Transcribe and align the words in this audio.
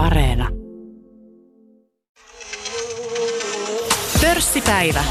Areena. 0.00 0.48
Pörssipäivä. 4.20 5.04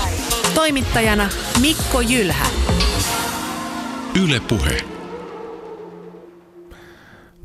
Toimittajana 0.55 1.29
Mikko 1.61 2.01
Jylhä. 2.01 2.45
Yle 4.23 4.39
Puhe. 4.39 4.77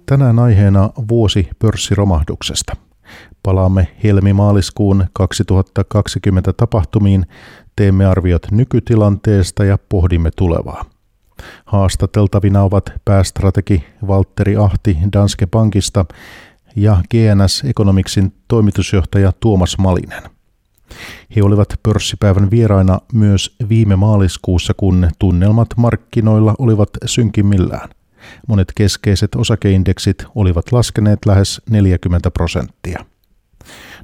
Tänään 0.06 0.38
aiheena 0.38 0.90
vuosi 1.08 1.48
pörssiromahduksesta. 1.58 2.76
Palaamme 3.42 3.88
helmi-maaliskuun 4.04 5.06
2020 5.12 6.52
tapahtumiin, 6.52 7.26
teemme 7.76 8.06
arviot 8.06 8.46
nykytilanteesta 8.50 9.64
ja 9.64 9.78
pohdimme 9.88 10.30
tulevaa. 10.36 10.84
Haastateltavina 11.64 12.62
ovat 12.62 12.92
päästrategi 13.04 13.84
Valtteri 14.06 14.56
Ahti 14.56 14.98
Danske 15.12 15.46
Bankista 15.46 16.04
ja 16.76 17.02
GNS 17.10 17.62
Economicsin 17.64 18.32
toimitusjohtaja 18.48 19.32
Tuomas 19.40 19.78
Malinen. 19.78 20.22
He 21.36 21.42
olivat 21.42 21.68
pörssipäivän 21.82 22.50
vieraina 22.50 23.00
myös 23.12 23.56
viime 23.68 23.96
maaliskuussa, 23.96 24.74
kun 24.76 25.08
tunnelmat 25.18 25.68
markkinoilla 25.76 26.54
olivat 26.58 26.90
synkimmillään. 27.06 27.88
Monet 28.48 28.72
keskeiset 28.74 29.34
osakeindeksit 29.34 30.24
olivat 30.34 30.72
laskeneet 30.72 31.18
lähes 31.26 31.62
40 31.70 32.30
prosenttia. 32.30 33.04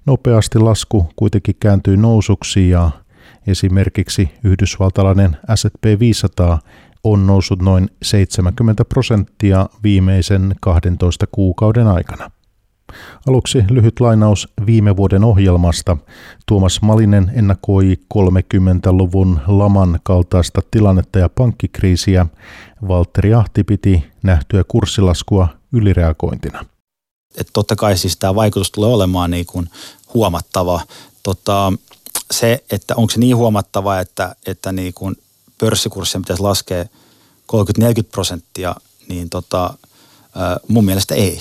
Nopeasti 0.06 0.58
lasku 0.58 1.12
kuitenkin 1.16 1.56
kääntyi 1.60 1.96
nousuksi 1.96 2.70
ja 2.70 2.90
esimerkiksi 3.46 4.30
yhdysvaltalainen 4.44 5.36
S&P 5.54 5.84
500 5.98 6.58
on 7.04 7.26
noussut 7.26 7.62
noin 7.62 7.88
70 8.02 8.84
prosenttia 8.84 9.66
viimeisen 9.82 10.54
12 10.60 11.26
kuukauden 11.32 11.86
aikana. 11.86 12.30
Aluksi 13.28 13.64
lyhyt 13.70 14.00
lainaus 14.00 14.48
viime 14.66 14.96
vuoden 14.96 15.24
ohjelmasta. 15.24 15.96
Tuomas 16.46 16.82
Malinen 16.82 17.32
ennakoi 17.34 17.98
30-luvun 18.14 19.40
laman 19.46 20.00
kaltaista 20.02 20.60
tilannetta 20.70 21.18
ja 21.18 21.28
pankkikriisiä. 21.28 22.26
Valtteri 22.88 23.34
Ahti 23.34 23.64
piti 23.64 24.04
nähtyä 24.22 24.64
kurssilaskua 24.68 25.48
ylireagointina. 25.72 26.64
Et 27.36 27.48
totta 27.52 27.76
kai 27.76 27.98
siis 27.98 28.16
tämä 28.16 28.34
vaikutus 28.34 28.70
tulee 28.70 28.90
olemaan 28.90 29.30
niin 29.30 29.46
kuin 29.46 29.70
huomattava. 30.14 30.80
Tota, 31.22 31.72
se, 32.30 32.64
että 32.70 32.96
onko 32.96 33.10
se 33.10 33.20
niin 33.20 33.36
huomattava, 33.36 34.00
että, 34.00 34.36
että 34.46 34.72
niin 34.72 34.94
kuin 34.94 35.16
pörssikurssia 35.58 36.20
pitäisi 36.20 36.42
laskea 36.42 36.84
30-40 36.84 36.86
prosenttia, 38.12 38.74
niin 39.08 39.30
tota, 39.30 39.74
mun 40.68 40.84
mielestä 40.84 41.14
ei. 41.14 41.40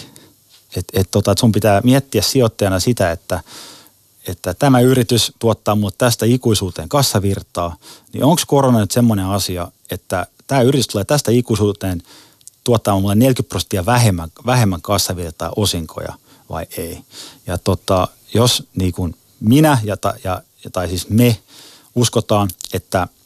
Et, 0.75 0.85
et 0.93 1.07
tota, 1.11 1.31
et 1.31 1.37
sun 1.37 1.51
pitää 1.51 1.81
miettiä 1.83 2.21
sijoittajana 2.21 2.79
sitä, 2.79 3.11
että, 3.11 3.43
että 4.27 4.53
tämä 4.53 4.79
yritys 4.79 5.31
tuottaa 5.39 5.75
mulle 5.75 5.93
tästä 5.97 6.25
ikuisuuteen 6.25 6.89
kassavirtaa, 6.89 7.75
niin 8.13 8.23
onko 8.23 8.41
korona 8.47 8.79
nyt 8.79 8.91
semmoinen 8.91 9.25
asia, 9.25 9.71
että 9.91 10.27
tämä 10.47 10.61
yritys 10.61 10.87
tulee 10.87 11.05
tästä 11.05 11.31
ikuisuuteen 11.31 12.03
tuottaa 12.63 12.99
mulle 12.99 13.15
40 13.15 13.49
prosenttia 13.49 13.85
vähemmän, 13.85 14.29
vähemmän 14.45 14.81
kassavirtaa 14.81 15.53
osinkoja 15.55 16.13
vai 16.49 16.65
ei. 16.77 17.01
Ja 17.47 17.57
tota, 17.57 18.07
jos 18.33 18.63
niin 18.75 18.93
kuin 18.93 19.15
minä 19.39 19.77
ja, 19.83 19.97
ja, 20.23 20.41
tai 20.71 20.89
siis 20.89 21.09
me 21.09 21.37
uskotaan, 21.95 22.49
että– 22.73 23.07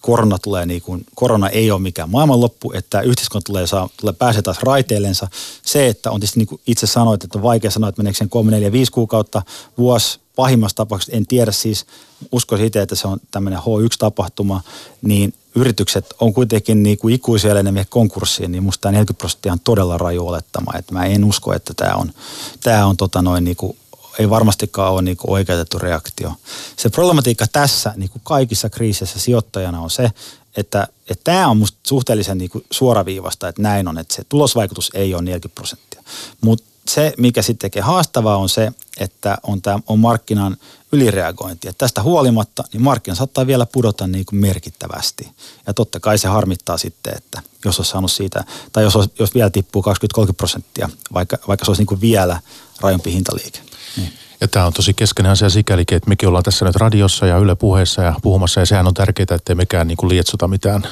korona, 0.00 0.38
tulee 0.38 0.66
niin 0.66 0.82
kuin, 0.82 1.06
korona 1.14 1.48
ei 1.48 1.70
ole 1.70 1.80
mikään 1.80 2.10
maailmanloppu, 2.10 2.72
että 2.72 3.00
yhteiskunta 3.00 3.46
tulee, 3.46 3.66
saa, 3.66 3.88
tulee 4.00 4.12
pääsee 4.12 4.42
taas 4.42 4.62
raiteillensa. 4.62 5.28
Se, 5.62 5.86
että 5.86 6.10
on 6.10 6.20
tietysti 6.20 6.40
niin 6.40 6.46
kuin 6.46 6.60
itse 6.66 6.86
sanoit, 6.86 7.24
että 7.24 7.38
on 7.38 7.42
vaikea 7.42 7.70
sanoa, 7.70 7.88
että 7.88 8.02
meneekö 8.02 8.18
sen 8.18 8.28
3, 8.28 8.50
4, 8.50 8.72
5 8.72 8.92
kuukautta, 8.92 9.42
vuosi, 9.78 10.20
pahimmassa 10.36 10.76
tapauksessa, 10.76 11.16
en 11.16 11.26
tiedä 11.26 11.52
siis, 11.52 11.86
uskoisin 12.32 12.66
itse, 12.66 12.82
että 12.82 12.94
se 12.94 13.08
on 13.08 13.20
tämmöinen 13.30 13.60
H1-tapahtuma, 13.60 14.60
niin 15.02 15.34
yritykset 15.54 16.14
on 16.20 16.32
kuitenkin 16.32 16.82
niin 16.82 16.98
kuin 16.98 17.14
ikuisia 17.14 17.54
menet 17.62 17.90
konkurssiin, 17.90 18.52
niin 18.52 18.62
musta 18.62 18.82
tämä 18.82 18.92
40 18.92 19.18
prosenttia 19.18 19.52
on 19.52 19.60
todella 19.60 19.98
raju 19.98 20.28
olettama. 20.28 20.72
Että 20.78 20.92
mä 20.92 21.04
en 21.04 21.24
usko, 21.24 21.52
että 21.52 21.74
tämä 21.74 21.94
on, 21.94 22.12
tämä 22.60 22.86
on 22.86 22.96
tota 22.96 23.22
noin 23.22 23.44
niin 23.44 23.56
kuin 23.56 23.76
ei 24.18 24.30
varmastikaan 24.30 24.92
ole 24.92 25.02
niin 25.02 25.16
kuin 25.16 25.30
oikeutettu 25.30 25.78
reaktio. 25.78 26.32
Se 26.76 26.90
problematiikka 26.90 27.46
tässä 27.52 27.92
niin 27.96 28.10
kuin 28.10 28.22
kaikissa 28.24 28.70
kriiseissä 28.70 29.18
sijoittajana 29.18 29.80
on 29.80 29.90
se, 29.90 30.10
että, 30.56 30.88
että 31.10 31.24
tämä 31.24 31.48
on 31.48 31.56
musta 31.56 31.78
suhteellisen 31.86 32.38
niin 32.38 32.50
kuin 32.50 32.64
suoraviivasta, 32.70 33.48
että 33.48 33.62
näin 33.62 33.88
on, 33.88 33.98
että 33.98 34.14
se 34.14 34.22
tulosvaikutus 34.28 34.90
ei 34.94 35.14
ole 35.14 35.22
40 35.22 35.54
prosenttia. 35.54 36.02
Mutta 36.40 36.70
se, 36.88 37.14
mikä 37.16 37.42
sitten 37.42 37.70
tekee 37.70 37.82
haastavaa, 37.82 38.36
on 38.36 38.48
se, 38.48 38.72
että 39.00 39.38
on, 39.42 39.62
tämä, 39.62 39.80
on 39.86 39.98
markkinan 39.98 40.56
ylireagointi. 40.92 41.68
Että 41.68 41.78
tästä 41.78 42.02
huolimatta 42.02 42.64
niin 42.72 42.82
markkina 42.82 43.14
saattaa 43.14 43.46
vielä 43.46 43.66
pudota 43.66 44.06
niin 44.06 44.24
kuin 44.24 44.40
merkittävästi. 44.40 45.28
Ja 45.66 45.74
totta 45.74 46.00
kai 46.00 46.18
se 46.18 46.28
harmittaa 46.28 46.78
sitten, 46.78 47.14
että 47.16 47.42
jos 47.64 47.78
olisi 47.78 47.90
saanut 47.90 48.12
siitä, 48.12 48.44
tai 48.72 48.82
jos, 48.82 48.96
olisi, 48.96 49.10
jos 49.18 49.34
vielä 49.34 49.50
tippuu 49.50 49.84
20-30 50.20 50.32
prosenttia, 50.36 50.88
vaikka, 51.12 51.38
vaikka 51.48 51.64
se 51.64 51.70
olisi 51.70 51.80
niin 51.80 51.86
kuin 51.86 52.00
vielä 52.00 52.40
rajompi 52.80 53.12
hintaliike. 53.12 53.60
Niin. 53.96 54.12
Ja 54.40 54.48
tämä 54.48 54.66
on 54.66 54.72
tosi 54.72 54.94
keskeinen 54.94 55.32
asia 55.32 55.50
sikäli, 55.50 55.80
että 55.80 56.08
mekin 56.08 56.28
ollaan 56.28 56.44
tässä 56.44 56.64
nyt 56.64 56.76
radiossa 56.76 57.26
ja 57.26 57.38
Yle 57.38 57.54
puheessa 57.54 58.02
ja 58.02 58.14
puhumassa 58.22 58.60
ja 58.60 58.66
sehän 58.66 58.86
on 58.86 58.94
tärkeää, 58.94 59.26
ettei 59.30 59.54
mekään 59.54 59.88
niin 59.88 59.96
kuin 59.96 60.08
lietsota 60.08 60.48
mitään, 60.48 60.82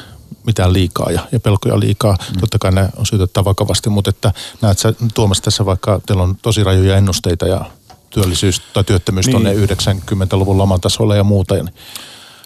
mitään 0.46 0.72
liikaa 0.72 1.10
ja, 1.10 1.20
ja 1.32 1.40
pelkoja 1.40 1.80
liikaa. 1.80 2.16
Mm. 2.34 2.40
Totta 2.40 2.58
kai 2.58 2.72
ne 2.72 2.88
on 2.96 3.06
syytettävä 3.06 3.44
vakavasti, 3.44 3.90
mutta 3.90 4.10
että 4.10 4.32
näet 4.62 4.78
sä 4.78 4.94
Tuomas 5.14 5.40
tässä 5.40 5.66
vaikka 5.66 6.00
teillä 6.06 6.22
on 6.22 6.36
tosi 6.42 6.64
rajoja 6.64 6.96
ennusteita 6.96 7.46
ja 7.46 7.64
työllisyys 8.10 8.62
tai 8.72 8.84
työttömyys 8.84 9.26
niin. 9.26 9.32
tuonne 9.32 9.54
90-luvun 9.54 10.58
laman 10.58 10.80
tasolle 10.80 11.16
ja 11.16 11.24
muuta. 11.24 11.54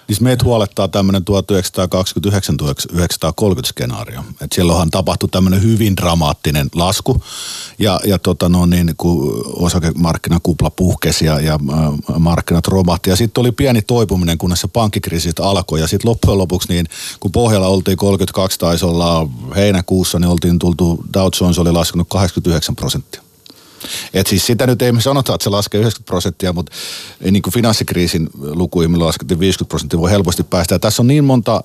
Siis 0.06 0.20
meitä 0.20 0.44
huolettaa 0.44 0.88
tämmöinen 0.88 1.22
1929-1930 1.22 1.24
skenaario. 3.64 4.24
Et 4.40 4.52
silloinhan 4.52 4.90
tapahtui 4.90 5.28
tämmöinen 5.28 5.62
hyvin 5.62 5.96
dramaattinen 5.96 6.68
lasku 6.74 7.22
ja, 7.78 8.00
ja 8.04 8.18
tota 8.18 8.48
no 8.48 8.66
niin, 8.66 8.94
kun 8.96 9.42
osakemarkkinakupla 9.46 10.70
puhkesi 10.70 11.24
ja, 11.24 11.40
ja 11.40 11.58
markkinat 12.18 12.68
romahti. 12.68 13.10
Ja 13.10 13.16
sitten 13.16 13.40
oli 13.40 13.52
pieni 13.52 13.82
toipuminen, 13.82 14.38
kunnes 14.38 14.60
se 14.60 14.68
pankkikriisi 14.68 15.30
alkoi. 15.40 15.80
Ja 15.80 15.86
sitten 15.86 16.10
loppujen 16.10 16.38
lopuksi, 16.38 16.68
niin 16.68 16.86
kun 17.20 17.32
pohjalla 17.32 17.68
oltiin 17.68 17.96
32 17.96 18.58
taisi 18.58 18.84
olla 18.84 19.28
heinäkuussa, 19.56 20.18
niin 20.18 20.28
oltiin 20.28 20.58
tultu, 20.58 21.04
Dow 21.14 21.28
Jones 21.40 21.58
oli 21.58 21.72
laskenut 21.72 22.08
89 22.08 22.76
prosenttia. 22.76 23.21
Et 24.14 24.26
siis 24.26 24.46
sitä 24.46 24.66
nyt 24.66 24.82
ei 24.82 24.92
me 24.92 25.00
sanota, 25.00 25.34
että 25.34 25.44
se 25.44 25.50
laskee 25.50 25.80
90 25.80 26.08
prosenttia, 26.08 26.52
mutta 26.52 26.72
niin 27.30 27.42
kuin 27.42 27.54
finanssikriisin 27.54 28.28
lukuihin, 28.34 28.90
millä 28.90 29.06
laskettiin 29.06 29.40
50 29.40 29.68
prosenttia, 29.68 30.00
voi 30.00 30.10
helposti 30.10 30.42
päästä. 30.42 30.74
Ja 30.74 30.78
tässä 30.78 31.02
on 31.02 31.06
niin 31.06 31.24
monta 31.24 31.64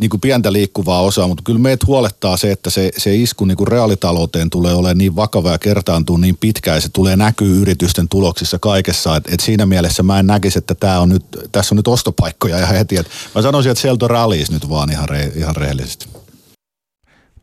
niin 0.00 0.10
kuin 0.10 0.20
pientä 0.20 0.52
liikkuvaa 0.52 1.00
osaa, 1.00 1.28
mutta 1.28 1.42
kyllä 1.46 1.58
meitä 1.58 1.86
huolettaa 1.86 2.36
se, 2.36 2.52
että 2.52 2.70
se, 2.70 2.90
se 2.96 3.16
isku 3.16 3.44
niin 3.44 3.56
kuin 3.56 3.68
reaalitalouteen 3.68 4.50
tulee 4.50 4.74
olemaan 4.74 4.98
niin 4.98 5.16
vakava 5.16 5.50
ja 5.50 5.58
kertaantuu 5.58 6.16
niin 6.16 6.36
pitkään 6.40 6.76
ja 6.76 6.80
se 6.80 6.88
tulee 6.88 7.16
näkyy 7.16 7.60
yritysten 7.62 8.08
tuloksissa 8.08 8.58
kaikessa. 8.58 9.16
Et, 9.16 9.24
et 9.32 9.40
siinä 9.40 9.66
mielessä 9.66 10.02
mä 10.02 10.18
en 10.18 10.26
näkisi, 10.26 10.58
että 10.58 10.74
tää 10.74 11.00
on 11.00 11.08
nyt, 11.08 11.24
tässä 11.52 11.74
on 11.74 11.76
nyt 11.76 11.88
ostopaikkoja 11.88 12.58
ihan 12.58 12.76
heti. 12.76 12.96
Et 12.96 13.06
mä 13.34 13.42
sanoisin, 13.42 13.72
että 13.72 13.82
sieltä 13.82 14.04
on 14.04 14.10
rallies 14.10 14.50
nyt 14.50 14.68
vaan 14.68 14.90
ihan, 14.90 15.08
re, 15.08 15.32
ihan 15.36 15.56
rehellisesti. 15.56 16.06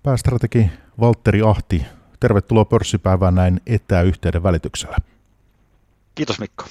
Päästrategi 0.03 0.69
Valtteri 0.99 1.41
Ahti 1.41 1.85
Tervetuloa 2.19 2.65
pörssipäivään 2.65 3.35
näin 3.35 3.61
etäyhteyden 3.67 4.43
välityksellä. 4.43 4.97
Kiitos 6.15 6.39
Mikko. 6.39 6.65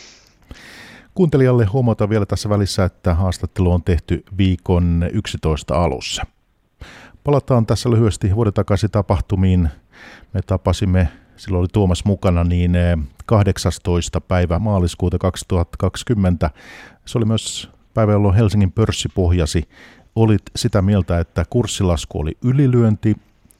Kuuntelijalle 1.14 1.64
huomata 1.64 2.08
vielä 2.08 2.26
tässä 2.26 2.48
välissä, 2.48 2.84
että 2.84 3.14
haastattelu 3.14 3.72
on 3.72 3.82
tehty 3.82 4.24
viikon 4.38 5.06
11 5.12 5.84
alussa. 5.84 6.22
Palataan 7.24 7.66
tässä 7.66 7.90
lyhyesti 7.90 8.34
vuoden 8.34 8.52
takaisin 8.52 8.90
tapahtumiin. 8.90 9.68
Me 10.34 10.40
tapasimme, 10.46 11.08
silloin 11.36 11.60
oli 11.60 11.68
Tuomas 11.72 12.04
mukana, 12.04 12.44
niin 12.44 12.76
18. 13.26 14.20
päivä 14.20 14.58
maaliskuuta 14.58 15.18
2020. 15.18 16.50
Se 17.04 17.18
oli 17.18 17.24
myös 17.24 17.70
päivä, 17.94 18.12
jolloin 18.12 18.34
Helsingin 18.34 18.72
pörssi 18.72 19.08
pohjasi. 19.14 19.68
Olit 20.16 20.42
sitä 20.56 20.82
mieltä, 20.82 21.20
että 21.20 21.44
kurssilasku 21.50 22.20
oli 22.20 22.32
ylilyönti 22.44 23.16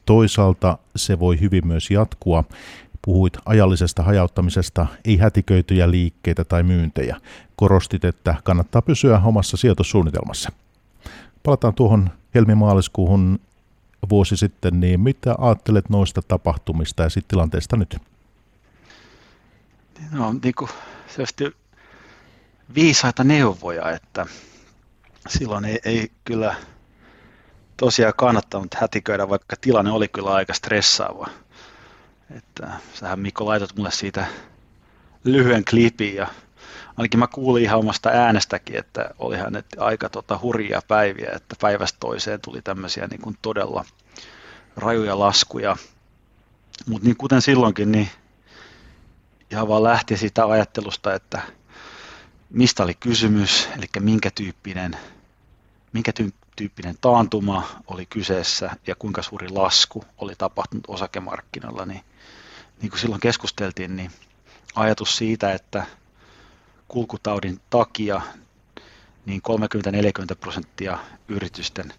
Toisaalta 0.07 0.79
se 0.97 1.19
voi 1.19 1.41
hyvin 1.41 1.67
myös 1.67 1.91
jatkua. 1.91 2.45
Puhuit 3.03 3.33
ajallisesta 3.47 4.03
hajauttamisesta, 4.03 4.87
ei 5.05 5.17
hätiköityjä 5.17 5.91
liikkeitä 5.91 6.45
tai 6.45 6.63
myyntejä. 6.63 7.21
Korostit, 7.57 8.05
että 8.05 8.35
kannattaa 8.45 8.83
pysyä 8.83 9.21
omassa 9.25 9.57
sijoitussuunnitelmassa. 9.57 10.53
Palataan 11.43 11.75
tuohon 11.75 12.11
helmimaaliskuuhun 12.35 13.41
vuosi 14.11 14.37
sitten, 14.37 14.81
niin 14.81 15.01
mitä 15.01 15.35
ajattelet 15.39 15.91
noista 15.91 16.23
tapahtumista 16.23 17.03
ja 17.03 17.09
sitten 17.09 17.29
tilanteesta 17.29 17.77
nyt? 17.77 17.97
No, 20.11 20.35
niin 20.45 20.55
kuin 20.55 20.71
viisaita 22.75 23.25
neuvoja, 23.25 23.91
että 23.91 24.27
silloin 25.29 25.65
ei, 25.65 25.79
ei 25.85 26.11
kyllä– 26.25 26.57
tosiaan 27.77 28.15
kannattanut 28.17 28.75
hätiköidä, 28.75 29.29
vaikka 29.29 29.57
tilanne 29.61 29.91
oli 29.91 30.09
kyllä 30.09 30.35
aika 30.35 30.55
stressaava. 30.55 31.29
Että 32.37 32.71
sähän 32.95 33.21
Mikko 33.21 33.47
laitat 33.47 33.77
mulle 33.77 33.91
siitä 33.91 34.27
lyhyen 35.25 35.65
klipin 35.65 36.15
ja 36.15 36.27
ainakin 36.97 37.21
mä 37.21 37.27
kuulin 37.27 37.63
ihan 37.63 37.79
omasta 37.79 38.09
äänestäkin, 38.09 38.77
että 38.77 39.11
olihan 39.19 39.53
ne 39.53 39.65
aika 39.79 40.09
tota, 40.09 40.39
hurjia 40.43 40.83
päiviä, 40.89 41.31
että 41.35 41.57
päivästä 41.61 41.97
toiseen 42.01 42.41
tuli 42.41 42.63
tämmöisiä 42.63 43.07
niin 43.07 43.21
kuin 43.21 43.39
todella 43.43 43.85
rajuja 44.77 45.19
laskuja. 45.19 45.77
Mutta 46.87 47.07
niin 47.07 47.17
kuten 47.17 47.43
silloinkin, 47.43 47.93
niin 47.93 48.09
ihan 49.51 49.69
vaan 49.69 49.83
lähti 49.83 50.17
siitä 50.17 50.47
ajattelusta, 50.47 51.15
että 51.15 51.43
mistä 52.51 52.83
oli 52.83 52.95
kysymys, 52.95 53.69
eli 53.79 53.87
minkä 54.01 54.31
tyyppinen, 54.31 54.97
minkä 55.93 56.13
tyyppinen 56.57 56.99
taantuma 57.01 57.69
oli 57.87 58.07
kyseessä 58.07 58.71
ja 58.87 58.95
kuinka 58.95 59.23
suuri 59.23 59.49
lasku 59.49 60.05
oli 60.19 60.35
tapahtunut 60.39 60.85
osakemarkkinoilla, 60.89 61.87
niin, 61.87 62.05
niin 62.83 62.91
kuin 62.91 63.01
silloin 63.01 63.21
keskusteltiin, 63.21 63.97
niin 63.97 64.11
ajatus 64.75 65.17
siitä, 65.17 65.53
että 65.53 65.87
kulkutaudin 66.89 67.61
takia 67.71 68.21
niin 69.27 69.43
30-40 70.33 70.37
prosenttia 70.41 70.99
yritysten 71.29 71.93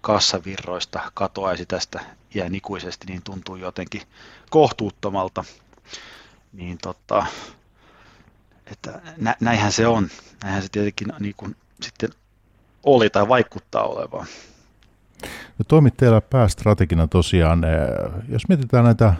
kassavirroista 0.00 1.10
katoaisi 1.14 1.66
tästä 1.66 2.04
iän 2.34 2.54
ikuisesti, 2.54 3.06
niin 3.06 3.22
tuntuu 3.22 3.56
jotenkin 3.56 4.02
kohtuuttomalta. 4.50 5.44
Niin 6.52 6.78
tota, 6.78 7.26
että 8.66 9.00
nä, 9.16 9.36
näinhän 9.40 9.72
se 9.72 9.86
on. 9.86 10.08
Näinhän 10.42 10.62
se 10.62 10.68
tietenkin 10.68 11.12
niin 11.18 11.34
kuin 11.36 11.56
sitten 11.82 12.10
oli 12.86 13.10
tai 13.10 13.28
vaikuttaa 13.28 13.82
olevaan. 13.82 14.26
No 15.58 15.64
toimit 15.68 15.96
teillä 15.96 16.20
päästrategina 16.20 17.06
tosiaan. 17.06 17.64
Eh, 17.64 17.70
jos 18.28 18.48
mietitään 18.48 18.84
näitä 18.84 19.14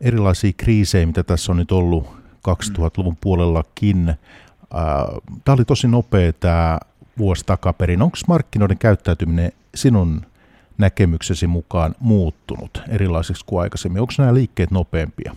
erilaisia 0.00 0.52
kriisejä, 0.56 1.06
mitä 1.06 1.22
tässä 1.22 1.52
on 1.52 1.58
nyt 1.58 1.72
ollut 1.72 2.06
2000-luvun 2.48 3.16
puolellakin, 3.20 4.08
eh, 4.08 4.16
tämä 5.44 5.54
oli 5.54 5.64
tosi 5.64 5.88
nopea 5.88 6.32
tämä 6.32 6.78
vuosi 7.18 7.46
takaperin. 7.46 8.02
Onko 8.02 8.16
markkinoiden 8.28 8.78
käyttäytyminen 8.78 9.52
sinun 9.74 10.26
näkemyksesi 10.78 11.46
mukaan 11.46 11.94
muuttunut 12.00 12.82
erilaisiksi 12.88 13.44
kuin 13.46 13.62
aikaisemmin? 13.62 14.00
Onko 14.00 14.12
nämä 14.18 14.34
liikkeet 14.34 14.70
nopeampia? 14.70 15.36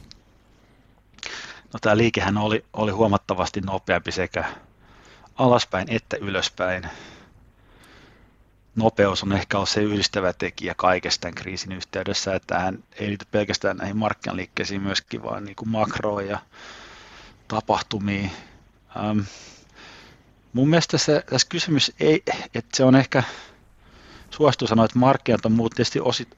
No 1.74 1.80
tämä 1.82 1.98
liikehän 1.98 2.38
oli, 2.38 2.66
oli 2.74 2.92
huomattavasti 2.92 3.62
nopeampi 3.62 4.12
sekä 4.12 4.46
alaspäin 5.36 5.88
että 5.90 6.18
ylöspäin. 6.18 6.84
Nopeus 8.76 9.24
on 9.24 9.34
ehkä 9.34 9.58
ollut 9.58 9.70
se 9.70 9.82
yhdistävä 9.82 10.34
tekijä 10.34 10.74
kaikesta 10.78 11.22
tämän 11.22 11.36
kriisin 11.36 11.72
yhteydessä, 11.72 12.36
että 12.36 12.60
hän 12.60 12.84
ei 13.00 13.08
liity 13.08 13.26
pelkästään 13.32 13.78
näihin 13.78 13.98
markkinaliikkeisiin 13.98 14.82
myöskin, 14.82 15.24
vaan 15.24 15.46
niin 15.46 15.56
kuin 15.56 15.70
makroon 15.70 16.28
ja 16.28 16.40
tapahtumiin. 17.48 18.32
Ähm, 18.98 19.20
mun 20.54 20.70
mielestä 20.70 20.98
se, 20.98 21.24
tässä 21.30 21.48
kysymys 21.50 21.92
ei, 22.00 22.24
että 22.54 22.78
se 22.78 22.84
on 22.84 22.96
ehkä 22.96 23.24
suostuu 24.30 24.68
sanoa, 24.68 24.86
että 24.86 25.00
markkinat 25.00 25.46
on 25.46 25.52
muuttunut, 25.52 25.76
tietysti 25.76 26.00
osit, 26.00 26.30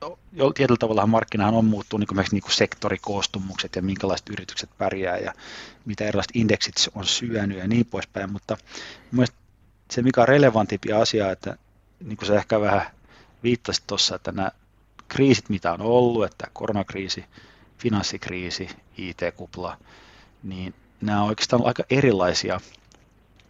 tietyllä 0.55 0.77
tavalla 0.79 1.07
markkinahan 1.07 1.53
on 1.53 1.65
muuttunut 1.65 1.99
niin 1.99 2.15
kuin, 2.15 2.25
niin 2.31 2.51
sektorikoostumukset 2.51 3.75
ja 3.75 3.81
minkälaiset 3.81 4.29
yritykset 4.29 4.69
pärjää 4.77 5.17
ja 5.17 5.33
mitä 5.85 6.03
erilaiset 6.05 6.35
indeksit 6.35 6.75
on 6.95 7.05
syönyt 7.05 7.57
ja 7.57 7.67
niin 7.67 7.85
poispäin, 7.85 8.31
mutta 8.31 8.57
mielestäni 9.11 9.45
se 9.91 10.01
mikä 10.01 10.21
on 10.21 10.27
relevantimpi 10.27 10.93
asia, 10.93 11.31
että 11.31 11.57
niin 12.05 12.17
kuin 12.17 12.27
se 12.27 12.35
ehkä 12.35 12.61
vähän 12.61 12.85
viittasi 13.43 13.83
tuossa, 13.87 14.15
että 14.15 14.31
nämä 14.31 14.51
kriisit, 15.07 15.49
mitä 15.49 15.73
on 15.73 15.81
ollut, 15.81 16.25
että 16.25 16.47
koronakriisi, 16.53 17.25
finanssikriisi, 17.77 18.69
IT-kupla, 18.97 19.77
niin 20.43 20.73
nämä 21.01 21.21
on 21.21 21.27
oikeastaan 21.29 21.65
aika 21.65 21.83
erilaisia 21.89 22.59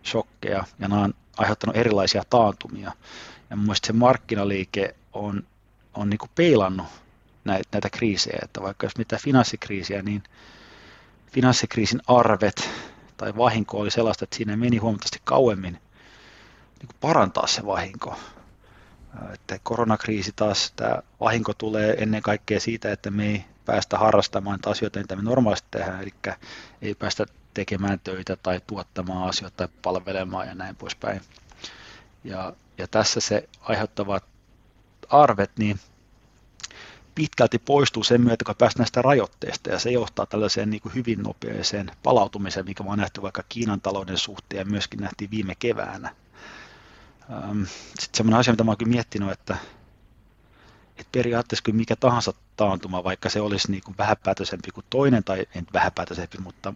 shokkeja 0.06 0.64
ja 0.80 0.88
nämä 0.88 1.04
on 1.04 1.14
aiheuttanut 1.38 1.78
erilaisia 1.78 2.24
taantumia. 2.30 2.92
Ja 3.50 3.56
mun 3.56 3.76
se 3.84 3.94
markkinaliike 3.94 4.96
on, 5.14 5.44
on 5.94 6.10
niin 6.10 6.18
kuin 6.18 6.32
peilannut 6.36 6.88
näitä, 7.46 7.70
näitä 7.72 7.90
kriisejä, 7.90 8.40
että 8.44 8.62
vaikka 8.62 8.86
jos 8.86 8.98
mitä 8.98 9.18
finanssikriisiä, 9.24 10.02
niin 10.02 10.24
finanssikriisin 11.32 12.02
arvet 12.08 12.70
tai 13.18 13.38
vahinko 13.38 13.80
oli 13.80 13.92
sellaista, 13.92 14.24
että 14.24 14.36
siinä 14.36 14.58
meni 14.58 14.78
huomattavasti 14.78 15.22
kauemmin 15.24 15.74
niin 16.80 16.88
kuin 16.88 16.98
parantaa 17.02 17.48
se 17.48 17.66
vahinko. 17.66 18.16
Että 19.34 19.60
koronakriisi 19.64 20.32
taas, 20.36 20.74
tämä 20.76 21.00
vahinko 21.20 21.54
tulee 21.54 21.96
ennen 21.98 22.22
kaikkea 22.22 22.60
siitä, 22.60 22.92
että 22.92 23.12
me 23.12 23.26
ei 23.26 23.46
päästä 23.66 23.98
harrastamaan 23.98 24.60
asioita, 24.66 25.00
mitä 25.00 25.16
me 25.16 25.22
normaalisti 25.22 25.68
tehdään, 25.72 26.02
eli 26.02 26.14
ei 26.82 26.96
päästä 26.96 27.26
tekemään 27.54 28.00
töitä 28.00 28.36
tai 28.36 28.62
tuottamaan 28.68 29.30
asioita 29.30 29.58
tai 29.58 29.68
palvelemaan 29.82 30.48
ja 30.48 30.56
näin 30.56 30.76
poispäin. 30.76 31.22
Ja, 32.24 32.54
ja 32.78 32.88
tässä 32.88 33.20
se 33.20 33.50
aiheuttavat 33.62 34.24
arvet, 35.10 35.52
niin 35.58 35.80
pitkälti 37.16 37.60
poistuu 37.60 38.04
sen 38.04 38.22
myötä, 38.22 38.46
kun 38.46 38.56
päästään 38.56 38.82
näistä 38.82 39.02
rajoitteista, 39.02 39.70
ja 39.70 39.80
se 39.80 39.92
johtaa 39.92 40.26
tällaiseen 40.26 40.70
niin 40.70 40.82
kuin 40.82 40.96
hyvin 40.96 41.24
nopeaseen 41.24 41.92
palautumiseen, 42.04 42.66
mikä 42.66 42.84
on 42.88 42.98
nähty 42.98 43.22
vaikka 43.22 43.44
Kiinan 43.50 43.82
talouden 43.82 44.18
suhteen 44.18 44.60
ja 44.60 44.66
myöskin 44.66 45.00
nähtiin 45.00 45.32
viime 45.32 45.56
keväänä. 45.56 46.16
Sitten 48.00 48.18
semmoinen 48.18 48.40
asia, 48.40 48.54
mitä 48.54 48.64
mä 48.64 48.72
oon 48.72 48.90
miettinyt, 48.90 49.32
että, 49.32 49.58
että 50.90 51.10
periaatteessa 51.12 51.64
kyllä 51.64 51.78
mikä 51.78 51.96
tahansa 51.96 52.34
taantuma, 52.56 53.04
vaikka 53.04 53.30
se 53.30 53.42
olisi 53.42 53.72
niin 53.72 53.84
kuin 53.84 53.98
vähäpäätöisempi 53.98 54.72
kuin 54.72 54.86
toinen, 54.90 55.24
tai 55.24 55.40
ei 55.56 55.62
vähäpäätöisempi, 55.74 56.38
mutta 56.38 56.74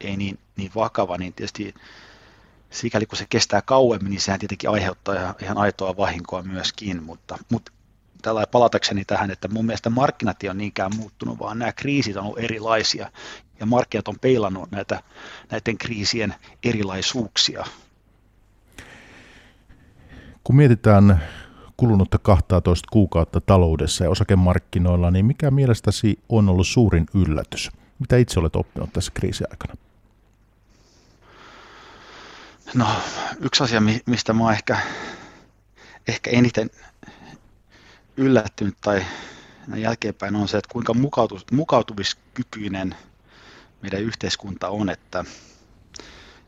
ei 0.00 0.16
niin, 0.16 0.38
niin 0.56 0.70
vakava, 0.74 1.18
niin 1.18 1.32
tietysti 1.32 1.74
sikäli 2.70 3.06
kun 3.06 3.18
se 3.18 3.26
kestää 3.28 3.62
kauemmin, 3.62 4.10
niin 4.10 4.20
sehän 4.20 4.40
tietenkin 4.40 4.70
aiheuttaa 4.70 5.34
ihan 5.42 5.58
aitoa 5.58 5.96
vahinkoa 5.96 6.42
myöskin, 6.42 7.02
mutta, 7.02 7.38
mutta 7.48 7.72
tällä 8.22 8.46
palatakseni 8.46 9.04
tähän, 9.04 9.30
että 9.30 9.48
mun 9.48 9.66
mielestä 9.66 9.90
markkinat 9.90 10.42
ei 10.42 10.48
ole 10.48 10.56
niinkään 10.56 10.96
muuttunut, 10.96 11.38
vaan 11.38 11.58
nämä 11.58 11.72
kriisit 11.72 12.16
on 12.16 12.24
ollut 12.24 12.38
erilaisia 12.38 13.10
ja 13.60 13.66
markkinat 13.66 14.08
on 14.08 14.18
peilannut 14.20 14.70
näitä, 14.70 15.02
näiden 15.50 15.78
kriisien 15.78 16.34
erilaisuuksia. 16.62 17.64
Kun 20.46 20.56
mietitään 20.56 21.24
kulunutta 21.76 22.18
12 22.18 22.88
kuukautta 22.92 23.40
taloudessa 23.40 24.04
ja 24.04 24.10
osakemarkkinoilla, 24.10 25.10
niin 25.10 25.26
mikä 25.26 25.50
mielestäsi 25.50 26.18
on 26.28 26.48
ollut 26.48 26.66
suurin 26.66 27.06
yllätys? 27.14 27.70
Mitä 27.98 28.16
itse 28.16 28.40
olet 28.40 28.56
oppinut 28.56 28.92
tässä 28.92 29.12
kriisiaikana? 29.14 29.74
No, 32.74 32.86
yksi 33.40 33.64
asia, 33.64 33.82
mistä 34.06 34.32
mä 34.32 34.52
ehkä, 34.52 34.78
ehkä 36.08 36.30
eniten 36.30 36.70
yllättynyt 38.16 38.76
tai 38.80 39.04
jälkeenpäin 39.76 40.36
on 40.36 40.48
se, 40.48 40.58
että 40.58 40.72
kuinka 40.72 40.94
mukautus, 40.94 41.44
mukautumiskykyinen 41.52 42.94
meidän 43.82 44.02
yhteiskunta 44.02 44.68
on, 44.68 44.90
että 44.90 45.24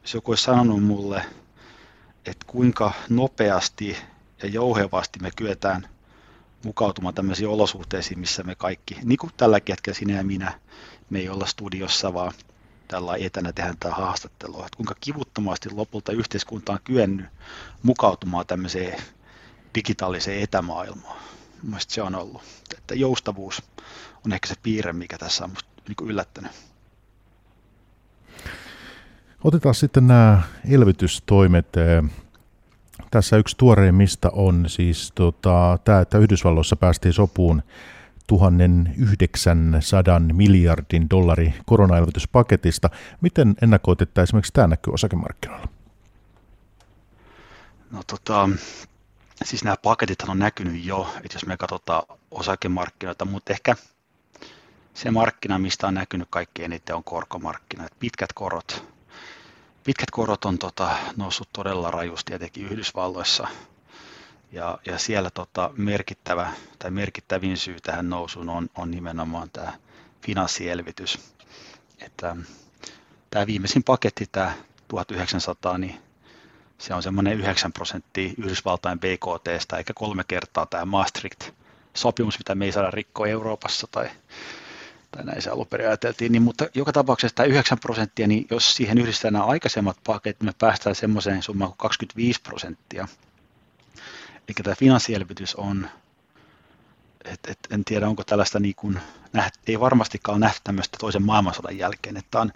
jos 0.03 0.15
joku 0.15 0.31
olisi 0.31 0.45
sanonut 0.45 0.85
mulle, 0.85 1.25
että 2.31 2.47
kuinka 2.47 2.93
nopeasti 3.09 3.97
ja 4.43 4.49
jouhevasti 4.49 5.19
me 5.19 5.31
kyetään 5.37 5.89
mukautumaan 6.65 7.15
tämmöisiin 7.15 7.49
olosuhteisiin, 7.49 8.19
missä 8.19 8.43
me 8.43 8.55
kaikki, 8.55 8.99
niin 9.05 9.19
kuin 9.19 9.33
tällä 9.37 9.61
hetkellä 9.69 9.99
sinä 9.99 10.15
ja 10.17 10.25
minä, 10.25 10.61
me 11.11 11.19
ei 11.19 11.29
olla 11.29 11.47
studiossa, 11.47 12.15
vaan 12.15 12.33
tällä 12.89 13.17
etänä 13.17 13.53
tehdään 13.53 13.77
tämä 13.81 13.95
haastattelu, 13.95 14.59
että 14.59 14.77
kuinka 14.77 14.95
kivuttomasti 15.01 15.71
lopulta 15.71 16.13
yhteiskunta 16.13 16.73
on 16.73 16.79
kyennyt 16.85 17.27
mukautumaan 17.83 18.47
tämmöiseen 18.47 19.03
digitaaliseen 19.75 20.43
etämaailmaan. 20.43 21.21
Mielestäni 21.63 21.95
se 21.95 22.03
on 22.03 22.15
ollut, 22.15 22.43
että 22.79 22.95
joustavuus 22.95 23.63
on 24.27 24.33
ehkä 24.33 24.49
se 24.49 24.55
piirre, 24.63 24.93
mikä 24.93 25.19
tässä 25.19 25.45
on 25.45 25.51
musta 25.51 25.69
niin 25.89 26.11
yllättänyt. 26.11 26.53
Otetaan 29.45 29.75
sitten 29.75 30.07
nämä 30.07 30.43
elvytystoimet. 30.71 31.67
Tässä 33.11 33.37
yksi 33.37 33.57
tuoreimmista 33.57 34.31
on 34.33 34.65
siis 34.69 35.13
tota, 35.15 35.79
tämä, 35.85 36.01
että 36.01 36.19
Yhdysvalloissa 36.19 36.77
päästiin 36.77 37.13
sopuun 37.13 37.63
1900 38.27 40.21
miljardin 40.21 41.11
dollari 41.11 41.55
koronaelvytyspaketista. 41.67 42.91
Miten 43.21 43.55
ennakoit, 43.63 44.03
että 44.03 44.23
esimerkiksi 44.23 44.53
tämä 44.53 44.67
näkyy 44.67 44.95
osakemarkkinoilla? 44.95 45.69
No 47.91 48.03
tota, 48.07 48.49
siis 49.45 49.65
nämä 49.65 49.77
paketit 49.83 50.23
on 50.29 50.39
näkynyt 50.39 50.85
jo, 50.85 51.15
että 51.25 51.37
jos 51.37 51.47
me 51.47 51.57
katsotaan 51.57 52.03
osakemarkkinoita, 52.31 53.25
mutta 53.25 53.53
ehkä 53.53 53.77
se 54.95 55.11
markkina, 55.11 55.59
mistä 55.59 55.87
on 55.87 55.95
näkynyt 55.95 56.29
kaikki 56.31 56.65
eniten, 56.65 56.97
on 56.97 57.05
korkomarkkina. 57.05 57.85
Että 57.85 57.97
pitkät 58.01 58.33
korot, 58.33 58.98
pitkät 59.89 60.11
korot 60.11 60.45
on 60.45 60.59
tota, 60.59 60.97
noussut 61.17 61.49
todella 61.53 61.91
rajusti, 61.91 62.35
etenkin 62.35 62.67
Yhdysvalloissa– 62.67 63.49
ja, 64.53 64.79
ja 64.87 64.99
siellä 64.99 65.31
tota 65.31 65.71
merkittävä 65.77 66.53
tai 66.79 66.91
merkittävin 66.91 67.57
syy 67.57 67.77
tähän 67.81 68.11
nousuun 68.11 68.49
on, 68.49 68.69
on 68.75 68.91
nimenomaan 68.91 69.51
tämä 69.51 69.73
finanssielvytys. 70.23 71.19
Tämä 73.31 73.47
viimeisin 73.47 73.85
paketti, 73.85 74.27
tämä 74.33 74.53
1900, 74.89 75.79
niin 75.79 76.01
se 76.79 76.95
on 76.95 77.03
semmoinen 77.03 77.39
9 77.39 77.73
prosenttia 77.73 78.33
Yhdysvaltain 78.39 79.01
BKTstä, 79.01 79.77
eikä 79.77 79.93
kolme 79.95 80.25
kertaa 80.29 80.67
tämä 80.67 80.85
Maastricht-sopimus, 80.85 82.39
mitä 82.39 82.55
me 82.55 82.65
ei 82.65 82.73
saada 82.73 82.91
rikkoa 82.91 83.27
Euroopassa 83.27 83.87
tai, 83.91 84.11
tai 85.11 85.25
näin 85.25 85.43
se 85.43 85.51
alun 85.51 85.67
ajateltiin. 85.79 86.33
Niin, 86.33 86.43
mutta 86.43 86.67
joka 86.75 86.93
tapauksessa 86.93 87.35
tämä 87.35 87.47
9 87.47 87.79
prosenttia, 87.79 88.27
niin 88.27 88.47
jos 88.51 88.77
siihen 88.77 88.99
yhdistetään 88.99 89.33
nämä 89.33 89.45
aikaisemmat 89.45 89.97
paketit, 90.05 90.41
niin 90.41 90.49
me 90.49 90.55
päästään 90.59 90.95
semmoiseen 90.95 91.43
summaan 91.43 91.71
kuin 91.71 91.79
25 91.79 92.41
prosenttia. 92.43 93.09
Eli 94.49 94.55
tämä 94.65 94.77
finanssielvytys 94.77 95.55
on 95.55 95.89
et, 97.25 97.41
et, 97.49 97.59
en 97.71 97.85
tiedä 97.85 98.09
onko 98.09 98.25
tällaista 98.25 98.61
niin 98.61 98.75
kuin, 98.75 99.01
näht, 99.33 99.55
ei 99.67 99.81
varmastikaan 99.81 100.41
nähty 100.41 100.61
tämmöistä 100.65 100.97
toisen 101.01 101.23
maailmansodan 101.23 101.79
jälkeen, 101.79 102.17
että 102.17 102.41
on 102.41 102.53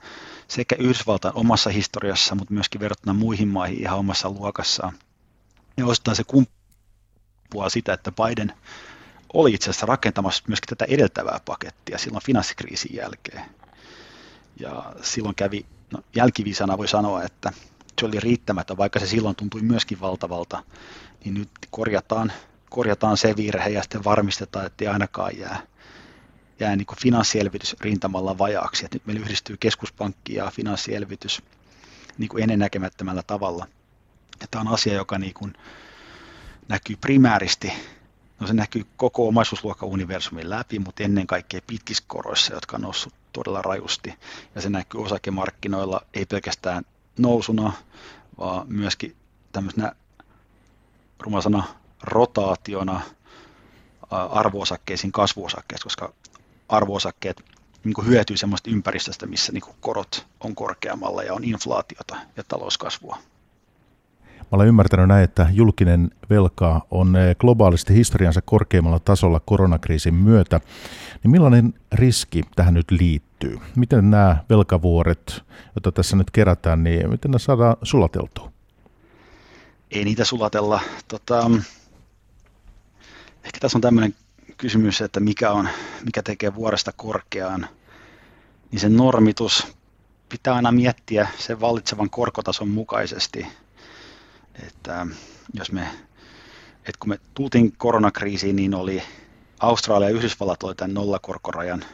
sekä 0.49 0.77
Yhdysvaltain 0.79 1.35
omassa 1.37 1.71
historiassa, 1.71 2.35
mutta 2.35 2.55
myöskin 2.55 2.81
verrattuna 2.81 3.15
muihin 3.15 3.49
maihin 3.49 3.81
ihan 3.81 3.99
omassa 3.99 4.31
luokassaan. 4.31 4.99
Ja 5.77 5.87
osittain 5.87 6.17
se 6.17 6.25
kumppua 6.25 7.69
sitä, 7.69 7.93
että 7.93 8.13
Biden 8.13 8.53
oli 9.35 9.55
itse 9.55 9.71
asiassa 9.71 9.87
rakentamassa 9.87 10.45
myöskin 10.47 10.69
tätä 10.69 10.85
edeltävää 10.95 11.41
pakettia 11.45 11.99
silloin 11.99 12.25
finanssikriisin 12.25 12.97
jälkeen. 12.97 13.45
Ja 14.61 14.93
silloin 15.03 15.35
kävi, 15.35 15.67
no 15.93 16.03
jälkivisana 16.17 16.79
voi 16.79 16.89
sanoa, 16.89 17.23
että 17.23 17.53
se 18.01 18.07
oli 18.07 18.21
riittämätön, 18.21 18.77
vaikka 18.77 19.01
se 19.01 19.07
silloin 19.07 19.37
tuntui 19.37 19.63
myöskin 19.63 20.01
valtavalta, 20.01 20.63
niin 21.25 21.35
nyt 21.35 21.51
korjataan 21.71 22.33
korjataan 22.73 23.17
se 23.17 23.37
virhe 23.37 23.69
ja 23.69 23.83
sitten 23.83 24.05
varmistetaan, 24.05 24.67
että 24.67 24.85
ei 24.85 24.89
ainakaan 24.89 25.39
jää, 25.39 25.63
jää 26.61 26.77
niin 26.77 26.87
finanssielvytys 27.03 27.77
rintamalla 27.81 28.39
vajaaksi. 28.39 28.85
Et 28.85 28.95
nyt 28.95 29.07
meillä 29.07 29.23
yhdistyy 29.23 29.57
keskuspankki 29.61 30.35
ja 30.35 30.51
finanssielvytys 30.51 31.43
niin 32.19 32.29
kuin 32.29 32.43
ennennäkemättömällä 32.43 33.23
tavalla. 33.23 33.67
Ja 34.41 34.47
tämä 34.51 34.61
on 34.61 34.75
asia, 34.75 34.95
joka 34.95 35.19
niin 35.19 35.35
kuin 35.35 35.53
näkyy 36.69 36.97
primääristi, 36.97 37.73
no 38.43 38.49
se 38.49 38.55
näkyy 38.55 38.87
koko 38.97 39.29
omaisuusluokan 39.29 39.89
universumin 39.89 40.51
läpi, 40.51 40.79
mutta 40.79 41.03
ennen 41.03 41.27
kaikkea 41.27 41.61
pitkissä 41.67 42.05
koroissa, 42.07 42.55
jotka 42.55 42.77
on 42.77 42.83
noussut 42.83 43.15
todella 43.33 43.63
rajusti. 43.63 44.15
Ja 44.55 44.61
se 44.61 44.71
näkyy 44.71 45.03
osakemarkkinoilla 45.03 46.01
ei 46.15 46.27
pelkästään 46.27 46.85
nousuna, 47.19 47.73
vaan 48.39 48.67
myöskin 48.69 49.17
tämmöisenä 49.53 49.93
rumasana 51.21 51.65
rotaationa 52.03 53.01
arvoosakkeisiin 54.11 55.13
kasvuosakkeissa, 55.13 55.85
koska 55.85 56.13
arvoosakkeet 56.69 57.45
niin 57.85 58.07
hyötyy 58.07 58.37
sellaista 58.37 58.71
ympäristöstä, 58.71 59.27
missä 59.27 59.53
niin 59.53 59.75
korot 59.81 60.27
on 60.41 60.55
korkeammalla 60.55 61.23
ja 61.23 61.35
on 61.35 61.45
inflaatiota 61.45 62.17
ja 62.37 62.45
talouskasvua. 62.49 63.19
Mä 64.53 64.57
olen 64.57 64.69
ymmärtänyt 64.69 65.09
näin, 65.09 65.25
että 65.25 65.47
julkinen 65.53 66.11
velka 66.31 66.87
on 66.91 67.17
globaalisti 67.39 67.95
historiansa 67.95 68.43
korkeimmalla 68.43 68.99
tasolla 68.99 69.41
koronakriisin 69.41 70.15
myötä. 70.15 70.61
Niin 71.23 71.31
millainen 71.31 71.75
riski 71.93 72.43
tähän 72.57 72.75
nyt 72.75 72.91
liittyy? 72.91 73.59
Miten 73.77 74.11
nämä 74.11 74.37
velkavuoret, 74.51 75.45
joita 75.77 75.93
tässä 75.93 76.17
nyt 76.17 76.31
kerätään, 76.31 76.85
niin 76.85 77.11
miten 77.11 77.31
ne 77.31 77.39
saadaan 77.39 77.77
sulateltua? 77.83 78.53
Ei 79.91 80.05
niitä 80.05 80.25
sulatella. 80.25 80.81
Tota, 81.09 81.51
Ehkä 83.45 83.59
tässä 83.61 83.79
on 83.79 83.83
tämmöinen 83.83 84.15
kysymys, 84.57 85.01
että 85.01 85.21
mikä, 85.21 85.51
on, 85.51 85.69
mikä 86.05 86.23
tekee 86.23 86.55
vuoresta 86.55 86.93
korkeaan, 86.97 87.67
niin 88.71 88.81
se 88.81 88.89
normitus 88.89 89.77
pitää 90.29 90.55
aina 90.55 90.73
miettiä 90.73 91.29
sen 91.39 91.61
vallitsevan 91.61 92.11
korkotason 92.11 92.69
mukaisesti. 92.69 93.47
Että 94.67 95.07
jos 95.55 95.73
me, 95.73 95.81
että 96.77 96.99
kun 97.01 97.09
me 97.09 97.19
tultiin 97.35 97.73
koronakriisiin, 97.77 98.57
niin 98.57 98.75
oli 98.75 99.03
Australia 99.61 100.09
ja 100.09 100.15
Yhdysvallat 100.15 100.63
oli 100.63 100.75
tämän 100.75 100.95
nollakorkorajan 100.95 101.85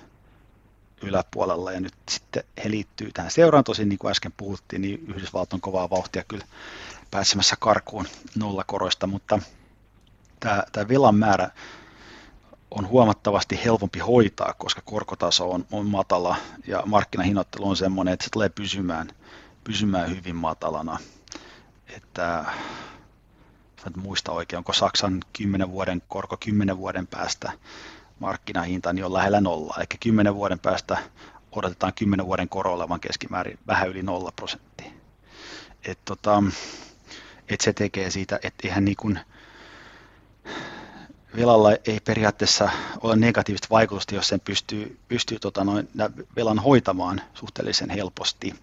yläpuolella 1.02 1.72
ja 1.72 1.80
nyt 1.80 1.94
sitten 2.10 2.44
he 2.64 2.70
liittyy 2.70 3.10
tähän 3.14 3.30
seuraan. 3.30 3.64
Tosin 3.64 3.88
niin 3.88 3.98
kuin 3.98 4.10
äsken 4.10 4.32
puhuttiin, 4.36 4.82
niin 4.82 5.04
Yhdysvallat 5.08 5.52
on 5.52 5.60
kovaa 5.60 5.90
vauhtia 5.90 6.24
kyllä 6.24 6.44
pääsemässä 7.10 7.56
karkuun 7.60 8.06
nollakoroista, 8.36 9.06
mutta 9.06 9.38
tämä, 10.40 10.62
tämä 10.72 10.88
velan 10.88 11.14
määrä 11.14 11.50
on 12.70 12.88
huomattavasti 12.88 13.60
helpompi 13.64 13.98
hoitaa, 13.98 14.54
koska 14.58 14.82
korkotaso 14.84 15.50
on, 15.50 15.66
on 15.72 15.86
matala 15.86 16.36
ja 16.66 16.82
markkinahinnoittelu 16.86 17.68
on 17.68 17.76
sellainen, 17.76 18.14
että 18.14 18.24
se 18.24 18.30
tulee 18.30 18.48
pysymään, 18.48 19.10
pysymään 19.64 20.10
hyvin 20.10 20.36
matalana. 20.36 20.98
Että, 21.96 22.44
en 23.86 23.92
muista 24.02 24.32
oikein, 24.32 24.58
onko 24.58 24.72
Saksan 24.72 25.20
10 25.32 25.70
vuoden 25.70 26.02
korko 26.08 26.36
10 26.36 26.78
vuoden 26.78 27.06
päästä 27.06 27.52
markkinahinta 28.18 28.92
niin 28.92 29.04
on 29.04 29.12
lähellä 29.12 29.40
nolla, 29.40 29.74
eli 29.78 29.86
10 30.00 30.34
vuoden 30.34 30.58
päästä 30.58 30.98
odotetaan 31.52 31.92
10 31.94 32.26
vuoden 32.26 32.48
koro 32.48 32.74
olevan 32.74 33.00
keskimäärin 33.00 33.58
vähän 33.66 33.88
yli 33.88 34.02
nolla 34.02 34.32
prosenttia. 34.36 34.90
Et 35.84 35.98
tota, 36.04 36.42
et 37.48 37.60
se 37.60 37.72
tekee 37.72 38.10
siitä, 38.10 38.40
että 38.42 38.68
eihän 38.68 38.84
niin 38.84 38.96
kuin, 38.96 39.20
velalla 41.36 41.70
ei 41.72 42.00
periaatteessa 42.00 42.70
ole 43.00 43.16
negatiivista 43.16 43.68
vaikutusta, 43.70 44.14
jos 44.14 44.28
sen 44.28 44.40
pystyy, 44.40 44.98
pystyy 45.08 45.38
tota 45.38 45.64
noin, 45.64 45.88
velan 46.36 46.58
hoitamaan 46.58 47.20
suhteellisen 47.34 47.90
helposti. 47.90 48.54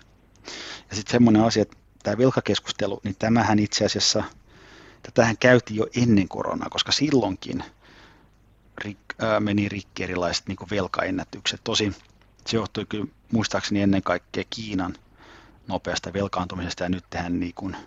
Ja 0.89 0.95
sitten 0.95 1.11
semmoinen 1.11 1.43
asia, 1.43 1.61
että 1.61 1.77
tämä 2.05 2.17
velkakeskustelu, 2.17 2.99
niin 3.03 3.15
tämähän 3.19 3.59
itse 3.59 3.85
asiassa, 3.85 4.23
tätähän 5.03 5.37
käytiin 5.37 5.77
jo 5.77 5.87
ennen 5.95 6.27
koronaa, 6.27 6.69
koska 6.69 6.91
silloinkin 6.91 7.63
rik, 8.77 8.97
ää, 9.19 9.39
meni 9.39 9.69
rikki 9.69 10.03
erilaiset 10.03 10.47
niin 10.47 10.57
velkaennätykset. 10.71 11.61
Tosi 11.63 11.93
se 12.45 12.57
johtui 12.57 12.85
kyllä 12.89 13.05
muistaakseni 13.31 13.81
ennen 13.81 14.03
kaikkea 14.03 14.43
Kiinan 14.49 14.95
nopeasta 15.67 16.13
velkaantumisesta 16.13 16.83
ja 16.83 16.89
nyt 16.89 17.05
tehdään 17.09 17.39
niin 17.39 17.53
kuin, 17.55 17.77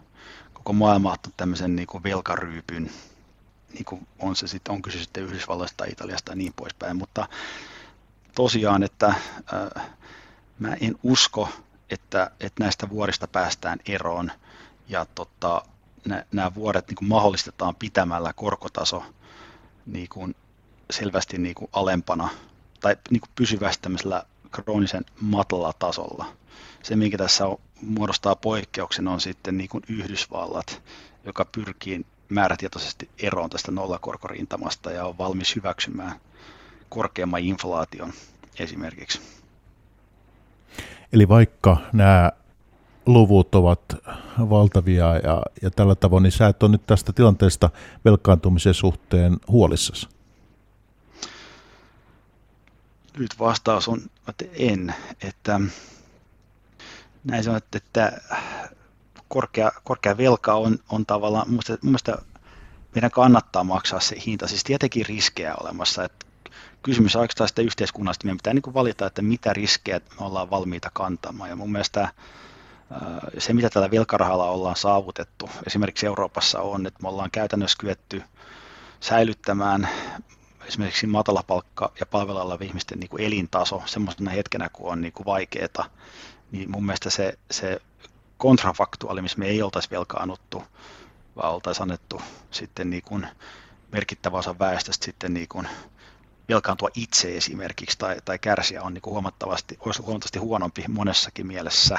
koko 0.53 0.73
maailma 0.73 1.13
ottanut 1.13 1.37
tämmöisen 1.37 1.77
niin 1.77 1.87
kuin 1.87 2.03
velkaryypyn 2.03 2.91
niin 3.73 3.85
kuin 3.85 4.07
on 4.19 4.37
se 4.37 4.47
sitten, 4.47 4.75
on 4.75 4.83
kyse 4.83 4.99
sitten 4.99 5.25
Yhdysvalloista 5.25 5.77
tai 5.77 5.89
Italiasta 5.91 6.33
ja 6.33 6.37
niin 6.37 6.53
poispäin, 6.57 6.97
mutta 6.97 7.29
tosiaan, 8.35 8.83
että 8.83 9.07
äh, 9.07 9.87
mä 10.59 10.75
en 10.81 10.99
usko, 11.03 11.49
että, 11.91 12.31
että 12.41 12.65
näistä 12.65 12.89
vuorista 12.89 13.29
päästään 13.29 13.79
eroon 13.87 14.33
ja 14.89 15.07
tota, 15.15 15.63
nämä 16.33 16.55
vuodet 16.55 16.89
niin 16.89 16.97
kuin 16.97 17.09
mahdollistetaan 17.09 17.75
pitämällä 17.75 18.33
korkotaso 18.33 19.05
niin 19.87 20.09
kuin 20.09 20.35
selvästi 20.91 21.39
niin 21.39 21.55
kuin 21.55 21.69
alempana 21.73 22.29
tai 22.81 22.97
niin 23.11 23.21
kuin 23.21 23.31
pysyvästi 23.35 23.83
tämmöisellä 23.83 24.25
kroonisen 24.51 25.05
matalalla 25.21 25.73
tasolla. 25.73 26.27
Se, 26.83 26.97
minkä 26.97 27.19
tässä 27.19 27.47
on, 27.47 27.59
muodostaa 27.83 28.37
poikkeuksen, 28.37 29.09
on 29.09 29.21
sitten 29.21 29.59
niin 29.59 29.69
kuin 29.69 29.85
Yhdysvallat, 29.89 30.83
joka 31.25 31.45
pyrkii 31.45 32.07
määrätietoisesti 32.29 33.11
eroon 33.19 33.51
tästä 33.51 33.73
nollakorkorintamasta 33.73 34.91
ja 34.91 35.05
on 35.05 35.19
valmis 35.19 35.57
hyväksymään 35.57 36.21
korkeamman 36.89 37.41
inflaation 37.41 38.13
esimerkiksi. 38.59 39.38
Eli 41.13 41.29
vaikka 41.29 41.77
nämä 41.93 42.33
luvut 43.07 43.55
ovat 43.55 43.81
valtavia 44.39 45.17
ja, 45.17 45.43
ja 45.63 45.71
tällä 45.71 45.95
tavoin, 45.95 46.23
niin 46.23 46.33
sä 46.33 46.47
et 46.47 46.63
ole 46.63 46.71
nyt 46.71 46.87
tästä 46.87 47.13
tilanteesta 47.13 47.71
velkaantumisen 48.05 48.75
suhteen 48.75 49.37
huolissasi? 49.49 50.09
Nyt 53.19 53.39
vastaus 53.39 53.89
on, 53.89 54.01
että 54.29 54.45
en. 54.53 54.95
Että 55.23 55.61
näin 57.25 57.45
sanon, 57.45 57.61
että 57.73 58.13
korkea, 59.29 59.73
korkea 59.85 60.17
velka 60.17 60.55
on, 60.55 60.79
on 60.89 61.07
tavallaan, 61.07 61.51
mun 61.51 61.63
mielestä 61.83 62.19
meidän 62.95 63.11
kannattaa 63.11 63.65
maksaa 63.65 64.01
se 64.01 64.17
hinta. 64.27 64.47
Siis 64.47 64.65
tietenkin 64.65 65.07
riskejä 65.07 65.55
olemassa, 65.55 66.05
että 66.05 66.27
kysymys 66.83 67.17
on 67.17 67.21
oikeastaan 67.21 67.49
sitä 67.49 67.63
yhteiskunnasta, 67.63 68.25
meidän 68.25 68.37
pitää 68.37 68.55
niin 68.55 68.75
valita, 68.75 69.07
että 69.07 69.23
mitä 69.23 69.53
riskejä 69.53 70.01
me 70.21 70.27
ollaan 70.27 70.51
valmiita 70.51 70.91
kantamaan. 70.95 71.51
Ja 71.51 71.57
mun 71.57 71.73
mielestä 71.73 72.09
se, 73.39 73.53
mitä 73.53 73.71
tällä 73.71 73.91
velkarahalla 73.91 74.51
ollaan 74.51 74.77
saavutettu, 74.77 75.51
esimerkiksi 75.67 76.07
Euroopassa 76.07 76.61
on, 76.61 76.87
että 76.87 77.03
me 77.03 77.09
ollaan 77.09 77.31
käytännössä 77.31 77.79
kyetty 77.81 78.23
säilyttämään 79.01 79.89
esimerkiksi 80.67 81.07
matalapalkka- 81.07 81.93
ja 82.01 82.07
palveluilla 82.07 82.59
ihmisten 82.61 83.01
niin 83.01 83.11
kuin 83.11 83.25
elintaso 83.25 83.83
semmoisena 83.87 84.31
hetkenä, 84.31 84.69
kun 84.73 84.93
on 84.93 85.01
niin 85.01 85.13
kuin 85.13 85.27
vaikeaa, 85.27 85.91
niin 86.53 86.71
mun 86.71 86.87
mielestä 86.87 87.11
se, 87.11 87.39
se 87.51 87.81
kontrafaktuaali, 88.39 89.23
missä 89.23 89.39
me 89.39 89.47
ei 89.47 89.63
oltaisi 89.63 89.91
velkaannuttu, 89.91 90.63
vaan 91.37 91.55
oltaisiin 91.55 91.83
annettu 91.83 92.23
sitten 92.51 92.91
niin 92.91 93.03
kuin 93.03 93.27
merkittävä 93.93 94.39
osa 94.39 94.59
väestöstä 94.59 95.05
sitten 95.05 95.35
niin 95.35 95.49
kuin 95.49 95.69
velkaantua 96.49 96.89
itse 96.95 97.37
esimerkiksi 97.37 97.99
tai, 97.99 98.17
tai 98.25 98.39
kärsiä 98.39 98.83
on 98.83 98.95
niin 98.95 99.03
kuin 99.03 99.13
huomattavasti, 99.13 99.79
olisi 99.81 100.03
huomattavasti 100.03 100.39
huonompi 100.39 100.85
monessakin 100.89 101.47
mielessä. 101.47 101.99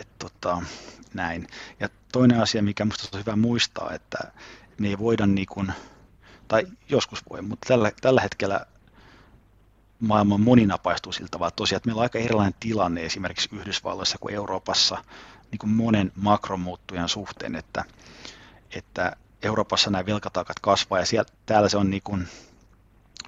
Et, 0.00 0.08
tota, 0.18 0.62
näin. 1.14 1.46
Ja 1.80 1.88
toinen 2.12 2.40
asia, 2.40 2.62
mikä 2.62 2.84
minusta 2.84 3.16
on 3.16 3.20
hyvä 3.20 3.36
muistaa, 3.36 3.92
että 3.92 4.18
me 4.78 4.88
ei 4.88 4.98
voida, 4.98 5.26
niin 5.26 5.46
kuin, 5.46 5.72
tai 6.48 6.66
joskus 6.88 7.22
voi, 7.30 7.42
mutta 7.42 7.68
tällä, 7.68 7.92
tällä 8.00 8.20
hetkellä 8.20 8.66
maailma 10.00 10.38
moninapaistuu 10.38 11.12
siltä 11.12 11.38
vaan 11.38 11.52
tosiaan, 11.56 11.76
että 11.76 11.88
meillä 11.88 12.00
on 12.00 12.02
aika 12.02 12.18
erilainen 12.18 12.54
tilanne 12.60 13.04
esimerkiksi 13.04 13.48
Yhdysvalloissa 13.52 14.18
kuin 14.20 14.34
Euroopassa 14.34 15.04
niin 15.50 15.58
kuin 15.58 15.70
monen 15.70 16.12
makromuuttujan 16.16 17.08
suhteen, 17.08 17.56
että, 17.56 17.84
että 18.74 19.16
Euroopassa 19.42 19.90
nämä 19.90 20.06
velkataakat 20.06 20.60
kasvaa 20.60 20.98
ja 20.98 21.06
siellä, 21.06 21.30
täällä 21.46 21.68
se 21.68 21.76
on 21.76 21.90
niin 21.90 22.02
kuin, 22.02 22.28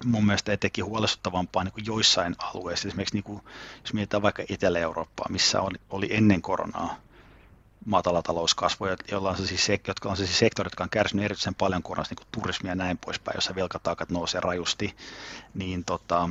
mun 0.05 0.25
mielestä 0.25 0.53
etenkin 0.53 0.85
huolestuttavampaa 0.85 1.63
niin 1.63 1.73
kuin 1.73 1.85
joissain 1.85 2.35
alueissa. 2.37 2.87
Esimerkiksi 2.87 3.15
niin 3.15 3.23
kuin, 3.23 3.41
jos 3.81 3.93
mietitään 3.93 4.23
vaikka 4.23 4.43
Etelä-Eurooppaa, 4.49 5.27
missä 5.29 5.61
oli, 5.61 5.77
oli 5.89 6.07
ennen 6.11 6.41
koronaa 6.41 6.95
matala 7.85 8.21
talouskasvu, 8.21 8.85
joilla 9.11 9.29
on 9.29 9.47
siis, 9.47 9.69
jotka 9.87 10.09
on 10.09 10.17
siis 10.17 10.39
sektorit, 10.39 10.71
jotka 10.71 10.83
on 10.83 10.89
kärsinyt 10.89 11.25
erityisen 11.25 11.55
paljon 11.55 11.83
koronasta, 11.83 12.15
niin 12.15 12.25
kuin 12.31 12.41
turismia 12.41 12.71
ja 12.71 12.75
näin 12.75 12.97
poispäin, 12.97 13.37
jossa 13.37 13.55
velkataakat 13.55 14.09
nousee 14.09 14.41
rajusti, 14.41 14.95
niin 15.53 15.85
tota, 15.85 16.29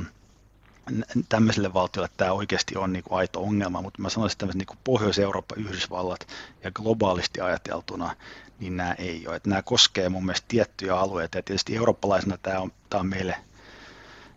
tämmöiselle 1.29 1.73
valtiolle 1.73 2.09
tämä 2.17 2.31
oikeasti 2.31 2.77
on 2.77 2.93
niin 2.93 3.03
kuin 3.03 3.19
aito 3.19 3.41
ongelma, 3.41 3.81
mutta 3.81 4.01
mä 4.01 4.09
sanoisin, 4.09 4.37
että 4.43 4.57
niin 4.57 4.65
kuin 4.65 4.79
Pohjois-Eurooppa, 4.83 5.55
Yhdysvallat 5.57 6.27
ja 6.63 6.71
globaalisti 6.71 7.41
ajateltuna, 7.41 8.15
niin 8.59 8.77
nämä 8.77 8.93
ei 8.93 9.27
ole. 9.27 9.35
Että 9.35 9.49
nämä 9.49 9.61
koskee 9.61 10.09
mun 10.09 10.25
mielestä 10.25 10.45
tiettyjä 10.47 10.97
alueita, 10.97 11.37
ja 11.37 11.43
tietysti 11.43 11.75
eurooppalaisena 11.75 12.37
tämä 12.37 12.59
on, 12.59 12.71
tämä 12.89 13.01
on 13.01 13.07
meille 13.07 13.35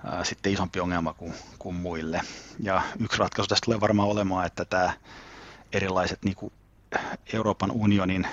ää, 0.04 0.24
sitten 0.24 0.52
isompi 0.52 0.80
ongelma 0.80 1.12
kuin, 1.12 1.34
kuin 1.58 1.74
muille. 1.74 2.20
Ja 2.60 2.82
yksi 3.00 3.18
ratkaisu 3.18 3.48
tästä 3.48 3.64
tulee 3.64 3.80
varmaan 3.80 4.08
olemaan, 4.08 4.46
että 4.46 4.64
tämä 4.64 4.92
erilaiset 5.72 6.24
niin 6.24 6.34
kuin 6.36 6.52
Euroopan 7.32 7.70
unionin 7.70 8.28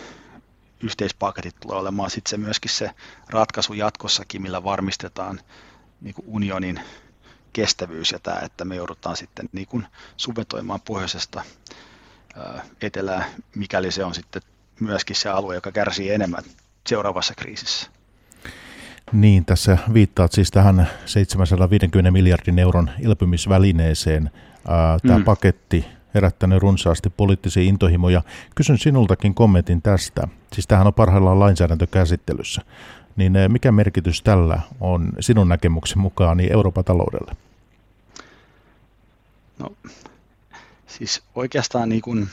yhteispaketit 0.84 1.56
tulee 1.60 1.78
olemaan 1.78 2.10
sitten 2.10 2.30
se 2.30 2.38
myöskin 2.38 2.72
se 2.72 2.92
ratkaisu 3.30 3.74
jatkossakin, 3.74 4.42
millä 4.42 4.64
varmistetaan 4.64 5.40
niin 6.02 6.14
kuin 6.14 6.26
unionin 6.28 6.80
kestävyys 7.54 8.12
ja 8.12 8.20
tämä, 8.20 8.40
että 8.40 8.66
me 8.66 8.76
joudutaan 8.76 9.18
sitten 9.18 9.50
niin 9.52 9.68
kuin 9.68 9.88
subventoimaan 10.18 10.82
pohjoisesta 10.82 11.44
etelää, 12.82 13.30
mikäli 13.56 13.92
se 13.92 14.04
on 14.04 14.16
sitten 14.16 14.42
myöskin 14.80 15.16
se 15.16 15.30
alue, 15.30 15.56
joka 15.56 15.72
kärsii 15.72 16.12
enemmän 16.12 16.44
seuraavassa 16.88 17.34
kriisissä. 17.36 17.92
Niin, 19.14 19.46
tässä 19.46 19.78
viittaat 19.94 20.32
siis 20.32 20.52
tähän 20.52 20.90
750 21.06 22.12
miljardin 22.12 22.60
euron 22.60 22.90
elpymisvälineeseen. 23.04 24.32
Tämä 25.08 25.20
mm. 25.20 25.24
paketti 25.24 25.86
herättänyt 26.14 26.62
runsaasti 26.62 27.10
poliittisia 27.10 27.64
intohimoja. 27.64 28.22
Kysyn 28.56 28.78
sinultakin 28.78 29.34
kommentin 29.34 29.82
tästä. 29.82 30.28
Siis 30.54 30.68
tähän 30.68 30.88
on 30.88 30.94
parhaillaan 30.94 31.40
lainsäädäntökäsittelyssä. 31.40 32.62
Niin 33.16 33.34
mikä 33.48 33.72
merkitys 33.72 34.22
tällä 34.22 34.62
on 34.80 35.12
sinun 35.20 35.50
näkemyksen 35.50 36.00
mukaan 36.00 36.38
niin 36.38 36.54
Euroopan 36.54 36.84
taloudelle? 36.84 37.36
No, 39.60 39.72
siis 40.88 41.24
oikeastaan 41.36 41.90
niin 41.90 42.02
kuin 42.02 42.28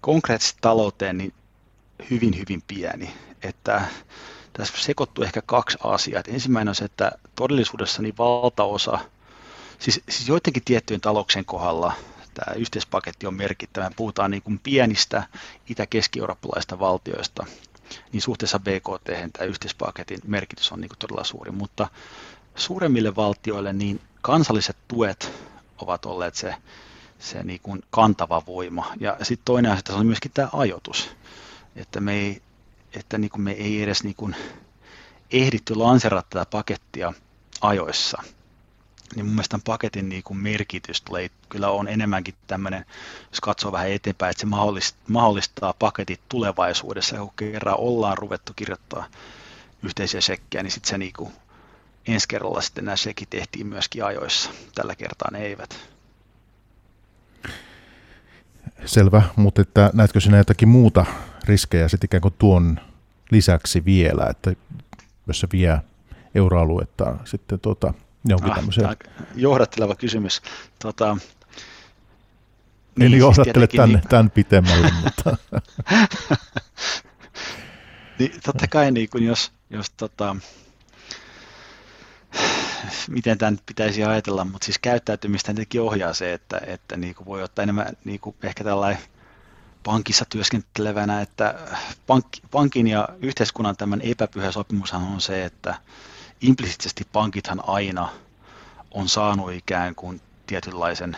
konkreettisesti 0.00 0.58
talouteen 0.60 1.18
niin 1.18 1.32
hyvin, 2.10 2.38
hyvin 2.38 2.62
pieni. 2.66 3.10
Että 3.42 3.82
tässä 4.56 4.74
sekoittuu 4.78 5.24
ehkä 5.24 5.42
kaksi 5.46 5.78
asiaa. 5.84 6.20
Että 6.20 6.32
ensimmäinen 6.32 6.68
on 6.68 6.74
se, 6.74 6.84
että 6.84 7.12
todellisuudessa 7.36 8.02
niin 8.02 8.14
valtaosa, 8.18 8.98
siis, 9.78 10.00
siis 10.08 10.28
joidenkin 10.28 10.64
tiettyjen 10.64 11.00
talouksien 11.00 11.44
kohdalla 11.44 11.92
tämä 12.34 12.54
yhteispaketti 12.54 13.26
on 13.26 13.34
merkittävä. 13.34 13.90
Puhutaan 13.96 14.30
niin 14.30 14.42
kuin 14.42 14.58
pienistä 14.58 15.22
itä-keski-eurooppalaista 15.68 16.78
valtioista, 16.78 17.46
niin 18.12 18.22
suhteessa 18.22 18.58
BKT 18.58 19.32
tämä 19.32 19.46
yhteispaketin 19.46 20.18
merkitys 20.26 20.72
on 20.72 20.80
niin 20.80 20.88
kuin 20.88 20.98
todella 20.98 21.24
suuri, 21.24 21.50
mutta 21.50 21.88
suuremmille 22.54 23.16
valtioille 23.16 23.72
niin 23.72 24.00
kansalliset 24.22 24.76
tuet 24.88 25.32
ovat 25.78 26.06
olleet 26.06 26.34
se, 26.34 26.54
se 27.18 27.42
niin 27.42 27.60
kuin 27.62 27.82
kantava 27.90 28.42
voima. 28.46 28.92
Ja 29.00 29.16
sitten 29.22 29.44
toinen 29.44 29.72
asia 29.72 29.94
on 29.94 30.06
myöskin 30.06 30.30
tämä 30.34 30.48
ajoitus, 30.52 31.10
että 31.76 32.00
me 32.00 32.14
ei, 32.14 32.42
että 32.96 33.18
niin 33.18 33.30
kuin 33.30 33.42
me 33.42 33.52
ei 33.52 33.82
edes 33.82 34.04
niin 34.04 34.16
kuin 34.16 34.36
ehditty 35.30 35.74
lanserata 35.74 36.26
tätä 36.30 36.46
pakettia 36.50 37.12
ajoissa. 37.60 38.22
Niin 39.14 39.26
mun 39.26 39.34
mielestä 39.34 39.50
tämän 39.50 39.62
paketin 39.64 40.08
niin 40.08 40.22
kuin 40.22 40.38
merkitys 40.38 41.02
tulee, 41.02 41.30
kyllä 41.48 41.70
on 41.70 41.88
enemmänkin 41.88 42.34
tämmöinen, 42.46 42.84
jos 43.30 43.40
katsoo 43.40 43.72
vähän 43.72 43.90
eteenpäin, 43.90 44.30
että 44.30 44.40
se 44.40 44.46
mahdollistaa, 44.46 45.02
mahdollistaa 45.08 45.74
paketit 45.78 46.20
tulevaisuudessa, 46.28 47.16
kun 47.16 47.32
kerran 47.36 47.78
ollaan 47.78 48.18
ruvettu 48.18 48.52
kirjoittaa 48.56 49.06
yhteisiä 49.82 50.20
sekkejä, 50.20 50.62
niin 50.62 50.70
sitten 50.70 50.90
se 50.90 50.98
niin 50.98 51.12
kuin 51.16 51.32
ensi 52.06 52.28
kerralla 52.28 52.60
sitten 52.60 52.84
nämä 52.84 52.96
sekin 52.96 53.28
tehtiin 53.30 53.66
myöskin 53.66 54.04
ajoissa. 54.04 54.50
Tällä 54.74 54.94
kertaa 54.94 55.28
ne 55.32 55.38
eivät. 55.38 55.78
Selvä, 58.84 59.22
mutta 59.36 59.62
että 59.62 59.90
näetkö 59.94 60.20
sinä 60.20 60.36
jotakin 60.36 60.68
muuta 60.68 61.06
riskejä 61.46 61.88
sitten 61.88 62.08
ikään 62.08 62.20
kuin 62.20 62.34
tuon 62.38 62.80
lisäksi 63.30 63.84
vielä, 63.84 64.26
että 64.30 64.52
jos 65.26 65.40
se 65.40 65.48
vie 65.52 65.78
euroaluetta 66.34 67.16
sitten 67.24 67.60
tuota, 67.60 67.94
jonkin 68.24 68.50
ah, 68.50 68.56
tämmöisen... 68.56 68.88
Johdatteleva 69.34 69.94
kysymys. 69.94 70.42
Tota, 70.78 71.16
niin, 72.98 73.10
siis 73.10 73.20
johdattele 73.20 73.66
tämän, 73.66 73.88
niin... 73.88 74.08
tämän 74.08 74.30
pitemmälle, 74.30 74.90
mutta... 75.04 75.36
niin, 78.18 78.32
totta 78.44 78.68
kai 78.68 78.90
niin 78.90 79.08
kun 79.10 79.22
jos, 79.22 79.52
jos 79.70 79.90
tota, 79.90 80.36
miten 83.08 83.38
tämä 83.38 83.56
pitäisi 83.66 84.04
ajatella, 84.04 84.44
mutta 84.44 84.64
siis 84.64 84.78
käyttäytymistä 84.78 85.46
tietenkin 85.46 85.80
ohjaa 85.80 86.14
se, 86.14 86.32
että, 86.32 86.60
että 86.66 86.96
niin 86.96 87.14
kuin 87.14 87.26
voi 87.26 87.42
ottaa 87.42 87.62
enemmän 87.62 87.86
niin 88.04 88.20
kuin 88.20 88.36
ehkä 88.42 88.64
tällainen 88.64 89.02
pankissa 89.86 90.24
työskentelevänä, 90.28 91.20
että 91.20 91.54
pank, 92.06 92.26
pankin 92.50 92.86
ja 92.86 93.08
yhteiskunnan 93.22 93.76
tämän 93.76 94.00
epäpyhä 94.00 94.52
sopimushan 94.52 95.02
on 95.02 95.20
se, 95.20 95.44
että 95.44 95.74
implisiittisesti 96.40 97.06
pankithan 97.12 97.62
aina 97.66 98.08
on 98.90 99.08
saanut 99.08 99.52
ikään 99.52 99.94
kuin 99.94 100.20
tietynlaisen 100.46 101.16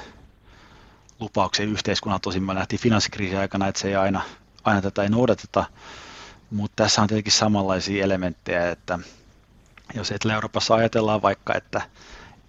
lupauksen 1.20 1.68
yhteiskunnan. 1.68 2.20
Tosin 2.20 2.42
me 2.42 2.54
nähtiin 2.54 2.80
finanssikriisin 2.80 3.38
aikana, 3.38 3.68
että 3.68 3.80
se 3.80 3.88
ei 3.88 3.96
aina, 3.96 4.20
aina 4.64 4.82
tätä 4.82 5.02
ei 5.02 5.08
noudateta, 5.08 5.64
mutta 6.50 6.84
tässä 6.84 7.02
on 7.02 7.08
tietenkin 7.08 7.32
samanlaisia 7.32 8.04
elementtejä, 8.04 8.70
että 8.70 8.98
jos 9.94 10.10
Etelä-Euroopassa 10.10 10.74
ajatellaan 10.74 11.22
vaikka, 11.22 11.54
että, 11.54 11.82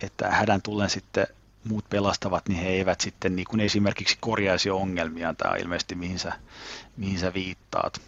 että 0.01 0.29
hädän 0.31 0.61
tullen 0.61 0.89
sitten 0.89 1.27
muut 1.69 1.89
pelastavat, 1.89 2.49
niin 2.49 2.59
he 2.59 2.69
eivät 2.69 3.01
sitten 3.01 3.35
niin 3.35 3.45
kuin 3.49 3.59
esimerkiksi 3.59 4.17
korjaisi 4.19 4.69
ongelmia. 4.69 5.33
Tämä 5.33 5.51
on 5.51 5.59
ilmeisesti 5.59 5.95
mihin 5.95 6.19
sä, 6.19 6.33
mihin 6.97 7.19
sä 7.19 7.33
viittaat. 7.33 8.01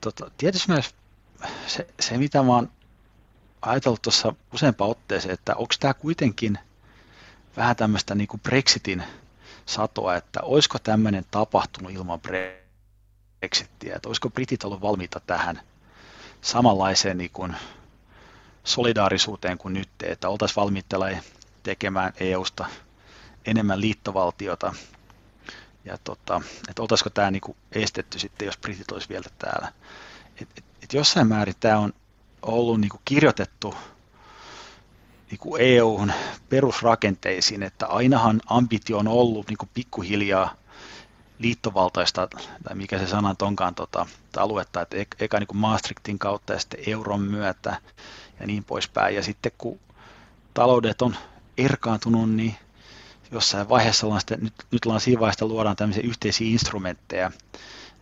Tota, 0.00 0.30
tietysti 0.38 0.72
myös 0.72 0.94
se, 1.66 1.86
se, 2.00 2.18
mitä 2.18 2.42
mä 2.42 2.54
oon 2.54 2.70
ajatellut 3.62 4.02
tuossa 4.02 4.34
useampaan 4.54 4.90
otteeseen, 4.90 5.34
että 5.34 5.54
onko 5.54 5.74
tämä 5.80 5.94
kuitenkin 5.94 6.58
vähän 7.56 7.76
tämmöistä 7.76 8.14
niin 8.14 8.28
kuin 8.28 8.40
Brexitin 8.40 9.02
satoa, 9.66 10.16
että 10.16 10.40
olisiko 10.42 10.78
tämmöinen 10.78 11.24
tapahtunut 11.30 11.92
ilman 11.92 12.20
Brexittiä, 12.20 13.96
että 13.96 14.08
olisiko 14.08 14.30
britit 14.30 14.64
ollut 14.64 14.80
valmiita 14.80 15.20
tähän 15.20 15.60
samanlaiseen 16.40 17.18
niin 17.18 17.30
kuin 17.30 17.56
solidaarisuuteen 18.64 19.58
kuin 19.58 19.74
nyt, 19.74 19.88
että 20.02 20.28
oltaisiin 20.28 20.56
valmiita 20.56 21.00
tekemään 21.62 22.12
EUsta 22.20 22.66
enemmän 23.46 23.80
liittovaltiota. 23.80 24.74
Ja 25.84 25.98
tota, 26.04 26.40
että 26.68 26.82
oltaisiko 26.82 27.10
tämä 27.10 27.30
niinku 27.30 27.56
estetty 27.72 28.18
sitten, 28.18 28.46
jos 28.46 28.58
britit 28.58 28.92
olisi 28.92 29.08
vielä 29.08 29.26
täällä. 29.38 29.72
Et, 30.42 30.48
et, 30.56 30.64
et 30.82 30.92
jossain 30.92 31.26
määrin 31.26 31.54
tämä 31.60 31.78
on 31.78 31.92
ollut 32.42 32.80
niinku 32.80 33.00
kirjoitettu 33.04 33.74
niinku 35.30 35.56
EUn 35.56 36.12
perusrakenteisiin, 36.48 37.62
että 37.62 37.86
ainahan 37.86 38.40
ambitio 38.46 38.98
on 38.98 39.08
ollut 39.08 39.48
niinku 39.48 39.68
pikkuhiljaa 39.74 40.54
liittovaltaista, 41.38 42.28
tai 42.64 42.74
mikä 42.74 42.98
se 42.98 43.06
sana 43.06 43.34
onkaan 43.42 43.74
tota, 43.74 44.06
aluetta, 44.36 44.80
että 44.80 44.96
eka 45.18 45.38
niin 45.38 45.46
kuin 45.46 45.58
Maastrichtin 45.58 46.18
kautta 46.18 46.52
ja 46.52 46.58
sitten 46.58 46.80
euron 46.86 47.20
myötä 47.20 47.76
ja 48.40 48.46
niin 48.46 48.64
poispäin. 48.64 49.14
Ja 49.14 49.22
sitten 49.22 49.52
kun 49.58 49.80
taloudet 50.54 51.02
on 51.02 51.16
erkaantunut, 51.58 52.30
niin 52.30 52.54
jossain 53.30 53.68
vaiheessa 53.68 54.06
ollaan 54.06 54.20
sitten, 54.20 54.40
nyt, 54.40 54.54
nyt 54.70 54.86
ollaan 54.86 55.00
siinä 55.00 55.20
vaiheessa, 55.20 55.46
luodaan 55.46 55.76
tämmöisiä 55.76 56.02
yhteisiä 56.06 56.46
instrumentteja. 56.46 57.30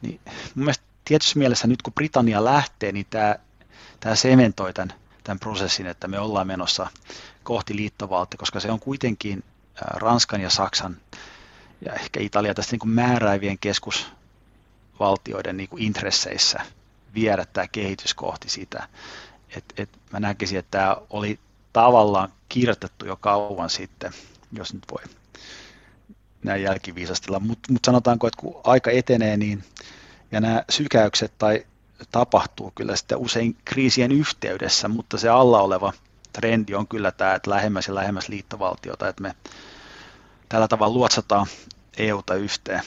Niin 0.03 0.21
mun 0.55 0.65
mielestä 0.65 0.85
tietyssä 1.05 1.39
mielessä 1.39 1.67
nyt 1.67 1.83
kun 1.83 1.93
Britannia 1.93 2.45
lähtee, 2.45 2.93
niin 2.93 3.07
tämä, 3.11 3.37
tämä 4.01 4.15
sementoi 4.15 4.73
tämän 4.73 4.95
tämän 5.25 5.41
prosessin, 5.41 5.87
että 5.87 6.09
me 6.09 6.19
ollaan 6.19 6.47
menossa 6.47 6.87
kohti 7.43 7.77
liittovaltio, 7.77 8.39
koska 8.39 8.61
se 8.61 8.71
on 8.71 8.81
kuitenkin 8.81 9.45
Ranskan 9.81 10.41
ja 10.41 10.51
Saksan 10.51 10.97
ja 11.87 11.93
ehkä 11.93 12.21
Italia 12.21 12.55
tästä 12.55 12.73
niin 12.73 12.81
kuin 12.81 12.91
määräävien 12.91 13.59
keskusvaltioiden 13.59 15.57
niin 15.57 15.69
kuin 15.69 15.83
intresseissä 15.83 16.61
viedä 17.15 17.45
tämä 17.45 17.69
kehitys 17.69 18.15
kohti 18.15 18.49
sitä. 18.49 18.89
Et, 19.57 19.65
et 19.77 19.89
mä 20.13 20.21
näkisin, 20.21 20.59
että 20.59 20.79
tämä 20.79 20.97
oli 21.11 21.39
tavallaan 21.73 22.29
kirjoitettu 22.49 23.07
jo 23.07 23.17
kauan 23.17 23.71
sitten, 23.71 24.13
jos 24.53 24.75
nyt 24.75 24.85
voi 24.91 25.03
näin 26.43 26.63
jälkiviisastella, 26.63 27.41
mutta 27.41 27.73
mut 27.73 27.85
sanotaanko, 27.85 28.27
että 28.27 28.41
kun 28.41 28.61
aika 28.65 28.91
etenee, 28.91 29.37
niin 29.37 29.65
ja 30.33 30.41
nämä 30.41 30.65
sykäykset 30.71 31.33
tai 31.39 31.67
tapahtuu 32.11 32.73
kyllä 32.75 32.97
sitten 32.97 33.19
usein 33.19 33.57
kriisien 33.65 34.13
yhteydessä, 34.13 34.89
mutta 34.89 35.19
se 35.19 35.29
alla 35.29 35.61
oleva 35.61 35.93
trendi 36.33 36.75
on 36.75 36.89
kyllä 36.89 37.13
tämä, 37.13 37.35
että 37.35 37.51
lähemmäs 37.51 37.89
ja 37.89 37.95
lähemmäs 37.95 38.29
liittovaltiota, 38.29 39.09
että 39.09 39.23
me 39.23 39.35
tällä 40.49 40.69
tavalla 40.69 40.95
luotsataan 40.95 41.47
EUta 41.97 42.35
yhteen. 42.35 42.83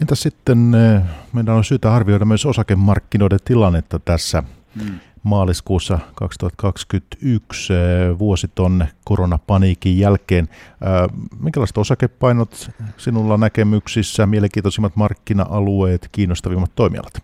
Entä 0.00 0.14
sitten 0.14 0.74
eh, 0.74 1.02
meidän 1.32 1.54
on 1.54 1.64
syytä 1.64 1.94
arvioida 1.94 2.24
myös 2.24 2.46
osakemarkkinoiden 2.46 3.38
tilannetta 3.44 3.98
tässä 3.98 4.42
hmm. 4.78 5.00
Maaliskuussa 5.22 5.98
2021 6.14 7.72
eh, 7.72 8.18
vuositon 8.18 8.86
koronapaniikin 9.04 9.98
jälkeen. 9.98 10.48
Eh, 10.52 11.28
minkälaiset 11.40 11.78
osakepainot 11.78 12.70
sinulla 12.96 13.36
näkemyksissä, 13.36 14.26
mielenkiintoisimmat 14.26 14.96
markkina-alueet, 14.96 16.08
kiinnostavimmat 16.12 16.70
toimialat? 16.74 17.22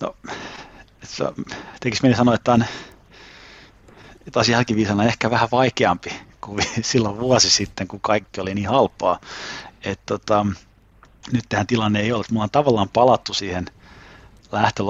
No, 0.00 0.16
tekisi 1.80 2.02
mieli 2.02 2.16
sanoa, 2.16 2.34
että 2.34 2.52
on 2.52 2.64
taas 4.32 4.48
jälkiviisana 4.48 5.04
ehkä 5.04 5.30
vähän 5.30 5.48
vaikeampi 5.52 6.10
kuin 6.40 6.64
silloin 6.82 7.20
vuosi 7.20 7.50
sitten, 7.50 7.88
kun 7.88 8.00
kaikki 8.00 8.40
oli 8.40 8.54
niin 8.54 8.68
halpaa. 8.68 9.20
Et 9.84 10.00
tota, 10.06 10.46
nyt 11.32 11.44
tähän 11.48 11.66
tilanne 11.66 12.00
ei 12.00 12.12
ole. 12.12 12.24
Mulla 12.30 12.44
on 12.44 12.50
tavallaan 12.50 12.88
palattu 12.88 13.34
siihen 13.34 13.66
lähtö, 14.52 14.82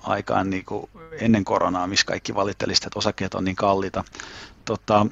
lähtöaikaan 0.00 0.50
niin 0.50 0.64
kuin 0.64 0.90
ennen 1.12 1.44
koronaa, 1.44 1.86
missä 1.86 2.06
kaikki 2.06 2.34
valittelisivat, 2.34 2.86
että 2.86 2.98
osakkeet 2.98 3.34
on 3.34 3.44
niin 3.44 3.56
kalliita. 3.56 4.04
Tota, 4.64 5.06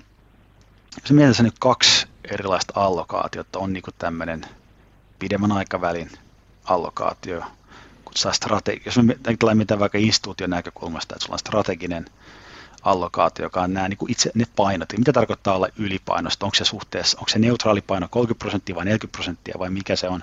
se 1.05 1.15
mielessä 1.15 1.43
nyt 1.43 1.59
kaksi 1.61 2.07
erilaista 2.25 2.73
allokaatiota 2.77 3.59
on 3.59 3.73
niin 3.73 3.83
tämmöinen 3.99 4.45
pidemmän 5.19 5.53
aikavälin 5.53 6.11
allokaatio, 6.65 7.41
kun 8.05 8.15
strategi- 8.33 8.83
jos 8.85 8.99
me 8.99 9.17
mitä 9.55 9.79
vaikka 9.79 9.99
instituution 9.99 10.51
näkökulmasta, 10.51 11.15
että 11.15 11.25
sulla 11.25 11.35
on 11.35 11.39
strateginen 11.39 12.05
allokaatio, 12.83 13.47
joka 13.47 13.63
on 13.63 13.75
nämä 13.75 13.89
niin 13.89 13.99
kuin 13.99 14.11
itse 14.11 14.31
ne 14.35 14.45
painot. 14.57 14.89
Mitä 14.99 15.13
tarkoittaa 15.13 15.57
olla 15.57 15.69
ylipainosta? 15.79 16.47
Onko 16.47 16.55
se 16.55 16.65
suhteessa, 16.65 17.19
onko 17.19 17.29
se 17.29 17.39
neutraali 17.39 17.81
paino 17.81 18.09
30 18.11 18.39
prosenttia 18.39 18.77
vai 18.77 18.85
40 18.85 19.17
prosenttia 19.17 19.55
vai 19.59 19.71
mikä 19.71 19.97
se 19.97 20.09
on? 20.09 20.23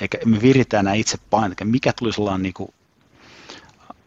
Eikä 0.00 0.18
me 0.24 0.42
viritään 0.42 0.84
nämä 0.84 0.94
itse 0.94 1.18
painot, 1.30 1.58
mikä 1.64 1.92
tulisi 1.92 2.20
olla 2.20 2.38
niin 2.38 2.54
kuin 2.54 2.74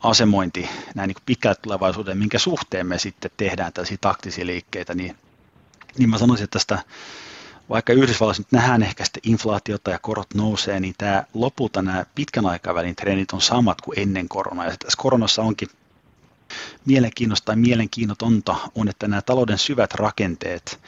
asemointi 0.06 0.70
näin 0.96 1.08
niin 1.08 1.24
pitkälle 1.26 1.56
tulevaisuuteen, 1.56 2.18
minkä 2.18 2.40
suhteen 2.40 2.88
me 2.88 3.00
sitten 3.00 3.32
tehdään 3.38 3.74
tällaisia 3.74 3.98
taktisia 4.02 4.46
liikkeitä, 4.46 4.96
niin, 4.96 5.16
niin 5.98 6.10
mä 6.10 6.18
sanoisin, 6.18 6.44
että 6.44 6.60
tästä 6.60 6.80
vaikka 7.70 7.94
Yhdysvalloissa 7.94 8.42
nyt 8.42 8.52
nähdään 8.52 8.84
ehkä 8.84 9.06
sitten 9.06 9.32
inflaatiota 9.32 9.92
ja 9.92 10.00
korot 10.00 10.34
nousee, 10.34 10.80
niin 10.80 10.96
tämä 10.98 11.24
lopulta 11.34 11.82
nämä 11.82 12.06
pitkän 12.16 12.46
aikavälin 12.46 12.96
trendit 12.96 13.32
on 13.32 13.42
samat 13.42 13.82
kuin 13.82 14.00
ennen 14.00 14.30
koronaa. 14.30 14.66
Ja 14.66 14.78
tässä 14.80 14.98
koronassa 15.02 15.42
onkin 15.42 15.70
mielenkiinnosta 16.86 17.46
tai 17.46 17.56
mielenkiinnotonta 17.56 18.56
on, 18.76 18.88
että 18.90 19.08
nämä 19.08 19.22
talouden 19.22 19.58
syvät 19.58 19.94
rakenteet, 19.94 20.80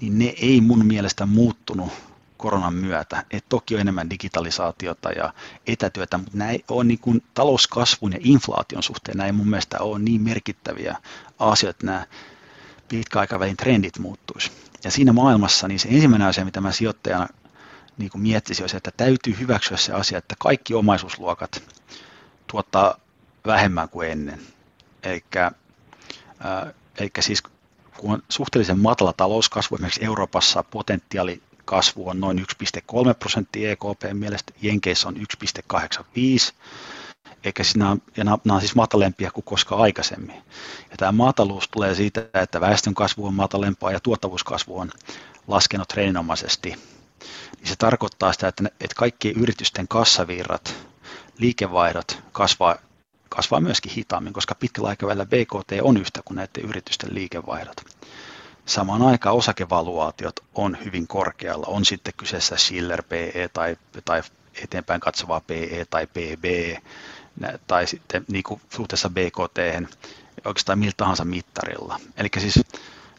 niin 0.00 0.18
ne 0.18 0.34
ei 0.42 0.60
mun 0.60 0.86
mielestä 0.86 1.26
muuttunut 1.26 1.92
koronan 2.36 2.74
myötä. 2.74 3.24
Et 3.30 3.44
toki 3.48 3.74
on 3.74 3.80
enemmän 3.80 4.10
digitalisaatiota 4.10 5.10
ja 5.10 5.32
etätyötä, 5.66 6.18
mutta 6.18 6.38
nämä 6.38 6.50
on 6.68 6.88
niin 6.88 6.98
kuin 6.98 7.22
talouskasvun 7.34 8.12
ja 8.12 8.18
inflaation 8.22 8.82
suhteen, 8.82 9.20
ei 9.20 9.32
mun 9.32 9.48
mielestä 9.48 9.78
ole 9.80 9.98
niin 9.98 10.20
merkittäviä 10.20 10.96
asioita, 11.38 11.76
että 11.76 11.86
nämä 11.86 12.06
pitkäaikavälin 12.88 13.56
trendit 13.56 13.98
muuttuisi. 13.98 14.50
Ja 14.84 14.90
siinä 14.90 15.12
maailmassa 15.12 15.68
niin 15.68 15.78
se 15.78 15.88
ensimmäinen 15.88 16.28
asia, 16.28 16.44
mitä 16.44 16.60
mä 16.60 16.72
sijoittajana 16.72 17.28
niin 17.98 18.10
kuin 18.10 18.22
miettisin, 18.22 18.64
on 18.64 18.68
se, 18.68 18.76
että 18.76 18.90
täytyy 18.96 19.36
hyväksyä 19.40 19.76
se 19.76 19.92
asia, 19.92 20.18
että 20.18 20.34
kaikki 20.38 20.74
omaisuusluokat 20.74 21.62
tuottaa 22.46 22.98
vähemmän 23.46 23.88
kuin 23.88 24.10
ennen. 24.10 24.40
Eikä, 25.02 25.52
äh, 27.00 27.10
siis 27.20 27.42
kun 27.96 28.12
on 28.12 28.22
suhteellisen 28.28 28.78
matala 28.78 29.12
talouskasvu, 29.12 29.76
esimerkiksi 29.76 30.04
Euroopassa 30.04 30.62
potentiaali 30.62 31.42
kasvu 31.66 32.08
on 32.08 32.20
noin 32.20 32.38
1,3 32.38 33.14
prosenttia 33.18 33.70
EKP 33.70 34.02
mielestä, 34.12 34.52
Jenkeissä 34.62 35.08
on 35.08 35.16
1,85, 35.16 36.54
eikä 37.44 37.64
siis 37.64 37.76
nämä, 37.76 37.96
ja 38.16 38.24
nämä, 38.24 38.38
on 38.48 38.60
siis 38.60 38.74
matalempia 38.74 39.30
kuin 39.30 39.44
koskaan 39.44 39.80
aikaisemmin. 39.80 40.36
Ja 40.90 40.96
tämä 40.96 41.12
mataluus 41.12 41.68
tulee 41.68 41.94
siitä, 41.94 42.28
että 42.34 42.60
väestön 42.60 42.94
kasvu 42.94 43.26
on 43.26 43.34
matalempaa 43.34 43.92
ja 43.92 44.00
tuottavuuskasvu 44.00 44.78
on 44.78 44.90
laskenut 45.48 45.88
treeninomaisesti. 45.88 46.70
Niin 47.56 47.68
se 47.68 47.76
tarkoittaa 47.76 48.32
sitä, 48.32 48.48
että, 48.48 48.62
ne, 48.62 48.70
että 48.80 48.94
kaikkien 48.96 49.36
yritysten 49.36 49.88
kassavirrat, 49.88 50.74
liikevaihdot 51.38 52.22
kasvaa 52.32 52.76
kasvaa 53.28 53.60
myöskin 53.60 53.92
hitaammin, 53.92 54.32
koska 54.32 54.54
pitkällä 54.54 54.88
aikavälillä 54.88 55.26
BKT 55.26 55.72
on 55.82 55.96
yhtä 55.96 56.20
kuin 56.24 56.36
näiden 56.36 56.64
yritysten 56.64 57.14
liikevaihdot. 57.14 57.76
Samaan 58.66 59.02
aikaan 59.02 59.36
osakevaluaatiot 59.36 60.40
on 60.54 60.78
hyvin 60.84 61.06
korkealla, 61.06 61.66
on 61.66 61.84
sitten 61.84 62.14
kyseessä 62.16 62.56
Schiller 62.56 63.02
PE 63.02 63.50
tai, 63.52 63.76
tai 64.04 64.22
eteenpäin 64.64 65.00
katsovaa 65.00 65.40
PE 65.40 65.86
tai 65.90 66.06
PB 66.06 66.44
tai 67.66 67.86
sitten 67.86 68.24
niin 68.28 68.42
kuin 68.44 68.60
suhteessa 68.70 69.10
BKT 69.10 69.58
oikeastaan 70.44 70.78
miltä 70.78 70.94
tahansa 70.96 71.24
mittarilla. 71.24 72.00
Eli 72.16 72.28
siis 72.38 72.60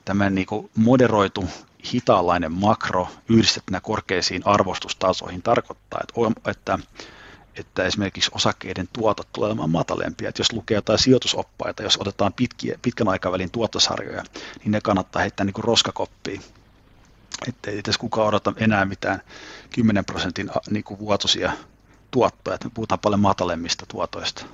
tämmöinen 0.06 0.36
niin 0.36 0.48
kuin 0.48 0.70
moderoitu 0.76 1.46
hitaanlainen 1.94 2.52
makro 2.52 3.08
yhdistettynä 3.30 3.80
korkeisiin 3.80 4.42
arvostustasoihin 4.46 5.42
tarkoittaa, 5.42 6.02
että, 6.04 6.52
että 6.52 6.80
että 7.60 7.84
esimerkiksi 7.84 8.32
osakkeiden 8.34 8.90
tuotot 8.94 9.28
tulee 9.34 9.48
olemaan 9.48 9.70
matalempia. 9.70 10.30
Että 10.30 10.40
jos 10.42 10.54
lukee 10.54 10.76
jotain 10.76 11.00
sijoitusoppaita, 11.00 11.84
jos 11.84 11.98
otetaan 12.02 12.34
pitkiä, 12.34 12.80
pitkän 12.82 13.08
aikavälin 13.08 13.52
tuottosarjoja, 13.52 14.24
niin 14.64 14.72
ne 14.72 14.82
kannattaa 14.82 15.22
heittää 15.22 15.46
niin 15.46 15.54
kuin 15.54 15.66
roskakoppiin. 15.66 16.42
Että 17.48 17.72
ei 17.72 17.84
tässä 17.84 18.00
kukaan 18.00 18.28
odota 18.28 18.54
enää 18.58 18.86
mitään 18.86 19.22
10 19.74 20.06
prosentin 20.06 20.50
niin 20.70 20.84
kuin 20.84 21.00
vuotuisia 21.00 21.52
tuottoja, 22.12 22.56
että 22.56 22.68
me 22.68 22.72
puhutaan 22.74 23.00
paljon 23.00 23.20
matalemmista 23.20 23.86
tuotoista. 23.88 24.46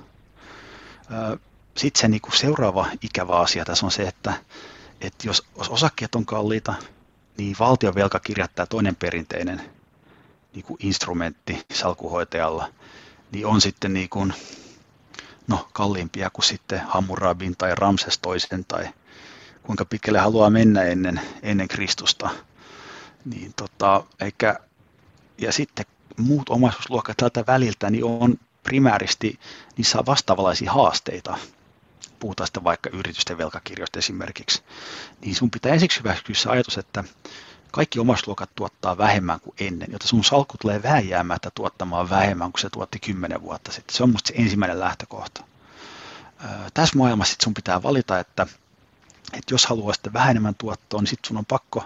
Sitten 1.76 2.00
se 2.00 2.08
niin 2.08 2.20
kuin 2.20 2.36
seuraava 2.36 2.86
ikävä 3.02 3.32
asia 3.32 3.64
tässä 3.64 3.86
on 3.86 3.92
se, 3.92 4.02
että, 4.02 4.34
että 5.00 5.28
jos 5.28 5.46
osakkeet 5.56 6.14
on 6.14 6.26
kalliita, 6.26 6.74
niin 7.38 7.56
valtion 7.58 7.94
velkakirjat, 7.94 8.54
tämä 8.54 8.66
toinen 8.66 8.96
perinteinen 8.96 9.62
niin 10.54 10.64
kuin 10.64 10.76
instrumentti 10.80 11.66
salkuhoitajalla, 11.72 12.68
niin 13.34 13.46
on 13.46 13.60
sitten 13.60 13.92
niin 13.92 14.08
kuin, 14.08 14.34
no, 15.48 15.68
kalliimpia 15.72 16.30
kuin 16.30 16.44
sitten 16.44 16.80
Hammurabin 16.80 17.56
tai 17.56 17.74
Ramses 17.74 18.18
toisen 18.18 18.64
tai 18.64 18.88
kuinka 19.62 19.84
pitkälle 19.84 20.18
haluaa 20.18 20.50
mennä 20.50 20.82
ennen, 20.82 21.20
ennen 21.42 21.68
Kristusta. 21.68 22.30
Niin 23.24 23.52
tota, 23.56 24.04
eikä, 24.20 24.60
ja 25.38 25.52
sitten 25.52 25.86
muut 26.16 26.48
omaisuusluokat 26.48 27.16
tältä 27.16 27.44
väliltä 27.46 27.90
niin 27.90 28.04
on 28.04 28.34
primääristi, 28.62 29.38
niissä 29.76 29.98
on 29.98 30.06
vastaavanlaisia 30.06 30.72
haasteita. 30.72 31.38
Puhutaan 32.20 32.46
sitten 32.46 32.64
vaikka 32.64 32.90
yritysten 32.92 33.38
velkakirjoista 33.38 33.98
esimerkiksi. 33.98 34.62
Niin 35.20 35.34
sun 35.34 35.50
pitää 35.50 35.72
ensiksi 35.72 35.98
hyväksyä 35.98 36.34
se 36.34 36.50
ajatus, 36.50 36.78
että 36.78 37.04
kaikki 37.74 37.98
omaisuusluokat 37.98 38.50
tuottaa 38.54 38.98
vähemmän 38.98 39.40
kuin 39.40 39.54
ennen, 39.60 39.92
jotta 39.92 40.08
sun 40.08 40.24
salkku 40.24 40.56
tulee 40.60 40.82
vääjäämättä 40.82 41.50
tuottamaan 41.54 42.10
vähemmän 42.10 42.52
kuin 42.52 42.60
se 42.60 42.70
tuotti 42.70 42.98
kymmenen 42.98 43.42
vuotta 43.42 43.72
sitten. 43.72 43.96
Se 43.96 44.02
on 44.02 44.10
musta 44.10 44.28
se 44.28 44.34
ensimmäinen 44.36 44.80
lähtökohta. 44.80 45.44
Tässä 46.74 46.98
maailmassa 46.98 47.32
sit 47.32 47.40
sun 47.40 47.54
pitää 47.54 47.82
valita, 47.82 48.18
että, 48.18 48.46
että 49.32 49.54
jos 49.54 49.66
haluaa 49.66 49.94
sitten 49.94 50.12
vähän 50.12 50.30
enemmän 50.30 50.54
tuottoa, 50.54 51.00
niin 51.00 51.06
sitten 51.06 51.28
sun 51.28 51.36
on 51.36 51.46
pakko 51.46 51.84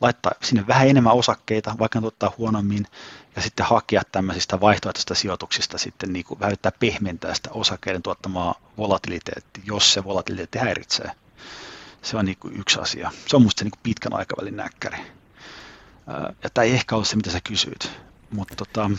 laittaa 0.00 0.32
sinne 0.42 0.66
vähän 0.66 0.88
enemmän 0.88 1.12
osakkeita, 1.12 1.74
vaikka 1.78 1.98
ne 1.98 2.00
tuottaa 2.00 2.32
huonommin, 2.38 2.86
ja 3.36 3.42
sitten 3.42 3.66
hakea 3.66 4.02
tämmöisistä 4.12 4.60
vaihtoehtoisista 4.60 5.14
sijoituksista 5.14 5.78
sitten 5.78 6.12
niin 6.12 6.24
kuin 6.24 6.40
väyttää 6.40 6.72
pehmentää 6.80 7.34
sitä 7.34 7.50
osakkeiden 7.52 8.02
tuottamaa 8.02 8.54
volatiliteetti, 8.78 9.60
jos 9.64 9.92
se 9.92 10.04
volatiliteetti 10.04 10.58
häiritsee. 10.58 11.10
Se 12.02 12.16
on 12.16 12.24
niin 12.24 12.36
kuin 12.40 12.60
yksi 12.60 12.80
asia. 12.80 13.10
Se 13.26 13.36
on 13.36 13.42
musta 13.42 13.58
se 13.58 13.64
niin 13.64 13.70
kuin 13.70 13.80
pitkän 13.82 14.14
aikavälin 14.14 14.56
näkkäri. 14.56 14.98
Ja 16.42 16.50
tämä 16.54 16.64
ei 16.64 16.72
ehkä 16.72 16.96
ole 16.96 17.04
se, 17.04 17.16
mitä 17.16 17.30
sä 17.30 17.40
kysyit, 17.44 17.90
mutta 18.30 18.54
tota, 18.56 18.90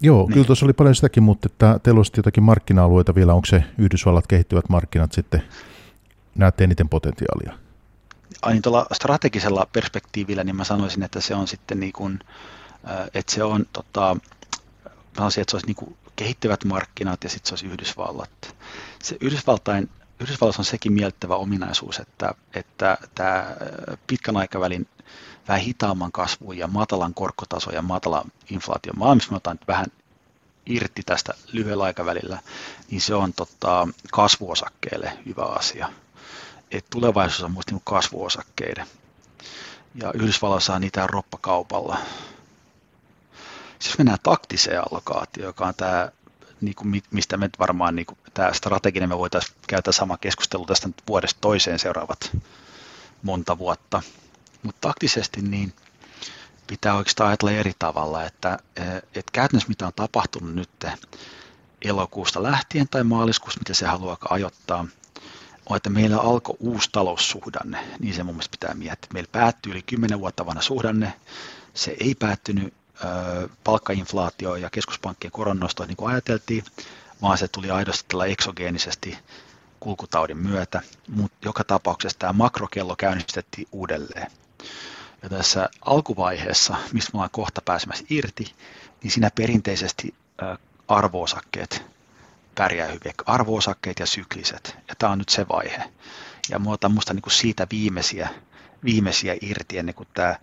Joo, 0.00 0.22
niin. 0.22 0.32
kyllä 0.32 0.46
tuossa 0.46 0.66
oli 0.66 0.72
paljon 0.72 0.94
sitäkin, 0.94 1.22
mutta 1.22 1.48
että 1.52 1.80
teillä 1.82 1.98
olisi 1.98 2.12
jotakin 2.16 2.42
markkina-alueita 2.42 3.14
vielä. 3.14 3.34
Onko 3.34 3.46
se 3.46 3.64
Yhdysvallat 3.78 4.26
kehittyvät 4.26 4.68
markkinat 4.68 5.12
sitten, 5.12 5.42
näette 6.34 6.64
eniten 6.64 6.88
potentiaalia? 6.88 7.58
Ai 8.42 8.52
niin 8.52 8.62
tuolla 8.62 8.86
strategisella 8.92 9.66
perspektiivillä, 9.72 10.44
niin 10.44 10.56
mä 10.56 10.64
sanoisin, 10.64 11.02
että 11.02 11.20
se 11.20 11.34
on 11.34 11.48
sitten 11.48 11.80
niin 11.80 11.92
kuin, 11.92 12.18
että 13.14 13.32
se 13.32 13.44
on 13.44 13.66
tota, 13.72 14.16
mä 14.84 14.90
sanoisin, 15.16 15.42
että 15.42 15.50
se 15.50 15.56
olisi 15.56 15.66
niin 15.66 15.76
kuin 15.76 15.96
kehittyvät 16.16 16.64
markkinat 16.64 17.24
ja 17.24 17.30
sitten 17.30 17.48
se 17.48 17.52
olisi 17.52 17.66
Yhdysvallat. 17.66 18.54
Se 19.02 19.16
Yhdysvaltain, 19.20 19.90
Yhdysvalloissa 20.20 20.60
on 20.60 20.64
sekin 20.64 20.92
miellyttävä 20.92 21.36
ominaisuus, 21.36 21.98
että, 21.98 22.34
että 22.54 22.98
tämä 23.14 23.56
pitkän 24.06 24.36
aikavälin 24.36 24.88
vähän 25.48 25.62
hitaamman 25.62 26.12
kasvun 26.12 26.58
ja 26.58 26.66
matalan 26.66 27.14
korkotason 27.14 27.74
ja 27.74 27.82
matalan 27.82 28.32
inflaation 28.50 28.98
maailmassa, 28.98 29.30
me 29.30 29.36
otan 29.36 29.58
vähän 29.68 29.86
irti 30.66 31.02
tästä 31.06 31.34
lyhyellä 31.52 31.84
aikavälillä, 31.84 32.38
niin 32.90 33.00
se 33.00 33.14
on 33.14 33.32
tota, 33.32 33.88
kasvuosakkeelle 34.12 35.18
hyvä 35.26 35.42
asia. 35.44 35.88
Et 36.70 36.86
tulevaisuus 36.90 37.42
on 37.42 37.54
niin 37.70 37.80
kasvuosakkeiden. 37.84 38.86
Ja 39.94 40.12
Yhdysvalloissa 40.14 40.74
on 40.74 40.80
niitä 40.80 41.06
roppakaupalla. 41.06 41.98
Siis 43.78 43.98
mennään 43.98 44.18
taktiseen 44.22 44.80
allokaatioon, 44.80 45.48
joka 45.48 45.66
on 45.66 45.74
tämä, 45.76 46.08
niin 46.60 46.74
kuin, 46.74 47.02
mistä 47.10 47.36
me 47.36 47.50
varmaan 47.58 47.96
niin 47.96 48.06
kuin, 48.06 48.18
tämä 48.34 48.52
strateginen, 48.52 49.08
me 49.08 49.18
voitaisiin 49.18 49.56
käyttää 49.66 49.92
sama 49.92 50.18
keskustelu 50.18 50.66
tästä 50.66 50.88
nyt 50.88 51.02
vuodesta 51.08 51.40
toiseen 51.40 51.78
seuraavat 51.78 52.36
monta 53.22 53.58
vuotta. 53.58 54.02
Mutta 54.62 54.88
taktisesti 54.88 55.42
niin 55.42 55.72
pitää 56.66 56.94
oikeastaan 56.94 57.28
ajatella 57.28 57.52
eri 57.52 57.72
tavalla, 57.78 58.24
että, 58.24 58.58
että 59.14 59.32
käytännössä 59.32 59.68
mitä 59.68 59.86
on 59.86 59.92
tapahtunut 59.96 60.54
nyt 60.54 60.86
elokuusta 61.82 62.42
lähtien 62.42 62.88
tai 62.88 63.04
maaliskuussa, 63.04 63.60
mitä 63.60 63.74
se 63.74 63.86
haluaa 63.86 64.18
ajoittaa, 64.30 64.86
on, 65.68 65.76
että 65.76 65.90
meillä 65.90 66.18
alkoi 66.20 66.56
uusi 66.60 66.88
taloussuhdanne, 66.92 67.84
niin 68.00 68.14
se 68.14 68.22
mun 68.22 68.34
mielestä 68.34 68.56
pitää 68.60 68.74
miettiä. 68.74 69.10
Meillä 69.12 69.28
päättyi 69.32 69.72
yli 69.72 69.82
10 69.82 70.20
vuotta 70.20 70.46
vanha 70.46 70.62
suhdanne, 70.62 71.12
se 71.74 71.96
ei 72.00 72.14
päättynyt 72.14 72.74
palkkainflaatio 73.64 74.56
ja 74.56 74.70
keskuspankkien 74.70 75.32
koronnosto 75.32 75.84
niin 75.84 75.96
kuin 75.96 76.12
ajateltiin, 76.12 76.64
vaan 77.22 77.38
se 77.38 77.48
tuli 77.48 77.70
aidosti 77.70 78.04
tällä 78.08 78.26
eksogeenisesti 78.26 79.18
kulkutaudin 79.80 80.38
myötä, 80.38 80.82
mutta 81.08 81.36
joka 81.44 81.64
tapauksessa 81.64 82.18
tämä 82.18 82.32
makrokello 82.32 82.96
käynnistettiin 82.96 83.68
uudelleen. 83.72 84.30
Ja 85.22 85.28
tässä 85.28 85.68
alkuvaiheessa, 85.80 86.76
mistä 86.92 87.10
me 87.12 87.16
ollaan 87.16 87.30
kohta 87.32 87.60
pääsemässä 87.64 88.04
irti, 88.10 88.54
niin 89.02 89.10
siinä 89.10 89.30
perinteisesti 89.34 90.14
arvoosakkeet 90.88 91.82
pärjää 92.54 92.86
hyvin, 92.86 93.12
arvoosakkeet 93.26 93.98
ja 93.98 94.06
sykliset. 94.06 94.76
Ja 94.88 94.94
tämä 94.98 95.12
on 95.12 95.18
nyt 95.18 95.28
se 95.28 95.46
vaihe. 95.48 95.92
Ja 96.50 96.58
mä 96.58 96.70
musta 96.88 97.14
niin 97.14 97.22
kuin 97.22 97.32
siitä 97.32 97.66
viimeisiä, 97.70 98.28
viimeisiä 98.84 99.36
irti 99.40 99.78
ennen 99.78 99.94
kuin 99.94 100.08
tämä 100.14 100.36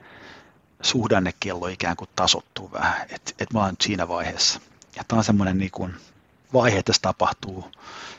suhdannekello 0.85 1.67
ikään 1.67 1.95
kuin 1.95 2.09
tasottuu 2.15 2.71
vähän. 2.71 3.07
Että 3.09 3.31
et 3.39 3.53
mä 3.53 3.59
oon 3.59 3.75
siinä 3.81 4.07
vaiheessa. 4.07 4.59
Ja 4.95 5.03
tämä 5.07 5.17
on 5.17 5.23
semmoinen 5.23 5.57
niin 5.57 5.71
kuin 5.71 5.95
vaihe, 6.53 6.77
että 6.77 6.89
tässä 6.89 7.01
tapahtuu 7.01 7.71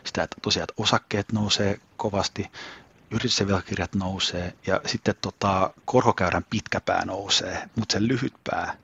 sitä, 0.05 0.23
että 0.23 0.37
tosiaan 0.43 0.65
että 0.65 0.83
osakkeet 0.83 1.33
nousee 1.33 1.81
kovasti, 1.97 2.51
yritysten 3.11 3.49
velkakirjat 3.49 3.95
nousee 3.95 4.55
ja 4.67 4.81
sitten 4.87 5.15
tota, 5.21 5.71
korkokäyrän 5.85 6.45
pitkä 6.51 6.81
pää 6.81 7.05
nousee, 7.05 7.69
mutta 7.77 7.93
se 7.93 8.09
lyhyt 8.09 8.35
pää 8.51 8.77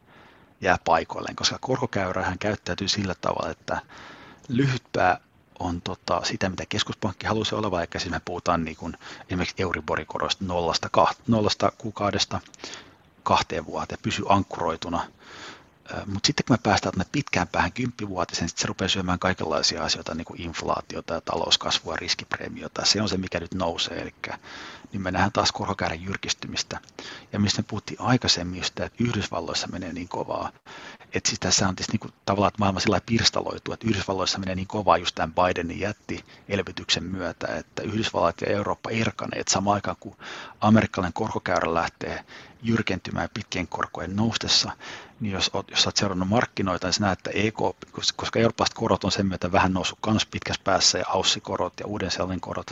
jää 0.61 0.79
paikoilleen, 0.85 1.37
koska 1.37 1.59
korkokäyrähän 1.61 2.39
käyttäytyy 2.39 2.89
sillä 2.89 3.15
tavalla, 3.21 3.51
että 3.51 3.81
lyhyt 4.49 4.83
pää 4.93 5.21
on 5.59 5.83
tota, 5.83 6.21
sitä, 6.25 6.49
mitä 6.49 6.65
keskuspankki 6.69 7.27
halusi 7.27 7.55
olla, 7.55 7.71
vaikka 7.71 7.99
siis 7.99 8.11
me 8.11 8.21
puhutaan 8.25 8.65
niin 8.65 8.77
kuin, 8.77 8.97
esimerkiksi 9.27 9.63
Euriborikoroista 9.63 10.45
nollasta, 10.45 10.89
nollasta 11.27 11.73
kuukaudesta 11.79 12.41
kahteen 13.23 13.67
vuoteen, 13.67 13.99
pysyy 14.03 14.25
ankkuroituna– 14.29 15.07
mutta 16.07 16.27
sitten 16.27 16.45
kun 16.47 16.55
me 16.55 16.61
päästään 16.63 16.93
tuonne 16.93 17.09
pitkään 17.13 17.49
päähän 17.49 17.73
kymppivuotisen, 17.73 18.49
sitten 18.49 18.63
se 18.63 18.69
rupeaa 18.69 18.89
syömään 18.89 19.19
kaikenlaisia 19.19 19.85
asioita, 19.85 20.15
niin 20.15 20.25
kuin 20.25 20.41
inflaatiota 20.41 21.15
ja 21.15 21.21
talouskasvua, 21.21 21.97
riskipreemiota. 21.97 22.85
Se 22.85 23.03
on 23.03 23.09
se, 23.09 23.17
mikä 23.17 23.41
nyt 23.41 23.55
nousee. 23.55 24.03
Eli 24.03 24.15
niin 24.93 25.03
me 25.03 25.11
nähdään 25.11 25.33
taas 25.33 25.53
korkokäärän 25.53 26.03
jyrkistymistä. 26.03 26.81
Ja 27.33 27.39
mistä 27.39 27.63
me 27.63 27.67
puhuttiin 27.69 28.01
aikaisemmin, 28.01 28.65
että 28.65 28.91
Yhdysvalloissa 28.99 29.67
menee 29.67 29.93
niin 29.93 30.09
kovaa. 30.09 30.53
Että 31.15 31.29
siis 31.29 31.41
tässä 31.41 31.69
on 31.69 31.75
niin 31.93 32.01
kuin, 32.01 32.13
tavallaan, 32.27 32.53
maailma 32.59 32.81
sillä 32.81 33.01
pirstaloitu, 33.07 33.73
että 33.73 33.87
Yhdysvalloissa 33.89 34.39
menee 34.39 34.55
niin 34.55 34.67
kovaa 34.67 34.97
just 34.99 35.15
tämän 35.15 35.35
Bidenin 35.35 35.81
jätti 35.81 36.25
elvytyksen 36.49 37.05
myötä, 37.05 37.47
että 37.47 37.83
Yhdysvallat 37.83 38.41
ja 38.41 38.47
Eurooppa 38.47 38.91
erkaneet 38.91 39.49
samaan 39.49 39.75
aikaan, 39.75 39.97
kun 40.01 40.17
amerikkalainen 40.61 41.13
korkokäyrä 41.13 41.75
lähtee 41.75 42.25
jyrkentymään 42.63 43.29
pitkien 43.35 43.69
korkojen 43.69 44.17
noustessa, 44.17 44.73
niin 45.21 45.33
jos, 45.33 45.51
jos 45.71 45.87
olet 45.87 45.97
seurannut 45.97 46.29
markkinoita, 46.29 46.87
niin 46.87 46.95
näet, 47.01 47.19
että 47.19 47.31
EK, 47.35 47.57
koska 48.17 48.39
eurooppalaiset 48.39 48.75
korot 48.75 49.05
on 49.05 49.13
sen 49.13 49.27
myötä 49.27 49.53
vähän 49.53 49.73
noussut 49.73 49.99
kans 50.01 50.27
pitkässä 50.27 50.63
päässä 50.65 50.99
ja 50.99 51.05
aussikorot 51.09 51.81
ja 51.81 51.87
uuden 51.87 52.11
sellin 52.11 52.41
korot, 52.41 52.71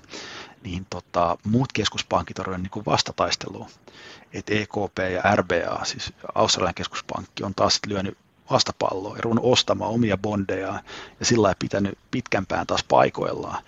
niin 0.63 0.87
tota, 0.91 1.37
muut 1.45 1.73
keskuspankit 1.73 2.39
on 2.39 2.63
niin 2.63 2.85
vastataisteluun. 2.87 3.71
Et 4.33 4.51
EKP 4.51 4.99
ja 5.13 5.37
RBA, 5.37 5.85
siis 5.85 6.13
Australian 6.35 6.75
keskuspankki, 6.75 7.45
on 7.45 7.55
taas 7.55 7.81
lyönyt 7.87 8.19
vastapalloa 8.51 9.17
ja 9.17 9.23
ruvennut 9.23 9.53
ostamaan 9.53 9.91
omia 9.91 10.19
bondeja 10.19 10.83
ja 11.21 11.27
sillä 11.27 11.49
ei 11.49 11.55
pitänyt 11.59 11.99
pitkämpään 12.11 12.67
taas 12.67 12.85
paikoillaan. 12.85 13.63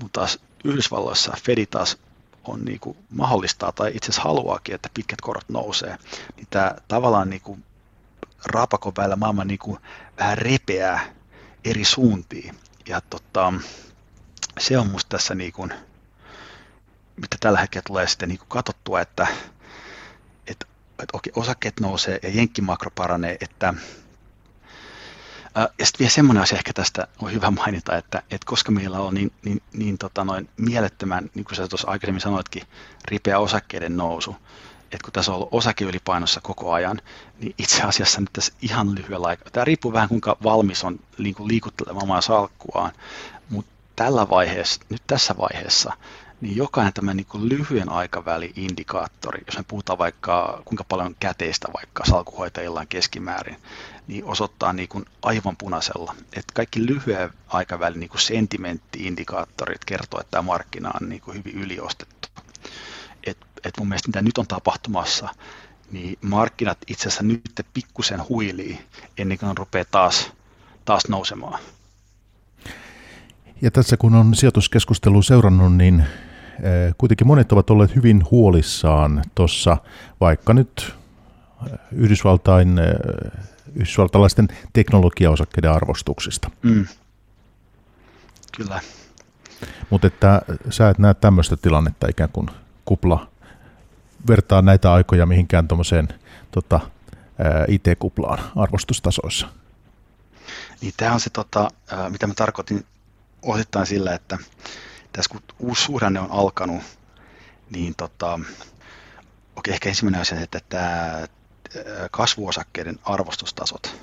Mutta 0.00 0.20
taas 0.20 0.38
Yhdysvalloissa 0.64 1.32
Fedi 1.42 1.66
taas 1.66 1.98
on 2.44 2.64
niin 2.64 2.80
kuin 2.80 2.96
mahdollistaa 3.10 3.72
tai 3.72 3.90
itse 3.94 4.06
asiassa 4.06 4.28
haluaakin, 4.28 4.74
että 4.74 4.90
pitkät 4.94 5.20
korot 5.20 5.48
nousee, 5.48 5.98
niin 6.36 6.46
tämä 6.50 6.74
tavallaan 6.88 7.30
niin 7.30 7.40
kuin 7.40 7.64
raapakon 8.44 8.92
välillä 8.96 9.16
maailma 9.16 9.44
niin 9.44 9.58
kuin 9.58 9.78
vähän 10.18 10.38
repeää 10.38 11.14
eri 11.64 11.84
suuntiin. 11.84 12.54
Ja 12.88 13.00
tota, 13.00 13.52
se 14.58 14.78
on 14.78 14.86
musta 14.86 15.08
tässä 15.08 15.34
niin 15.34 15.52
kuin, 15.52 15.74
mitä 17.16 17.36
tällä 17.40 17.60
hetkellä 17.60 17.84
tulee 17.86 18.06
sitten 18.06 18.28
niin 18.28 18.38
kuin 18.38 18.48
katsottua, 18.48 19.00
että, 19.00 19.26
että, 20.46 20.66
että 20.98 21.12
okei, 21.12 21.32
osakkeet 21.36 21.80
nousee 21.80 22.18
ja 22.22 22.28
jenkkimakro 22.28 22.90
paranee, 22.94 23.36
että 23.40 23.74
ja 25.56 25.86
sitten 25.86 25.98
vielä 25.98 26.10
semmoinen 26.10 26.42
asia 26.42 26.58
ehkä 26.58 26.72
tästä 26.72 27.08
on 27.22 27.32
hyvä 27.32 27.50
mainita, 27.50 27.96
että, 27.96 28.18
että 28.18 28.46
koska 28.46 28.72
meillä 28.72 29.00
on 29.00 29.14
niin, 29.14 29.32
niin, 29.44 29.62
niin 29.72 29.98
tota 29.98 30.24
noin 30.24 30.48
mielettömän, 30.56 31.30
niin 31.34 31.44
kuin 31.44 31.56
sä 31.56 31.68
tuossa 31.68 31.90
aikaisemmin 31.90 32.20
sanoitkin, 32.20 32.62
ripeä 33.08 33.38
osakkeiden 33.38 33.96
nousu, 33.96 34.36
että 34.92 35.04
kun 35.04 35.12
tässä 35.12 35.32
on 35.32 35.36
ollut 35.36 35.48
osakeylipainossa 35.52 36.40
koko 36.40 36.72
ajan, 36.72 37.00
niin 37.40 37.54
itse 37.58 37.82
asiassa 37.82 38.20
nyt 38.20 38.30
tässä 38.32 38.52
ihan 38.62 38.94
lyhyellä 38.94 39.26
aikaa, 39.26 39.50
tämä 39.52 39.64
riippuu 39.64 39.92
vähän 39.92 40.08
kuinka 40.08 40.36
valmis 40.42 40.84
on 40.84 41.00
niin 41.18 41.34
liikuttelemaan 41.38 42.02
omaa 42.02 42.20
salkkuaan, 42.20 42.92
mutta 43.50 43.72
tällä 43.96 44.28
vaiheessa, 44.28 44.80
nyt 44.88 45.02
tässä 45.06 45.34
vaiheessa, 45.38 45.92
niin 46.40 46.56
jokainen 46.56 46.92
tämä 46.92 47.14
niin 47.14 47.26
lyhyen 47.34 47.88
aikavälin 47.88 48.52
indikaattori, 48.56 49.42
jos 49.46 49.58
me 49.58 49.64
puhutaan 49.68 49.98
vaikka 49.98 50.62
kuinka 50.64 50.84
paljon 50.84 51.16
käteistä 51.20 51.68
vaikka 51.74 52.04
salkuhoitajilla 52.04 52.80
on 52.80 52.88
keskimäärin, 52.88 53.56
niin 54.06 54.24
osoittaa 54.24 54.72
niin 54.72 54.88
kuin 54.88 55.04
aivan 55.22 55.56
punaisella. 55.56 56.14
Että 56.24 56.52
kaikki 56.54 56.86
lyhyen 56.86 57.30
aikavälin 57.48 58.00
niin 58.00 58.10
sentimentti-indikaattorit 58.18 59.84
kertoo, 59.86 60.20
että 60.20 60.30
tämä 60.30 60.42
markkina 60.42 60.90
on 61.00 61.08
niin 61.08 61.20
kuin 61.20 61.38
hyvin 61.38 61.62
yliostettu. 61.62 62.28
Et, 63.26 63.38
et 63.64 63.74
mun 63.78 63.88
mielestä 63.88 64.08
mitä 64.08 64.22
nyt 64.22 64.38
on 64.38 64.46
tapahtumassa, 64.46 65.28
niin 65.90 66.18
markkinat 66.20 66.78
itse 66.86 67.08
asiassa 67.08 67.24
nyt 67.24 67.66
pikkusen 67.74 68.28
huilii 68.28 68.78
ennen 69.18 69.38
kuin 69.38 69.48
ne 69.48 69.54
rupeaa 69.58 69.84
taas, 69.90 70.32
taas 70.84 71.08
nousemaan. 71.08 71.60
Ja 73.62 73.70
tässä 73.70 73.96
kun 73.96 74.14
on 74.14 74.34
sijoituskeskustelu 74.34 75.22
seurannut, 75.22 75.76
niin 75.76 76.04
kuitenkin 76.98 77.26
monet 77.26 77.52
ovat 77.52 77.70
olleet 77.70 77.96
hyvin 77.96 78.22
huolissaan 78.30 79.24
tuossa 79.34 79.76
vaikka 80.20 80.54
nyt 80.54 80.94
eh, 81.66 81.78
Yhdysvaltain, 81.92 82.78
eh, 82.78 83.42
yhdysvaltalaisten 83.74 84.48
teknologiaosakkeiden 84.72 85.72
arvostuksista. 85.72 86.50
Mm. 86.62 86.86
Kyllä. 88.56 88.80
Mutta 89.90 90.06
että 90.06 90.42
sä 90.70 90.88
et 90.88 90.98
näe 90.98 91.14
tämmöistä 91.14 91.56
tilannetta 91.56 92.06
ikään 92.08 92.30
kuin 92.32 92.50
kupla 92.84 93.28
vertaa 94.28 94.62
näitä 94.62 94.92
aikoja 94.92 95.26
mihinkään 95.26 95.68
tuommoiseen 95.68 96.08
tota, 96.50 96.80
IT-kuplaan 97.68 98.38
arvostustasoissa. 98.56 99.48
Niin 100.80 100.94
tämä 100.96 101.12
on 101.12 101.20
se, 101.20 101.30
tota, 101.30 101.68
mitä 102.08 102.26
mä 102.26 102.34
tarkoitin 102.34 102.84
osittain 103.42 103.86
sillä, 103.86 104.14
että 104.14 104.38
tässä 105.16 105.30
kun 105.30 105.42
uusi 105.58 105.82
suhdanne 105.84 106.20
on 106.20 106.30
alkanut, 106.30 106.82
niin 107.70 107.94
tota, 107.94 108.40
okei, 109.56 109.74
ehkä 109.74 109.88
ensimmäinen 109.88 110.20
asia, 110.20 110.40
että 110.40 110.60
tämä 110.68 111.26
kasvuosakkeiden 112.10 112.98
arvostustasot 113.04 113.96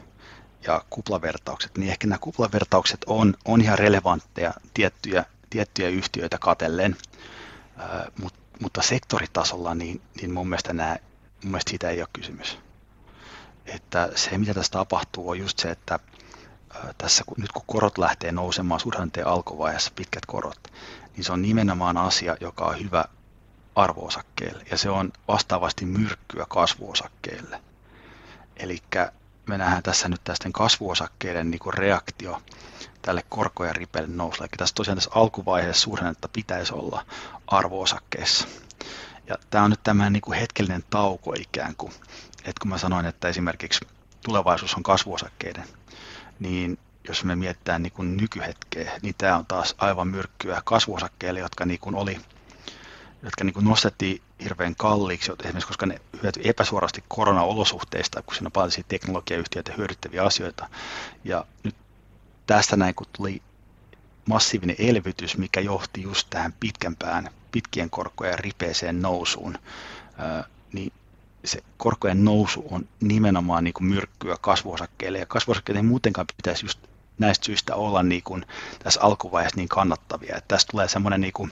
ja 0.67 0.85
kuplavertaukset, 0.89 1.77
niin 1.77 1.91
ehkä 1.91 2.07
nämä 2.07 2.19
kuplavertaukset 2.19 2.99
on, 3.05 3.33
on 3.45 3.61
ihan 3.61 3.79
relevantteja 3.79 4.53
tiettyjä, 4.73 5.25
tiettyjä 5.49 5.89
yhtiöitä 5.89 6.37
katellen, 6.37 6.95
Mut, 8.21 8.33
mutta 8.59 8.81
sektoritasolla 8.81 9.75
niin, 9.75 10.01
niin 10.15 10.33
mun, 10.33 10.49
mielestä 10.49 10.73
nämä, 10.73 10.97
mun 11.43 11.51
mielestä 11.51 11.69
siitä 11.69 11.89
ei 11.89 12.01
ole 12.01 12.07
kysymys. 12.13 12.57
Että 13.65 14.09
se, 14.15 14.37
mitä 14.37 14.53
tässä 14.53 14.71
tapahtuu, 14.71 15.29
on 15.29 15.39
just 15.39 15.59
se, 15.59 15.71
että 15.71 15.99
tässä 16.97 17.23
nyt 17.37 17.51
kun 17.51 17.63
korot 17.65 17.97
lähtee 17.97 18.31
nousemaan 18.31 18.79
suhdanteen 18.79 19.27
alkuvaiheessa, 19.27 19.91
pitkät 19.95 20.25
korot, 20.25 20.73
niin 21.15 21.23
se 21.23 21.31
on 21.31 21.41
nimenomaan 21.41 21.97
asia, 21.97 22.37
joka 22.41 22.65
on 22.65 22.79
hyvä 22.79 23.05
arvoosakkeelle 23.75 24.63
ja 24.71 24.77
se 24.77 24.89
on 24.89 25.11
vastaavasti 25.27 25.85
myrkkyä 25.85 26.45
kasvuosakkeelle. 26.49 27.61
Eli 28.57 28.77
me 29.47 29.57
nähdään 29.57 29.83
tässä 29.83 30.09
nyt 30.09 30.21
tästä 30.23 30.49
kasvuosakkeiden 30.53 31.51
niin 31.51 31.59
kuin 31.59 31.73
reaktio 31.73 32.41
tälle 33.01 33.23
korkojen 33.29 33.75
ripelle 33.75 34.07
nousulle. 34.07 34.45
Eli 34.45 34.57
tässä 34.57 34.75
tosiaan 34.75 34.97
tässä 34.97 35.11
alkuvaiheessa 35.13 35.83
suhdannetta 35.83 36.27
pitäisi 36.27 36.73
olla 36.73 37.05
arvoosakkeessa. 37.47 38.47
Ja 39.27 39.37
tämä 39.49 39.63
on 39.63 39.69
nyt 39.69 39.83
tämä 39.83 40.09
niin 40.09 40.21
kuin 40.21 40.39
hetkellinen 40.39 40.83
tauko 40.89 41.33
ikään 41.33 41.75
kuin. 41.75 41.93
Että 42.37 42.61
kun 42.61 42.69
mä 42.69 42.77
sanoin, 42.77 43.05
että 43.05 43.27
esimerkiksi 43.27 43.87
tulevaisuus 44.25 44.75
on 44.75 44.83
kasvuosakkeiden, 44.83 45.63
niin 46.39 46.77
jos 47.07 47.23
me 47.23 47.35
mietitään 47.35 47.83
niin 47.83 47.93
kuin 47.93 48.17
nykyhetkeä, 48.17 48.91
niin 49.01 49.15
tämä 49.17 49.37
on 49.37 49.45
taas 49.45 49.75
aivan 49.77 50.07
myrkkyä 50.07 50.61
kasvuosakkeille, 50.65 51.39
jotka 51.39 51.65
niin 51.65 51.79
kuin 51.79 51.95
oli 51.95 52.19
jotka 53.23 53.43
niin 53.43 53.53
kuin 53.53 53.65
nostettiin 53.65 54.21
hirveän 54.43 54.75
kalliiksi, 54.75 55.31
esimerkiksi 55.31 55.67
koska 55.67 55.85
ne 55.85 56.01
hyöty 56.23 56.41
epäsuorasti 56.43 57.03
koronaolosuhteista, 57.07 58.21
kun 58.21 58.35
siinä 58.35 58.47
on 58.47 58.51
paljon 58.51 58.71
teknologiayhtiöitä 58.87 59.73
hyödyttäviä 59.77 60.23
asioita. 60.23 60.69
Ja 61.23 61.45
nyt 61.63 61.75
tästä 62.45 62.75
näin, 62.75 62.95
kun 62.95 63.07
tuli 63.13 63.41
massiivinen 64.25 64.75
elvytys, 64.79 65.37
mikä 65.37 65.59
johti 65.59 66.01
just 66.01 66.27
tähän 66.29 66.53
pitkämpään, 66.59 67.29
pitkien 67.51 67.89
korkojen 67.89 68.39
ripeeseen 68.39 69.01
nousuun, 69.01 69.57
niin 70.73 70.93
se 71.45 71.63
korkojen 71.77 72.25
nousu 72.25 72.65
on 72.71 72.87
nimenomaan 72.99 73.63
niin 73.63 73.73
kuin 73.73 73.87
myrkkyä 73.87 74.37
kasvuosakkeille, 74.41 75.17
ja 75.19 75.25
kasvuosakkeille 75.25 75.79
ei 75.79 75.83
muutenkaan 75.83 76.27
pitäisi 76.37 76.65
just 76.65 76.79
näistä 77.19 77.45
syistä 77.45 77.75
olla 77.75 78.03
niin 78.03 78.23
kuin 78.23 78.45
tässä 78.83 79.01
alkuvaiheessa 79.01 79.57
niin 79.57 79.69
kannattavia. 79.69 80.35
Että 80.37 80.47
tästä 80.47 80.71
tulee 80.71 80.87
semmoinen 80.87 81.21
niin 81.21 81.33
kuin 81.33 81.51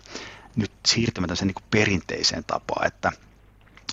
nyt 0.55 0.71
siirtymätön 0.87 1.37
sen 1.37 1.47
niin 1.47 1.65
perinteiseen 1.71 2.43
tapaan, 2.47 2.87
että, 2.87 3.11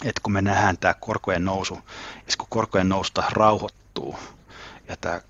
että 0.04 0.20
kun 0.22 0.32
me 0.32 0.42
nähdään 0.42 0.78
tämä 0.78 0.94
korkojen 0.94 1.44
nousu, 1.44 1.74
ja 2.16 2.32
kun 2.38 2.46
korkojen 2.50 2.88
nousta 2.88 3.22
rauhoittuu, 3.32 4.18
ja 4.88 4.96
tämä 4.96 5.20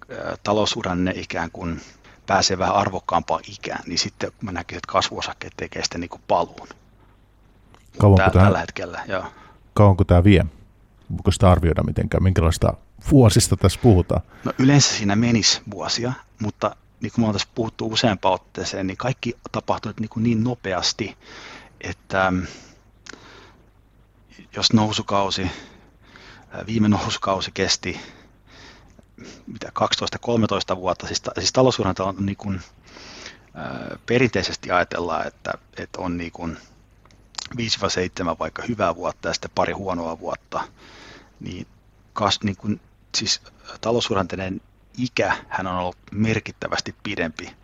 taloussuhdanne 0.42 1.12
ikään 1.16 1.50
kuin 1.50 1.80
pääsee 2.26 2.58
vähän 2.58 2.74
arvokkaampaan 2.74 3.42
ikään, 3.48 3.82
niin 3.86 3.98
sitten 3.98 4.32
mä 4.42 4.52
näkisin, 4.52 4.78
että 4.78 4.92
kasvuosakkeet 4.92 5.52
tekee 5.56 5.82
sitten 5.82 6.00
niin 6.00 6.08
kuin 6.08 6.22
paluun. 6.28 6.68
Kauanko 7.98 8.38
tällä 8.38 8.58
hetkellä, 8.58 9.04
joo. 9.08 9.24
Kauanko 9.74 10.04
tämä 10.04 10.24
vie? 10.24 10.46
Voiko 11.10 11.30
sitä 11.30 11.50
arvioida 11.50 11.82
mitenkään? 11.82 12.22
Minkälaista 12.22 12.74
vuosista 13.10 13.56
tässä 13.56 13.80
puhutaan? 13.82 14.20
No 14.44 14.52
yleensä 14.58 14.94
siinä 14.94 15.16
menisi 15.16 15.62
vuosia, 15.70 16.12
mutta 16.38 16.76
niin 17.00 17.12
kuin 17.12 17.22
me 17.22 17.24
ollaan 17.24 17.34
tässä 17.34 17.48
puhuttu 17.54 17.86
useampaan 17.86 18.34
otteeseen, 18.34 18.86
niin 18.86 18.96
kaikki 18.96 19.34
tapahtuu 19.52 19.92
niin, 20.00 20.08
kuin 20.08 20.22
niin 20.22 20.44
nopeasti, 20.44 21.16
että 21.80 22.30
mm, 22.30 22.46
jos 24.56 24.72
nousukausi, 24.72 25.50
viime 26.66 26.88
nousukausi 26.88 27.50
kesti 27.54 28.00
mitä 29.46 29.72
12-13 30.74 30.76
vuotta, 30.76 31.06
siis, 31.06 31.22
siis 31.38 31.52
taloussuunnitelma 31.52 32.14
on 32.18 32.26
niin 32.26 32.36
kuin, 32.36 32.60
perinteisesti 34.06 34.70
ajatellaan, 34.70 35.26
että, 35.26 35.52
että 35.76 36.00
on 36.00 36.16
niin 36.16 36.32
kuin 36.32 36.58
5-7 37.54 37.58
vaikka 38.38 38.62
hyvää 38.68 38.94
vuotta 38.94 39.28
ja 39.28 39.34
sitten 39.34 39.50
pari 39.54 39.72
huonoa 39.72 40.18
vuotta, 40.18 40.68
niin, 41.40 41.66
kas, 42.12 42.40
niin 42.42 42.56
kuin, 42.56 42.80
siis 43.16 43.42
taloussuhdanteiden 43.80 44.60
ikä 44.98 45.36
hän 45.48 45.66
on 45.66 45.76
ollut 45.76 45.96
merkittävästi 46.12 46.94
pidempi 47.02 47.56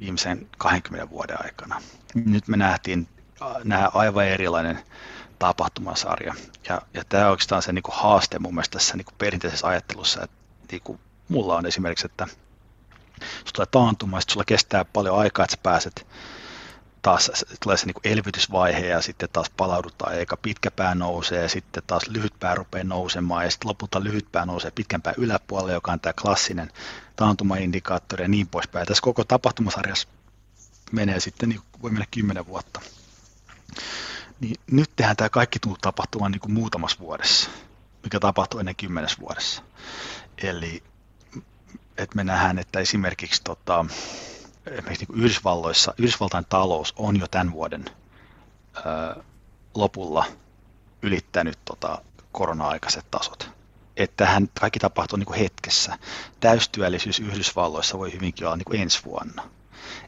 viimeisen 0.00 0.48
20 0.58 1.10
vuoden 1.10 1.44
aikana. 1.44 1.82
Nyt 2.14 2.48
me 2.48 2.56
nähtiin 2.56 3.08
nämä 3.64 3.90
aivan 3.94 4.26
erilainen 4.26 4.78
tapahtumasarja. 5.38 6.34
Ja, 6.68 6.82
ja 6.94 7.04
tämä 7.08 7.24
on 7.24 7.30
oikeastaan 7.30 7.62
se 7.62 7.72
niin 7.72 7.82
kuin 7.82 7.94
haaste 7.94 8.38
mun 8.38 8.54
mielestä 8.54 8.78
tässä 8.78 8.96
niin 8.96 9.04
kuin 9.04 9.14
perinteisessä 9.18 9.66
ajattelussa, 9.66 10.22
että 10.22 10.36
niin 10.70 10.82
kuin 10.82 11.00
mulla 11.28 11.56
on 11.56 11.66
esimerkiksi, 11.66 12.06
että 12.06 12.26
jos 13.20 13.52
tulee 13.52 13.66
taantuma, 13.70 14.20
sitten 14.20 14.32
sulla 14.32 14.44
kestää 14.44 14.84
paljon 14.84 15.18
aikaa, 15.18 15.44
että 15.44 15.56
sä 15.56 15.60
pääset 15.62 16.06
taas 17.02 17.30
tulee 17.62 17.76
se 17.76 17.86
niin 17.86 17.94
elvytysvaihe 18.04 18.86
ja 18.86 19.02
sitten 19.02 19.28
taas 19.32 19.50
palaudutaan, 19.50 20.14
eikä 20.14 20.36
pitkä 20.36 20.70
pää 20.70 20.94
nousee 20.94 21.42
ja 21.42 21.48
sitten 21.48 21.82
taas 21.86 22.08
lyhyt 22.08 22.32
pää 22.40 22.54
rupeaa 22.54 22.84
nousemaan 22.84 23.44
ja 23.44 23.50
sitten 23.50 23.68
lopulta 23.68 24.04
lyhyt 24.04 24.32
pää 24.32 24.46
nousee 24.46 24.70
pitkän 24.70 25.02
pää 25.02 25.14
yläpuolelle, 25.16 25.72
joka 25.72 25.92
on 25.92 26.00
tämä 26.00 26.12
klassinen 26.22 26.70
taantumaindikaattori 27.16 28.24
ja 28.24 28.28
niin 28.28 28.48
poispäin. 28.48 28.82
Ja 28.82 28.86
tässä 28.86 29.02
koko 29.02 29.24
tapahtumasarjassa 29.24 30.08
menee 30.92 31.20
sitten, 31.20 31.48
niin 31.48 31.60
voi 31.82 31.90
mennä 31.90 32.06
kymmenen 32.10 32.46
vuotta. 32.46 32.80
Niin 34.40 34.56
nyt 34.70 34.90
tehdään 34.96 35.16
tämä 35.16 35.28
kaikki 35.28 35.58
tuu 35.58 35.76
tapahtumaan 35.80 36.32
niin 36.32 36.52
muutamassa 36.52 36.98
vuodessa, 36.98 37.50
mikä 38.02 38.20
tapahtuu 38.20 38.60
ennen 38.60 38.76
kymmenes 38.76 39.20
vuodessa. 39.20 39.62
Eli 40.42 40.82
että 41.98 42.16
me 42.16 42.24
nähdään, 42.24 42.58
että 42.58 42.80
esimerkiksi 42.80 43.42
tota, 43.44 43.84
esimerkiksi 44.68 45.06
niin 45.08 45.18
Yhdysvalloissa, 45.18 45.94
Yhdysvaltain 45.98 46.46
talous 46.48 46.94
on 46.96 47.20
jo 47.20 47.28
tämän 47.28 47.52
vuoden 47.52 47.84
ö, 48.76 49.22
lopulla 49.74 50.24
ylittänyt 51.02 51.58
tota, 51.64 52.02
korona-aikaiset 52.32 53.10
tasot. 53.10 53.50
Että 53.96 54.24
tähän 54.24 54.48
kaikki 54.60 54.78
tapahtuu 54.78 55.18
niin 55.18 55.26
kuin 55.26 55.38
hetkessä. 55.38 55.98
Täystyöllisyys 56.40 57.20
Yhdysvalloissa 57.20 57.98
voi 57.98 58.12
hyvinkin 58.12 58.46
olla 58.46 58.56
niin 58.56 58.64
kuin 58.64 58.80
ensi 58.80 59.04
vuonna. 59.04 59.48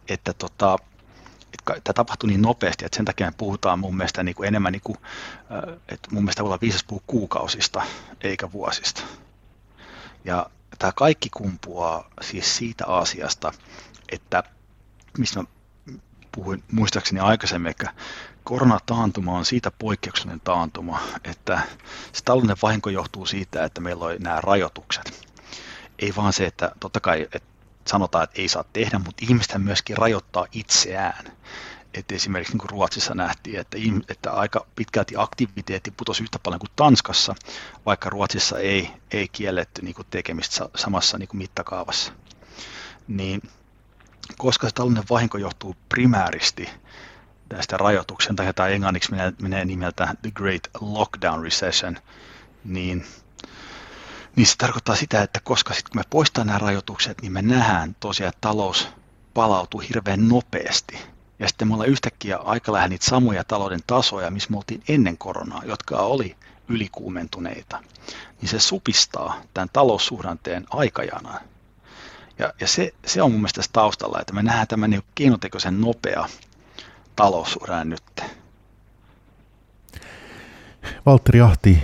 Että 0.09 0.33
tota, 0.33 0.77
että 1.53 1.81
tämä 1.85 1.95
tapahtuu 1.95 2.27
niin 2.27 2.43
nopeasti, 2.43 2.85
että 2.85 2.97
sen 2.97 3.05
takia 3.05 3.27
me 3.27 3.33
puhutaan 3.37 3.79
mun 3.79 3.97
mielestä 3.97 4.23
niin 4.23 4.35
kuin 4.35 4.49
enemmän, 4.49 4.73
niin 4.73 4.83
kuin, 4.85 4.99
että 5.89 6.09
mun 6.11 6.23
mielestä 6.23 6.43
ollaan 6.43 6.61
viisas 6.63 6.85
puhua 6.85 7.03
kuukausista 7.07 7.83
eikä 8.21 8.53
vuosista. 8.53 9.03
Ja 10.25 10.51
tämä 10.79 10.93
kaikki 10.93 11.29
kumpuaa 11.31 12.11
siis 12.23 12.57
siitä 12.57 12.87
asiasta, 12.87 13.53
että 14.11 14.43
mistä 15.19 15.41
mä 15.41 15.49
puhuin 16.33 16.65
muistaakseni 16.73 17.21
aikaisemmin, 17.21 17.71
että 17.71 17.93
koronataantuma 18.45 19.39
on 19.39 19.45
siitä 19.45 19.71
poikkeuksellinen 19.71 20.41
taantuma, 20.41 21.01
että 21.25 21.61
se 22.13 22.25
taloudellinen 22.25 22.63
vahinko 22.63 22.91
johtuu 22.91 23.27
siitä, 23.27 23.65
että 23.65 23.81
meillä 23.81 24.05
on 24.05 24.17
nämä 24.19 24.41
rajoitukset. 24.41 25.29
Ei 25.99 26.13
vaan 26.17 26.33
se, 26.33 26.47
että 26.47 26.73
totta 26.81 27.01
kai 27.01 27.23
että 27.23 27.51
sanotaan, 27.87 28.25
että 28.25 28.41
ei 28.41 28.49
saa 28.49 28.65
tehdä, 28.73 28.99
mutta 28.99 29.25
ihmistä 29.29 29.59
myöskin 29.59 29.97
rajoittaa 29.97 30.47
itseään. 30.53 31.33
Että 31.95 32.15
esimerkiksi 32.15 32.53
niin 32.53 32.59
kuin 32.59 32.71
Ruotsissa 32.71 33.15
nähtiin, 33.15 33.61
että, 33.61 33.79
että 34.09 34.33
aika 34.33 34.67
pitkälti 34.77 35.15
aktiviteetti 35.19 35.91
putosi 35.91 36.23
yhtä 36.23 36.39
paljon 36.39 36.61
kuin 36.61 36.71
Tanskassa, 36.77 37.35
vaikka 37.87 38.11
Ruotsissa 38.11 38.59
ei, 38.59 38.91
ei 39.11 39.29
kielletty 39.29 39.83
niin 39.83 39.95
kuin 39.95 40.07
tekemistä 40.11 40.69
samassa 40.77 41.19
niin 41.19 41.29
kuin 41.29 41.39
mittakaavassa. 41.39 42.13
Niin 43.09 43.43
koska 44.39 44.69
se 44.69 44.75
taloudellinen 44.75 45.09
vahinko 45.11 45.39
johtuu 45.39 45.77
primääristi 45.89 46.69
tästä 47.49 47.77
rajoituksen, 47.77 48.37
tai 48.37 48.55
tämä 48.55 48.69
englanniksi 48.69 49.11
menee, 49.11 49.33
menee 49.43 49.65
nimeltä 49.65 50.15
The 50.23 50.31
Great 50.31 50.69
Lockdown 50.81 51.43
Recession, 51.43 51.97
niin, 52.65 53.07
niin 54.37 54.47
se 54.47 54.57
tarkoittaa 54.59 54.97
sitä, 54.97 55.23
että 55.23 55.41
koska 55.41 55.75
sitten 55.75 55.93
kun 55.93 56.01
me 56.01 56.05
poistetaan 56.11 56.47
nämä 56.47 56.59
rajoitukset, 56.59 57.23
niin 57.23 57.33
me 57.33 57.43
nähdään 57.43 57.97
tosiaan, 58.01 58.29
että 58.29 58.49
talous 58.49 58.89
palautuu 59.35 59.81
hirveän 59.81 60.29
nopeasti. 60.29 60.99
Ja 61.39 61.49
sitten 61.49 61.69
me 61.69 61.75
ollaan 61.75 61.91
yhtäkkiä 61.91 62.37
aika 62.37 62.73
lähellä 62.73 62.89
niitä 62.89 63.05
samoja 63.05 63.45
talouden 63.45 63.81
tasoja, 63.87 64.31
missä 64.31 64.51
me 64.51 64.57
oltiin 64.57 64.83
ennen 64.89 65.19
koronaa, 65.19 65.63
jotka 65.65 65.97
oli 65.97 66.37
ylikuumentuneita. 66.69 67.83
Niin 68.41 68.49
se 68.49 68.61
supistaa 68.61 69.43
tämän 69.55 69.69
taloussuhdanteen 69.73 70.67
aikajanaan. 70.71 71.41
Ja, 72.41 72.53
ja 72.61 72.69
se, 72.69 72.95
se 73.07 73.23
on 73.23 73.31
mun 73.31 73.41
mielestä 73.41 73.59
tässä 73.59 73.71
taustalla, 73.73 74.21
että 74.21 74.33
me 74.33 74.43
nähdään 74.43 74.67
tämän 74.67 74.91
niin 74.91 75.03
keinotekoisen 75.15 75.81
nopea 75.81 76.29
talousuran 77.17 77.89
nyt. 77.89 78.03
Valtteri 81.07 81.41
Ahti, 81.41 81.83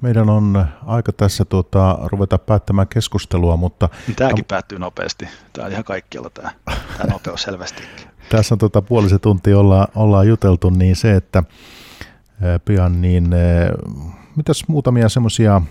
meidän 0.00 0.30
on 0.30 0.66
aika 0.86 1.12
tässä 1.12 1.44
tuota, 1.44 1.98
ruveta 2.02 2.38
päättämään 2.38 2.88
keskustelua, 2.88 3.56
mutta... 3.56 3.88
Tämäkin 4.16 4.44
päättyy 4.44 4.78
nopeasti. 4.78 5.28
Tämä 5.52 5.66
on 5.66 5.72
ihan 5.72 5.84
kaikkialla 5.84 6.30
tämä, 6.30 6.50
tämä 6.98 7.12
nopeus 7.12 7.42
selvästi. 7.42 7.82
tässä 8.30 8.54
on 8.54 8.58
tuota, 8.58 8.82
puolisen 8.82 9.20
tuntia 9.20 9.58
olla, 9.58 9.88
ollaan 9.94 10.28
juteltu, 10.28 10.70
niin 10.70 10.96
se, 10.96 11.14
että 11.14 11.42
pian 12.64 13.00
niin 13.00 13.30
mitäs 14.36 14.64
muutamia 14.68 15.08
semmoisia 15.08 15.62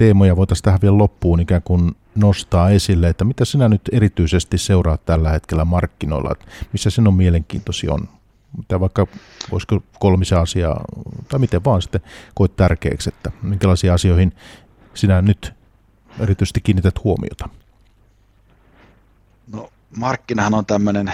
teemoja 0.00 0.36
voitaisiin 0.36 0.64
tähän 0.64 0.80
vielä 0.82 0.98
loppuun 0.98 1.40
ikään 1.40 1.62
kuin 1.62 1.96
nostaa 2.14 2.70
esille, 2.70 3.08
että 3.08 3.24
mitä 3.24 3.44
sinä 3.44 3.68
nyt 3.68 3.82
erityisesti 3.92 4.58
seuraat 4.58 5.04
tällä 5.04 5.30
hetkellä 5.30 5.64
markkinoilla, 5.64 6.30
että 6.32 6.46
missä 6.72 6.90
sinun 6.90 7.14
mielenkiintosi 7.14 7.88
on? 7.88 8.08
Mitä 8.56 8.80
vaikka, 8.80 9.06
voisiko 9.50 9.82
kolmisen 9.98 10.38
asiaa, 10.38 10.84
tai 11.28 11.40
miten 11.40 11.64
vaan 11.64 11.82
sitten 11.82 12.00
koet 12.34 12.56
tärkeäksi, 12.56 13.08
että 13.08 13.30
minkälaisiin 13.42 13.92
asioihin 13.92 14.32
sinä 14.94 15.22
nyt 15.22 15.54
erityisesti 16.20 16.60
kiinnität 16.60 17.04
huomiota? 17.04 17.48
No 19.52 19.68
markkinahan 19.96 20.54
on 20.54 20.66
tämmöinen 20.66 21.12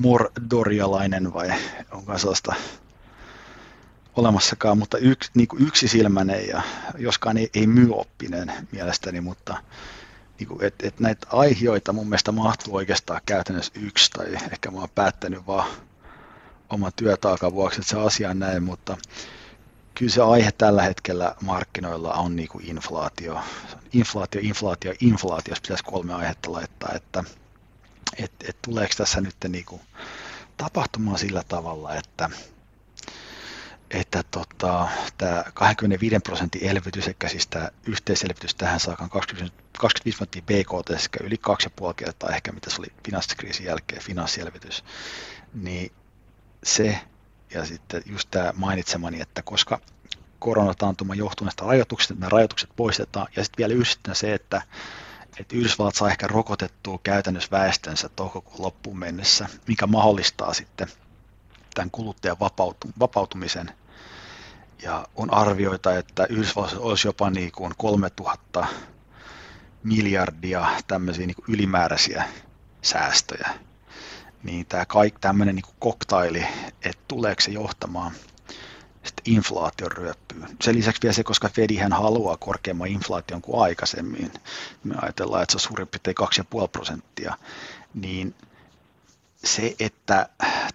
mordorialainen 0.00 1.34
vai 1.34 1.50
onko 1.90 2.18
sellaista 2.18 2.54
olemassakaan, 4.16 4.78
mutta 4.78 4.98
yksi, 4.98 5.30
niin 5.34 5.48
kuin 5.48 5.66
yksisilmäinen 5.66 6.48
ja 6.48 6.62
joskaan 6.98 7.36
ei, 7.36 7.50
ei 7.54 7.66
myoppinen 7.66 8.52
mielestäni, 8.72 9.20
mutta 9.20 9.56
niin 10.38 10.48
kuin, 10.48 10.64
et, 10.64 10.74
et 10.82 11.00
näitä 11.00 11.26
aiheita 11.32 11.92
mun 11.92 12.06
mielestä 12.08 12.32
mahtuu 12.32 12.76
oikeastaan 12.76 13.20
käytännössä 13.26 13.72
yksi, 13.76 14.10
tai 14.10 14.34
ehkä 14.52 14.70
mä 14.70 14.78
oon 14.78 14.88
päättänyt 14.94 15.46
vaan 15.46 15.70
oman 16.70 16.92
työtaakan 16.96 17.52
vuoksi, 17.52 17.80
että 17.80 17.90
se 17.90 17.98
asia 17.98 18.30
on 18.30 18.38
näin, 18.38 18.62
mutta 18.62 18.96
kyllä 19.94 20.12
se 20.12 20.22
aihe 20.22 20.52
tällä 20.52 20.82
hetkellä 20.82 21.34
markkinoilla 21.42 22.14
on 22.14 22.36
niin 22.36 22.48
kuin 22.48 22.64
inflaatio. 22.66 23.40
Inflaatio, 23.92 24.40
inflaatio, 24.44 24.94
inflaatio, 25.00 25.52
jos 25.52 25.60
pitäisi 25.60 25.84
kolme 25.84 26.14
aihetta 26.14 26.52
laittaa, 26.52 26.92
että 26.94 27.24
et, 28.18 28.32
et 28.48 28.56
tuleeko 28.62 28.94
tässä 28.96 29.20
nyt 29.20 29.34
niin 29.48 29.64
kuin 29.64 29.80
tapahtumaan 30.56 31.18
sillä 31.18 31.42
tavalla, 31.48 31.94
että 31.94 32.30
että 33.90 34.22
tota, 34.30 34.88
tämä 35.18 35.44
25 35.54 36.18
prosentin 36.24 36.64
elvytys, 36.64 37.06
eli 37.06 37.16
siis 37.26 37.46
tämä 37.46 37.68
yhteiselvytys 37.86 38.54
tähän 38.54 38.80
saakka 38.80 39.08
20, 39.08 39.56
25 39.78 40.16
prosenttia 40.16 40.42
BKT, 40.42 40.90
eli 40.90 41.26
yli 41.26 41.40
2,5 41.88 41.94
kertaa 41.96 42.30
ehkä 42.30 42.52
mitä 42.52 42.70
se 42.70 42.76
oli 42.78 42.92
finanssikriisin 43.04 43.66
jälkeen, 43.66 44.02
finanssielvytys, 44.02 44.84
niin 45.54 45.92
se 46.62 47.00
ja 47.54 47.64
sitten 47.64 48.02
just 48.06 48.28
tämä 48.30 48.52
mainitsemani, 48.56 49.20
että 49.20 49.42
koska 49.42 49.80
koronataantuma 50.38 51.14
johtuu 51.14 51.44
näistä 51.44 51.64
rajoituksista, 51.64 52.14
nämä 52.14 52.28
rajoitukset 52.28 52.70
poistetaan, 52.76 53.26
ja 53.36 53.44
sitten 53.44 53.58
vielä 53.58 53.74
yhdistetään 53.74 54.16
se, 54.16 54.34
että, 54.34 54.62
että 55.40 55.56
Yhdysvallat 55.56 55.94
saa 55.94 56.10
ehkä 56.10 56.26
rokotettua 56.26 57.00
käytännössä 57.02 57.50
väestönsä 57.50 58.08
toukokuun 58.08 58.62
loppuun 58.62 58.98
mennessä, 58.98 59.48
mikä 59.66 59.86
mahdollistaa 59.86 60.54
sitten 60.54 60.88
tämän 61.74 61.90
kuluttajan 61.90 62.36
vapautumisen. 62.98 63.72
Ja 64.82 65.06
on 65.16 65.34
arvioita, 65.34 65.98
että 65.98 66.26
Yhdysvalloissa 66.30 66.80
olisi 66.80 67.08
jopa 67.08 67.30
niin 67.30 67.52
kuin 67.52 67.72
3000 67.76 68.66
miljardia 69.82 70.66
tämmöisiä 70.86 71.26
niin 71.26 71.34
kuin 71.34 71.54
ylimääräisiä 71.54 72.24
säästöjä. 72.82 73.50
Niin 74.42 74.66
tämä 74.66 74.84
kaikki 74.84 75.20
tämmöinen 75.20 75.54
niin 75.54 75.74
koktaili, 75.78 76.46
että 76.82 77.02
tuleeko 77.08 77.40
se 77.40 77.50
johtamaan 77.50 78.12
sitten 79.04 79.32
inflaation 79.34 79.92
ryöppyyn. 79.92 80.48
Sen 80.62 80.74
lisäksi 80.74 81.02
vielä 81.02 81.14
se, 81.14 81.24
koska 81.24 81.48
Fedihän 81.48 81.92
haluaa 81.92 82.36
korkeamman 82.36 82.88
inflaation 82.88 83.42
kuin 83.42 83.62
aikaisemmin, 83.62 84.32
me 84.84 84.94
ajatellaan, 85.02 85.42
että 85.42 85.52
se 85.52 85.56
on 85.56 85.60
suurin 85.60 85.88
piirtein 85.88 86.16
2,5 86.62 86.68
prosenttia, 86.72 87.36
niin 87.94 88.34
se, 89.44 89.76
että 89.80 90.28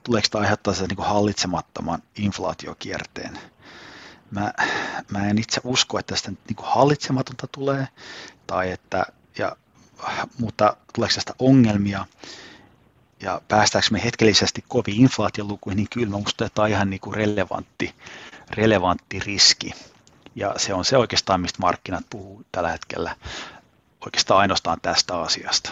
tuleeko 0.03 0.27
tämä 0.31 0.41
aiheuttaa 0.41 0.73
sen 0.73 0.87
niin 0.87 1.07
hallitsemattoman 1.07 2.03
inflaatiokierteen. 2.17 3.39
Mä, 4.31 4.53
mä 5.11 5.27
en 5.29 5.37
itse 5.37 5.61
usko, 5.63 5.99
että 5.99 6.13
tästä 6.13 6.31
niin 6.31 6.57
hallitsematonta 6.63 7.47
tulee, 7.51 7.87
tai 8.47 8.71
että, 8.71 9.05
ja, 9.37 9.55
mutta 10.37 10.77
tuleeko 10.95 11.15
tästä 11.15 11.33
ongelmia, 11.39 12.05
ja 13.21 13.41
päästäänkö 13.47 13.87
me 13.91 14.03
hetkellisesti 14.03 14.63
kovin 14.67 14.95
inflaatiolukuihin, 15.01 15.77
niin 15.77 15.87
kyllä 15.93 16.17
että 16.29 16.49
tämä 16.49 16.63
on 16.63 16.69
ihan 16.69 16.89
niin 16.89 16.99
kuin 16.99 17.15
relevantti, 17.15 17.95
relevantti 18.49 19.19
riski. 19.19 19.71
Ja 20.35 20.53
se 20.57 20.73
on 20.73 20.85
se 20.85 20.97
oikeastaan, 20.97 21.41
mistä 21.41 21.59
markkinat 21.61 22.05
puhuu 22.09 22.43
tällä 22.51 22.71
hetkellä 22.71 23.15
oikeastaan 24.05 24.39
ainoastaan 24.39 24.81
tästä 24.81 25.19
asiasta 25.19 25.71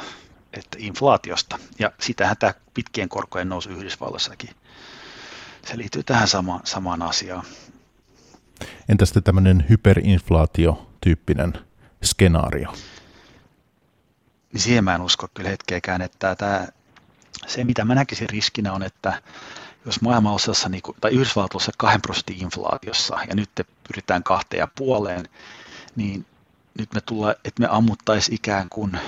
että 0.53 0.77
inflaatiosta. 0.79 1.59
Ja 1.79 1.91
sitähän 1.99 2.37
tämä 2.37 2.53
pitkien 2.73 3.09
korkojen 3.09 3.49
nousu 3.49 3.69
Yhdysvalloissakin, 3.69 4.49
se 5.67 5.77
liittyy 5.77 6.03
tähän 6.03 6.27
sama, 6.27 6.61
samaan 6.63 7.01
asiaan. 7.01 7.45
Entä 8.89 9.05
sitten 9.05 9.23
tämmöinen 9.23 9.65
hyperinflaatio-tyyppinen 9.69 11.53
skenaario? 12.03 12.73
Siihen 14.55 14.83
mä 14.83 14.95
en 14.95 15.01
usko 15.01 15.27
kyllä 15.33 15.49
hetkeäkään, 15.49 16.01
että 16.01 16.35
tämä, 16.35 16.67
se 17.47 17.63
mitä 17.63 17.85
mä 17.85 17.95
näkisin 17.95 18.29
riskinä 18.29 18.73
on, 18.73 18.83
että 18.83 19.21
jos 19.85 20.01
maailman 20.01 20.33
osassa, 20.33 20.69
niin 20.69 20.81
kuin, 20.81 20.97
tai 21.01 21.11
Yhdysvalloissa 21.11 21.71
2 21.77 21.99
prosentin 21.99 22.41
inflaatiossa, 22.41 23.19
ja 23.29 23.35
nyt 23.35 23.49
te 23.55 23.65
pyritään 23.87 24.23
kahteen 24.23 24.59
ja 24.59 24.67
puoleen, 24.77 25.29
niin 25.95 26.25
nyt 26.79 26.93
me 26.93 27.01
tullaan, 27.01 27.35
että 27.45 27.61
me 27.61 27.67
ammuttaisiin 27.71 28.35
ikään 28.35 28.69
kuin 28.69 28.99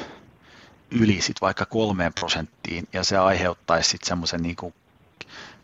yli 0.91 1.21
sit 1.21 1.41
vaikka 1.41 1.65
kolmeen 1.65 2.13
prosenttiin 2.13 2.87
ja 2.93 3.03
se 3.03 3.17
aiheuttaisi 3.17 3.89
sitten 3.89 4.07
semmoisen 4.07 4.41
niin 4.41 4.55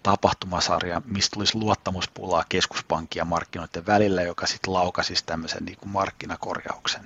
tapahtumasarja, 0.03 1.01
mistä 1.05 1.33
tulisi 1.33 1.57
luottamuspulaa 1.57 2.43
keskuspankin 2.49 3.19
ja 3.19 3.25
markkinoiden 3.25 3.85
välillä, 3.85 4.21
joka 4.21 4.47
sitten 4.47 4.73
laukaisisi 4.73 5.25
tämmöisen 5.25 5.65
niin 5.65 5.77
kuin 5.77 5.89
markkinakorjauksen. 5.89 7.05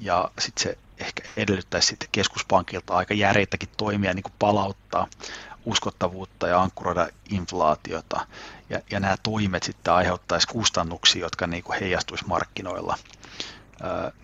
Ja 0.00 0.30
sitten 0.38 0.62
se 0.62 0.78
ehkä 0.98 1.22
edellyttäisi 1.36 1.86
sitten 1.86 2.08
keskuspankilta 2.12 2.94
aika 2.94 3.14
järeitäkin 3.14 3.68
toimia 3.76 4.14
niin 4.14 4.22
kuin 4.22 4.34
palauttaa 4.38 5.06
uskottavuutta 5.64 6.46
ja 6.48 6.62
ankkuroida 6.62 7.08
inflaatiota. 7.30 8.26
Ja, 8.70 8.80
ja 8.90 9.00
nämä 9.00 9.16
toimet 9.22 9.62
sitten 9.62 9.94
aiheuttaisi 9.94 10.48
kustannuksia, 10.48 11.22
jotka 11.22 11.46
niin 11.46 11.62
kuin 11.62 11.80
heijastuisi 11.80 12.26
markkinoilla 12.26 12.98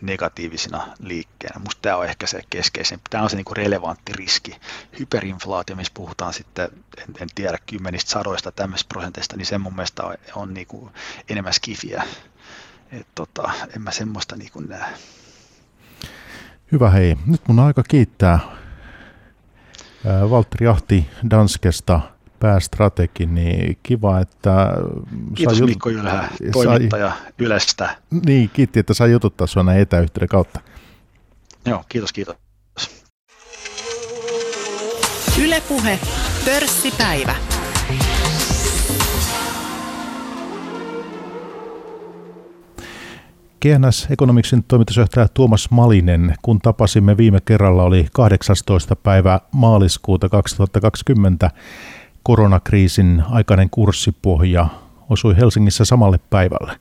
negatiivisina 0.02 0.86
liikkeenä. 1.00 1.58
Minusta 1.58 1.82
tämä 1.82 1.96
on 1.96 2.04
ehkä 2.04 2.26
se 2.26 2.40
keskeisin, 2.50 3.00
tämä 3.10 3.22
on 3.22 3.30
se 3.30 3.36
niin 3.36 3.56
relevantti 3.56 4.12
riski. 4.12 4.56
Hyperinflaatio, 4.98 5.76
missä 5.76 5.92
puhutaan 5.94 6.32
sitten, 6.32 6.68
en, 6.96 7.14
en 7.20 7.28
tiedä, 7.34 7.58
kymmenistä 7.66 8.10
sadoista 8.10 8.52
tämmöistä 8.52 8.88
prosenteista, 8.88 9.36
niin 9.36 9.46
se 9.46 9.58
mun 9.58 9.74
mielestä 9.74 10.02
on, 10.02 10.14
on 10.34 10.54
niin 10.54 10.66
kuin 10.66 10.90
enemmän 11.28 11.52
skifiä. 11.52 12.02
Et 12.92 13.06
tota, 13.14 13.50
en 13.76 13.82
mä 13.82 13.90
semmoista 13.90 14.36
niin 14.36 14.52
kuin 14.52 14.68
näe. 14.68 14.94
Hyvä 16.72 16.90
hei, 16.90 17.16
nyt 17.26 17.48
mun 17.48 17.58
aika 17.58 17.82
kiittää 17.82 18.38
Valtteri 20.30 20.66
Ahti 20.66 21.10
Danskesta– 21.30 22.00
päästrategi, 22.40 23.26
niin 23.26 23.78
kiva, 23.82 24.20
että... 24.20 24.74
Kiitos 25.34 25.60
jut- 25.60 25.66
Mikko 25.66 25.90
Jylhä, 25.90 26.28
toimittaja 26.52 27.08
sai, 27.08 27.32
Ylestä. 27.38 27.96
Niin, 28.26 28.50
kiitti, 28.52 28.80
että 28.80 28.94
sai 28.94 29.10
jututtaa 29.12 29.46
sinua 29.46 29.64
näin 29.64 29.80
etäyhteyden 29.80 30.28
kautta. 30.28 30.60
Joo, 31.66 31.84
kiitos, 31.88 32.12
kiitos. 32.12 32.36
Ylepuhe 35.42 35.98
pörssipäivä. 36.44 37.34
GNS 43.62 44.06
Economicsin 44.10 44.64
toimitusjohtaja 44.64 45.28
Tuomas 45.28 45.70
Malinen, 45.70 46.34
kun 46.42 46.58
tapasimme 46.58 47.16
viime 47.16 47.38
kerralla, 47.44 47.82
oli 47.82 48.06
18. 48.12 48.96
päivä 48.96 49.40
maaliskuuta 49.52 50.28
2020 50.28 51.50
koronakriisin 52.22 53.22
aikainen 53.30 53.70
kurssipohja 53.70 54.68
osui 55.10 55.36
Helsingissä 55.36 55.84
samalle 55.84 56.20
päivälle. 56.30 56.72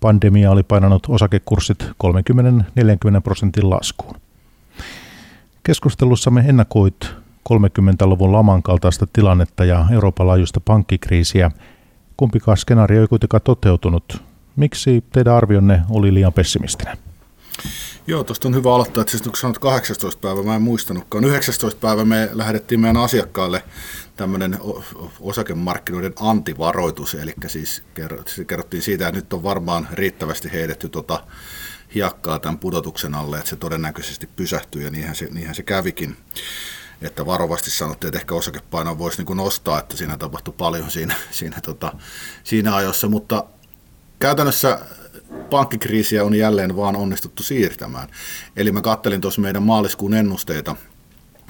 Pandemia 0.00 0.50
oli 0.50 0.62
painanut 0.62 1.06
osakekurssit 1.08 1.82
30-40 1.82 1.90
prosentin 3.24 3.70
laskuun. 3.70 4.16
Keskustelussamme 5.62 6.44
ennakoit 6.48 7.14
30-luvun 7.48 8.32
laman 8.32 8.62
kaltaista 8.62 9.06
tilannetta 9.12 9.64
ja 9.64 9.86
Euroopan 9.92 10.26
laajuista 10.26 10.60
pankkikriisiä. 10.60 11.50
Kumpikaan 12.16 12.56
skenaario 12.56 13.00
ei 13.00 13.08
kuitenkaan 13.08 13.42
toteutunut. 13.44 14.22
Miksi 14.56 15.04
teidän 15.12 15.34
arvionne 15.34 15.82
oli 15.90 16.14
liian 16.14 16.32
pessimistinen? 16.32 16.96
Joo, 18.08 18.24
tuosta 18.24 18.48
on 18.48 18.54
hyvä 18.54 18.74
aloittaa, 18.74 19.00
että 19.00 19.10
siis 19.10 19.22
kun 19.22 19.36
sanot 19.36 19.58
18 19.58 20.20
päivä, 20.20 20.42
mä 20.42 20.56
en 20.56 20.62
muistanutkaan. 20.62 21.24
19 21.24 21.80
päivä 21.80 22.04
me 22.04 22.28
lähdettiin 22.32 22.80
meidän 22.80 22.96
asiakkaalle 22.96 23.62
tämmöinen 24.16 24.58
osakemarkkinoiden 25.20 26.12
antivaroitus, 26.20 27.14
eli 27.14 27.34
siis 27.46 27.82
kerrottiin 28.46 28.82
siitä, 28.82 29.08
että 29.08 29.20
nyt 29.20 29.32
on 29.32 29.42
varmaan 29.42 29.88
riittävästi 29.92 30.52
heitetty 30.52 30.88
tota 30.88 31.24
hiekkaa 31.94 32.38
tämän 32.38 32.58
pudotuksen 32.58 33.14
alle, 33.14 33.38
että 33.38 33.50
se 33.50 33.56
todennäköisesti 33.56 34.26
pysähtyy 34.26 34.82
ja 34.82 34.90
niinhän 34.90 35.16
se, 35.16 35.28
niinhän 35.30 35.54
se 35.54 35.62
kävikin. 35.62 36.16
Että 37.02 37.26
varovasti 37.26 37.70
sanottiin, 37.70 38.08
että 38.08 38.18
ehkä 38.18 38.34
osakepaino 38.34 38.98
voisi 38.98 39.22
niin 39.22 39.36
nostaa, 39.36 39.78
että 39.78 39.96
siinä 39.96 40.16
tapahtui 40.16 40.54
paljon 40.58 40.90
siinä, 40.90 41.14
siinä, 41.30 41.56
tota, 41.62 41.92
siinä 42.44 42.76
ajossa, 42.76 43.08
mutta 43.08 43.44
käytännössä 44.18 44.78
pankkikriisiä 45.50 46.24
on 46.24 46.34
jälleen 46.34 46.76
vaan 46.76 46.96
onnistuttu 46.96 47.42
siirtämään. 47.42 48.08
Eli 48.56 48.72
mä 48.72 48.82
kattelin 48.82 49.20
tuossa 49.20 49.40
meidän 49.40 49.62
maaliskuun 49.62 50.14
ennusteita 50.14 50.76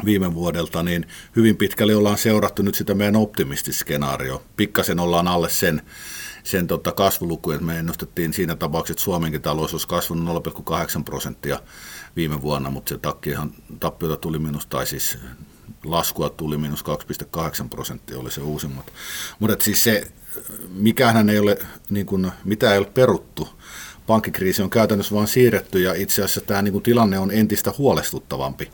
viime 0.04 0.34
vuodelta, 0.34 0.82
niin 0.82 1.06
hyvin 1.36 1.56
pitkälle 1.56 1.96
ollaan 1.96 2.18
seurattu 2.18 2.62
nyt 2.62 2.74
sitä 2.74 2.94
meidän 2.94 3.16
optimistiskenaario. 3.16 4.42
Pikkasen 4.56 5.00
ollaan 5.00 5.28
alle 5.28 5.48
sen, 5.48 5.82
sen 6.44 6.66
tota 6.66 6.92
kasvuluku, 6.92 7.50
että 7.50 7.66
me 7.66 7.78
ennustettiin 7.78 8.32
siinä 8.32 8.56
tapauksessa, 8.56 8.92
että 8.92 9.04
Suomenkin 9.04 9.42
talous 9.42 9.72
olisi 9.72 9.88
kasvanut 9.88 10.46
0,8 10.46 11.02
prosenttia 11.04 11.60
viime 12.16 12.42
vuonna, 12.42 12.70
mutta 12.70 12.88
se 12.88 12.98
takkihan, 12.98 13.52
tappiota 13.80 14.16
tuli 14.16 14.38
minusta, 14.38 14.70
tai 14.70 14.86
siis 14.86 15.18
laskua 15.84 16.30
tuli 16.30 16.58
minus 16.58 16.84
2,8 16.84 17.68
prosenttia 17.70 18.18
oli 18.18 18.30
se 18.30 18.40
uusimmat. 18.40 18.92
Mutta 19.38 19.64
siis 19.64 19.84
se, 19.84 20.10
mikään 20.68 21.30
ei 21.30 21.38
ole, 21.38 21.58
niin 21.90 22.06
kuin, 22.06 22.32
mitä 22.44 22.72
ei 22.72 22.78
ole 22.78 22.86
peruttu, 22.94 23.48
pankkikriisi 24.06 24.62
on 24.62 24.70
käytännössä 24.70 25.14
vain 25.14 25.28
siirretty 25.28 25.80
ja 25.80 25.94
itse 25.94 26.22
asiassa 26.22 26.40
tämä 26.40 26.62
niin 26.62 26.72
kuin, 26.72 26.82
tilanne 26.82 27.18
on 27.18 27.30
entistä 27.30 27.72
huolestuttavampi. 27.78 28.70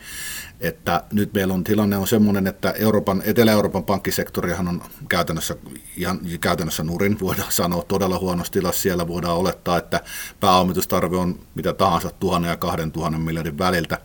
Että 0.61 1.05
nyt 1.13 1.33
meillä 1.33 1.55
on 1.55 1.65
tilanne 1.65 1.97
on 1.97 2.09
sellainen, 2.09 2.47
että 2.47 2.71
Euroopan, 2.71 3.23
Etelä-Euroopan 3.25 3.85
pankkisektorihan 3.85 4.69
on 4.69 4.83
käytännössä, 5.09 5.57
ihan 5.97 6.21
käytännössä 6.41 6.83
nurin, 6.83 7.21
voidaan 7.21 7.53
sanoa, 7.63 7.83
todella 7.83 8.19
huonossa 8.19 8.53
tilassa. 8.53 8.83
Siellä 8.83 9.09
voidaan 9.09 9.37
olettaa, 9.37 9.79
että 9.79 10.01
pääomitustarve 10.41 11.17
on 11.17 11.39
mitä 11.55 11.73
tahansa 11.73 12.11
tuhannen 12.21 12.49
ja 12.49 12.57
kahden 12.57 12.93
tuhannen 12.93 13.21
miljardin 13.21 13.59
väliltä. 13.59 13.99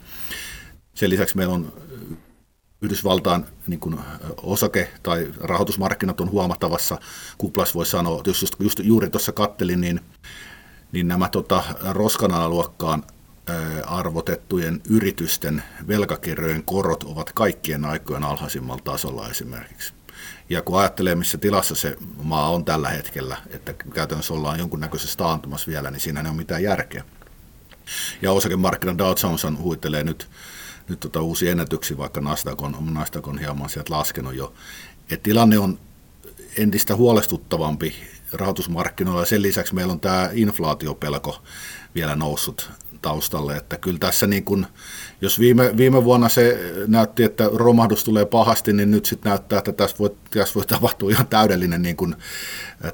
Sen 0.93 1.09
lisäksi 1.09 1.37
meillä 1.37 1.53
on 1.53 1.73
Yhdysvaltain 2.81 3.45
niin 3.67 3.79
kuin 3.79 3.99
osake- 4.37 4.89
tai 5.03 5.27
rahoitusmarkkinat 5.37 6.21
on 6.21 6.31
huomattavassa 6.31 6.97
kuplassa, 7.37 7.73
voi 7.73 7.85
sanoa, 7.85 8.21
jos 8.25 8.41
just, 8.41 8.55
just 8.59 8.79
juuri 8.83 9.09
tuossa 9.09 9.31
kattelin, 9.31 9.81
niin, 9.81 9.99
niin 10.91 11.07
nämä 11.07 11.29
tota, 11.29 11.63
Roskanana-luokkaan 11.91 13.03
arvotettujen 13.85 14.81
yritysten 14.89 15.63
velkakirjojen 15.87 16.63
korot 16.63 17.03
ovat 17.03 17.31
kaikkien 17.31 17.85
aikojen 17.85 18.23
alhaisimmalla 18.23 18.81
tasolla 18.83 19.29
esimerkiksi. 19.29 19.93
Ja 20.49 20.61
kun 20.61 20.79
ajattelee, 20.79 21.15
missä 21.15 21.37
tilassa 21.37 21.75
se 21.75 21.95
maa 22.23 22.49
on 22.49 22.65
tällä 22.65 22.89
hetkellä, 22.89 23.37
että 23.49 23.73
käytännössä 23.73 24.33
ollaan 24.33 24.59
jonkunnäköisessä 24.59 25.17
taantumassa 25.17 25.67
vielä, 25.67 25.91
niin 25.91 25.99
siinä 25.99 26.21
ei 26.21 26.27
ole 26.27 26.35
mitään 26.35 26.63
järkeä. 26.63 27.03
Ja 28.21 28.31
osakemarkkinan 28.31 28.97
Dow 28.97 29.15
Jones 29.23 29.45
huittelee 29.61 30.03
nyt 30.03 30.29
nyt 30.89 30.99
tota 30.99 31.21
uusia 31.21 31.51
ennätyksiä, 31.51 31.97
vaikka 31.97 32.21
Nasdaq 32.21 32.61
on, 32.61 32.93
Nasdaq 32.93 33.27
on 33.27 33.39
hieman 33.39 33.69
sieltä 33.69 33.93
laskenut 33.93 34.35
jo. 34.35 34.53
Et 35.09 35.23
tilanne 35.23 35.59
on 35.59 35.79
entistä 36.57 36.95
huolestuttavampi 36.95 37.95
rahoitusmarkkinoilla. 38.33 39.25
Sen 39.25 39.41
lisäksi 39.41 39.75
meillä 39.75 39.93
on 39.93 39.99
tämä 39.99 40.29
inflaatiopelko 40.33 41.43
vielä 41.95 42.15
noussut 42.15 42.71
taustalle, 43.01 43.57
että 43.57 43.77
kyllä 43.77 43.97
tässä 43.99 44.27
niin 44.27 44.43
kun, 44.43 44.67
jos 45.21 45.39
viime, 45.39 45.77
viime 45.77 46.03
vuonna 46.03 46.29
se 46.29 46.73
näytti, 46.87 47.23
että 47.23 47.49
romahdus 47.53 48.03
tulee 48.03 48.25
pahasti, 48.25 48.73
niin 48.73 48.91
nyt 48.91 49.05
sitten 49.05 49.29
näyttää, 49.29 49.59
että 49.59 49.71
tässä 49.71 49.95
voi, 49.99 50.15
tässä 50.29 50.55
voi 50.55 50.65
tapahtua 50.65 51.11
ihan 51.11 51.27
täydellinen 51.27 51.81
niin 51.81 51.97
kun, 51.97 52.15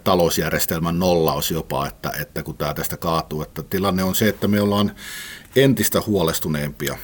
talousjärjestelmän 0.03 0.99
nollaus 0.99 1.51
jopa, 1.51 1.87
että, 1.87 2.11
että 2.21 2.43
kun 2.43 2.57
tämä 2.57 2.73
tästä 2.73 2.97
kaatuu, 2.97 3.41
että 3.41 3.63
tilanne 3.63 4.03
on 4.03 4.15
se, 4.15 4.29
että 4.29 4.47
me 4.47 4.61
ollaan 4.61 4.91
entistä 5.55 6.01
huolestuneempia 6.07 6.97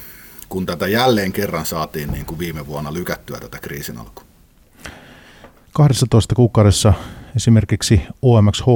kun 0.50 0.66
tätä 0.66 0.88
jälleen 0.88 1.32
kerran 1.32 1.66
saatiin 1.66 2.12
niin 2.12 2.26
kuin 2.26 2.38
viime 2.38 2.66
vuonna 2.66 2.94
lykättyä 2.94 3.40
tätä 3.40 3.58
kriisin 3.58 3.98
alkua. 3.98 4.24
12 5.72 6.34
kuukaudessa 6.34 6.92
esimerkiksi 7.36 8.02
OMXH 8.22 8.66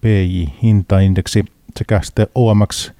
PI-hintaindeksi 0.00 1.44
sekä 1.78 2.00
sitten 2.02 2.26
OMX 2.34 2.90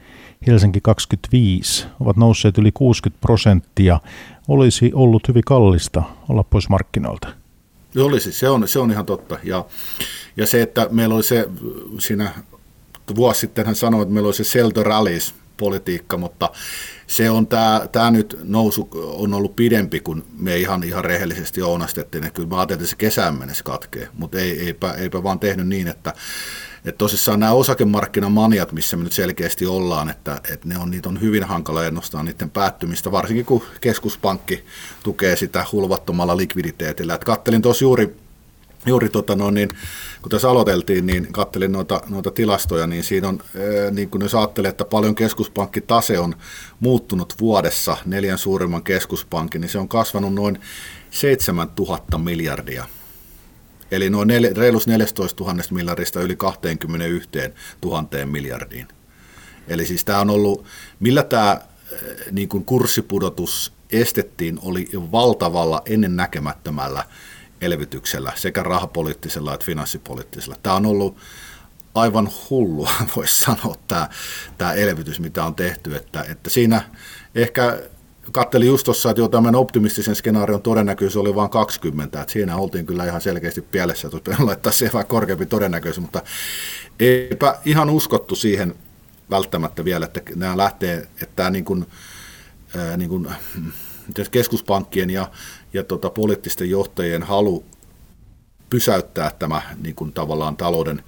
Helsinki 0.47 0.81
25 0.83 1.87
ovat 2.01 2.17
nousseet 2.17 2.59
yli 2.59 2.73
60 2.73 3.21
prosenttia. 3.21 4.01
Olisi 4.49 4.91
ollut 4.95 5.29
hyvin 5.29 5.43
kallista 5.47 6.03
olla 6.29 6.43
pois 6.43 6.69
markkinoilta. 6.69 7.29
Olisi, 7.99 8.33
se 8.33 8.49
on, 8.49 8.69
se 8.69 8.79
on 8.79 8.91
ihan 8.91 9.07
totta. 9.07 9.39
Ja, 9.43 9.65
ja 10.37 10.47
se, 10.47 10.63
että 10.63 10.89
meillä 10.91 11.15
oli 11.15 11.23
se 11.23 11.49
siinä 11.99 12.35
vuosi 13.17 13.41
sitten 13.41 13.67
hän 13.67 13.75
sanoi, 13.75 14.03
että 14.03 14.15
meillä 14.15 14.27
oli 14.27 14.35
se 14.35 14.45
sell 14.45 14.71
rallies 14.83 15.35
politiikka, 15.57 16.17
mutta 16.17 16.51
se 17.07 17.31
on 17.31 17.47
tämä, 17.47 17.89
tämä 17.93 18.11
nyt 18.11 18.39
nousu 18.43 18.89
on 18.95 19.35
ollut 19.35 19.57
pidempi 19.57 20.01
kuin 20.01 20.25
me 20.39 20.57
ihan, 20.57 20.83
ihan 20.83 21.05
rehellisesti 21.05 21.63
ounastettiin. 21.63 22.33
Kyllä 22.33 22.49
mä 22.49 22.57
ajattelin, 22.57 22.81
että 22.81 22.91
se 22.91 22.97
kesään 22.97 23.39
mennessä 23.39 23.65
katkee, 23.65 24.09
mutta 24.19 24.39
ei, 24.39 24.61
eipä, 24.67 24.93
eipä 24.93 25.23
vaan 25.23 25.39
tehnyt 25.39 25.69
niin, 25.69 25.89
että, 25.89 26.15
että 26.85 26.99
tosissaan 26.99 27.41
nämä 27.41 27.53
osakemarkkinamaniat, 27.53 28.73
missä 28.73 28.97
me 28.97 29.05
nyt 29.05 29.13
selkeästi 29.13 29.67
ollaan, 29.67 30.11
että, 30.11 30.41
että 30.53 30.69
ne 30.69 30.79
on, 30.79 30.91
niitä 30.91 31.09
on 31.09 31.21
hyvin 31.21 31.45
hankala 31.45 31.85
ennustaa 31.85 32.23
niiden 32.23 32.51
päättymistä, 32.51 33.13
varsinkin 33.13 33.45
kun 33.45 33.63
keskuspankki 33.81 34.65
tukee 35.03 35.37
sitä 35.37 35.67
hulvattomalla 35.73 36.37
likviditeetillä. 36.37 37.15
Että 37.15 37.27
kattelin 37.27 37.63
tuossa 37.63 37.85
juuri 37.85 38.24
juuri 38.87 39.09
tota 39.09 39.37
no, 39.37 39.51
niin, 39.51 39.69
kun 40.23 40.31
tässä 40.31 40.51
aloiteltiin, 40.51 41.07
niin 41.07 41.33
katselin 41.33 41.73
noita, 41.73 42.01
noita 42.09 42.31
tilastoja, 42.31 42.87
niin 42.87 43.05
siinä 43.05 43.29
on, 43.29 43.41
niin 43.91 44.11
kun 44.11 44.23
jos 44.23 44.35
ajattelee, 44.35 44.69
että 44.69 44.85
paljon 44.85 45.15
keskuspankkitase 45.15 46.19
on 46.19 46.35
muuttunut 46.81 47.35
vuodessa 47.41 47.97
neljän 48.05 48.39
suurimman 48.39 48.83
keskuspankin, 48.83 49.61
niin 49.61 49.69
se 49.69 49.79
on 49.79 49.89
kasvanut 49.89 50.35
noin 50.35 50.59
7000 51.11 52.19
miljardia. 52.19 52.85
Eli 53.91 54.11
noin 54.11 54.29
nel, 54.29 54.49
reilus 54.57 54.87
14 54.87 55.45
000 55.45 55.63
miljardista 55.71 56.21
yli 56.21 56.37
21 56.37 57.29
000 57.85 58.09
miljardiin. 58.25 58.89
Eli 59.69 59.87
siis 59.87 60.05
tämä 60.05 60.21
on 60.21 60.31
ollut, 60.31 60.65
millä 61.01 61.23
tämä 61.23 61.61
niin 62.33 62.49
kuin 62.49 62.65
kurssipudotus 62.65 63.73
estettiin, 63.93 64.59
oli 64.63 64.89
valtavalla 64.95 65.83
ennennäkemättömällä 65.87 67.05
elvytyksellä, 67.61 68.33
sekä 68.35 68.63
rahapoliittisella 68.63 69.55
että 69.55 69.67
finanssipoliittisella. 69.67 70.57
Tämä 70.63 70.77
on 70.77 70.87
ollut 70.87 71.17
aivan 71.95 72.29
hullua, 72.51 72.91
voisi 73.17 73.39
sanoa, 73.39 73.77
tämä, 73.89 74.09
tämä 74.59 74.73
elvytys, 74.73 75.21
mitä 75.21 75.45
on 75.45 75.55
tehty. 75.55 75.97
Että, 75.97 76.25
että 76.29 76.51
siinä 76.51 76.83
ehkä 77.35 77.79
kattelin 78.33 78.69
just 78.69 78.85
tuossa, 78.85 79.11
että 79.11 79.21
jo 79.21 79.29
tämän 79.29 79.55
optimistisen 79.55 80.15
skenaarion 80.15 80.63
todennäköisyys 80.63 81.17
oli 81.17 81.35
vain 81.35 81.51
20, 81.51 82.21
että 82.21 82.33
siinä 82.33 82.57
oltiin 82.57 82.87
kyllä 82.87 83.05
ihan 83.05 83.21
selkeästi 83.21 83.63
pielessä, 83.63 84.09
että 84.09 84.31
olisi 84.31 84.43
laittaa 84.43 84.73
siihen 84.73 84.93
vähän 84.93 85.07
korkeampi 85.07 85.47
todennäköisyys, 85.47 86.03
mutta 86.03 86.23
eipä 87.01 87.59
ihan 87.65 87.91
uskottu 87.91 88.35
siihen 88.35 88.75
välttämättä 89.31 89.85
vielä, 89.85 90.07
että 90.07 90.21
nämä 90.37 90.57
lähtee, 90.57 90.97
että 90.97 91.37
tämä 91.37 91.51
niin 91.51 91.65
kuin, 91.65 91.87
niin 92.97 93.11
kuin, 93.11 93.29
keskuspankkien 94.31 95.11
ja, 95.11 95.31
ja 95.75 95.85
tota, 95.85 96.11
poliittisten 96.11 96.71
johtajien 96.71 97.23
halu 97.23 97.65
pysäyttää 98.71 99.31
tämä 99.39 99.63
niin 99.83 99.95
kuin 99.95 100.13
tavallaan 100.13 100.57
talouden 100.57 101.03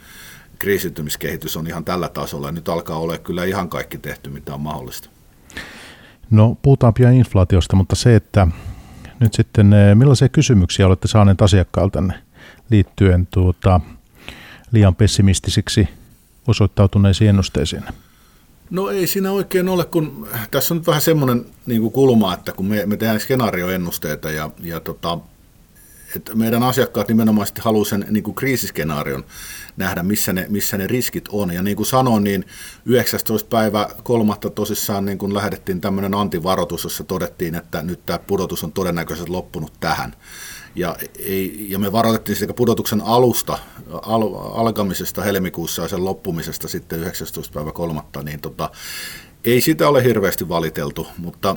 kriisiytymiskehitys 0.59 1.57
on 1.57 1.67
ihan 1.67 1.85
tällä 1.85 2.09
tasolla. 2.09 2.53
Nyt 2.53 2.69
alkaa 2.69 2.99
olla 2.99 3.19
kyllä 3.19 3.45
ihan 3.45 3.69
kaikki 3.69 3.99
tehty, 3.99 4.31
mitä 4.31 4.55
on 4.55 4.61
mahdollista. 4.61 5.09
No 6.31 6.57
puhutaan 6.63 6.95
pian 6.95 7.15
inflaatiosta, 7.15 7.77
mutta 7.77 7.97
se, 7.97 8.17
että 8.17 8.47
nyt 9.21 9.35
sitten 9.35 9.73
eh, 9.73 9.95
millaisia 9.95 10.29
kysymyksiä 10.29 10.87
olette 10.87 11.09
saaneet 11.09 11.43
asiakkailta 11.43 12.03
liittyen 12.71 13.29
tuota, 13.31 13.81
liian 14.73 14.95
pessimistisiksi 14.95 15.89
osoittautuneisiin 16.49 17.29
ennusteisiin? 17.29 17.83
No 18.71 18.91
ei 18.91 19.07
siinä 19.07 19.33
oikein 19.33 19.69
ole, 19.69 19.85
kun 19.85 20.29
tässä 20.51 20.75
on 20.75 20.79
nyt 20.79 20.87
vähän 20.87 21.03
semmoinen 21.03 21.47
niin 21.67 21.81
kuin 21.81 21.93
kulma, 21.93 22.35
että 22.35 22.53
kun 22.53 22.67
me, 22.67 22.87
me 22.87 22.97
tehdään 22.97 23.21
skenaarioennusteita 23.21 24.31
ja, 24.31 24.51
ja 24.63 24.81
tota, 24.81 25.19
että 26.17 26.35
meidän 26.35 26.63
asiakkaat 26.63 27.09
nimenomaan 27.09 27.47
haluaa 27.61 27.85
sen 27.85 28.07
niin 28.11 28.25
kuin 28.25 28.35
kriisiskenaarion 28.35 29.25
nähdä, 29.77 30.03
missä 30.03 30.33
ne, 30.33 30.47
missä 30.49 30.79
ne 30.79 30.87
riskit 30.87 31.29
on. 31.29 31.51
Ja 31.51 31.63
niin 31.63 31.77
kuin 31.77 31.87
sanoin, 31.87 32.25
niin 32.25 32.45
19. 32.85 33.49
päivä 33.49 33.89
kolmatta 34.03 34.51
tosissaan 34.51 35.05
niin 35.05 35.19
kuin 35.19 35.35
lähdettiin 35.35 35.81
tämmöinen 35.81 36.15
antivaroitus, 36.15 36.85
jossa 36.85 37.05
todettiin, 37.05 37.55
että 37.55 37.83
nyt 37.83 38.07
tämä 38.07 38.19
pudotus 38.19 38.65
on 38.65 38.73
todennäköisesti 38.73 39.31
loppunut 39.31 39.73
tähän. 39.81 40.15
Ja, 40.77 40.97
ei, 41.19 41.67
ja 41.71 41.79
me 41.79 41.93
varoitettiin 41.93 42.37
sekä 42.37 42.55
pudotuksen 42.55 43.01
alusta, 43.01 43.59
al, 43.91 44.23
alkamisesta 44.35 45.23
helmikuussa 45.23 45.83
ja 45.83 45.89
sen 45.89 46.05
loppumisesta 46.05 46.69
sitten 46.69 47.01
19. 47.01 47.55
päivä 47.55 47.73
kolmatta, 47.73 48.23
niin 48.23 48.41
tota, 48.41 48.71
ei 49.45 49.61
sitä 49.61 49.89
ole 49.89 50.05
hirveästi 50.05 50.49
valiteltu, 50.49 51.07
mutta 51.19 51.57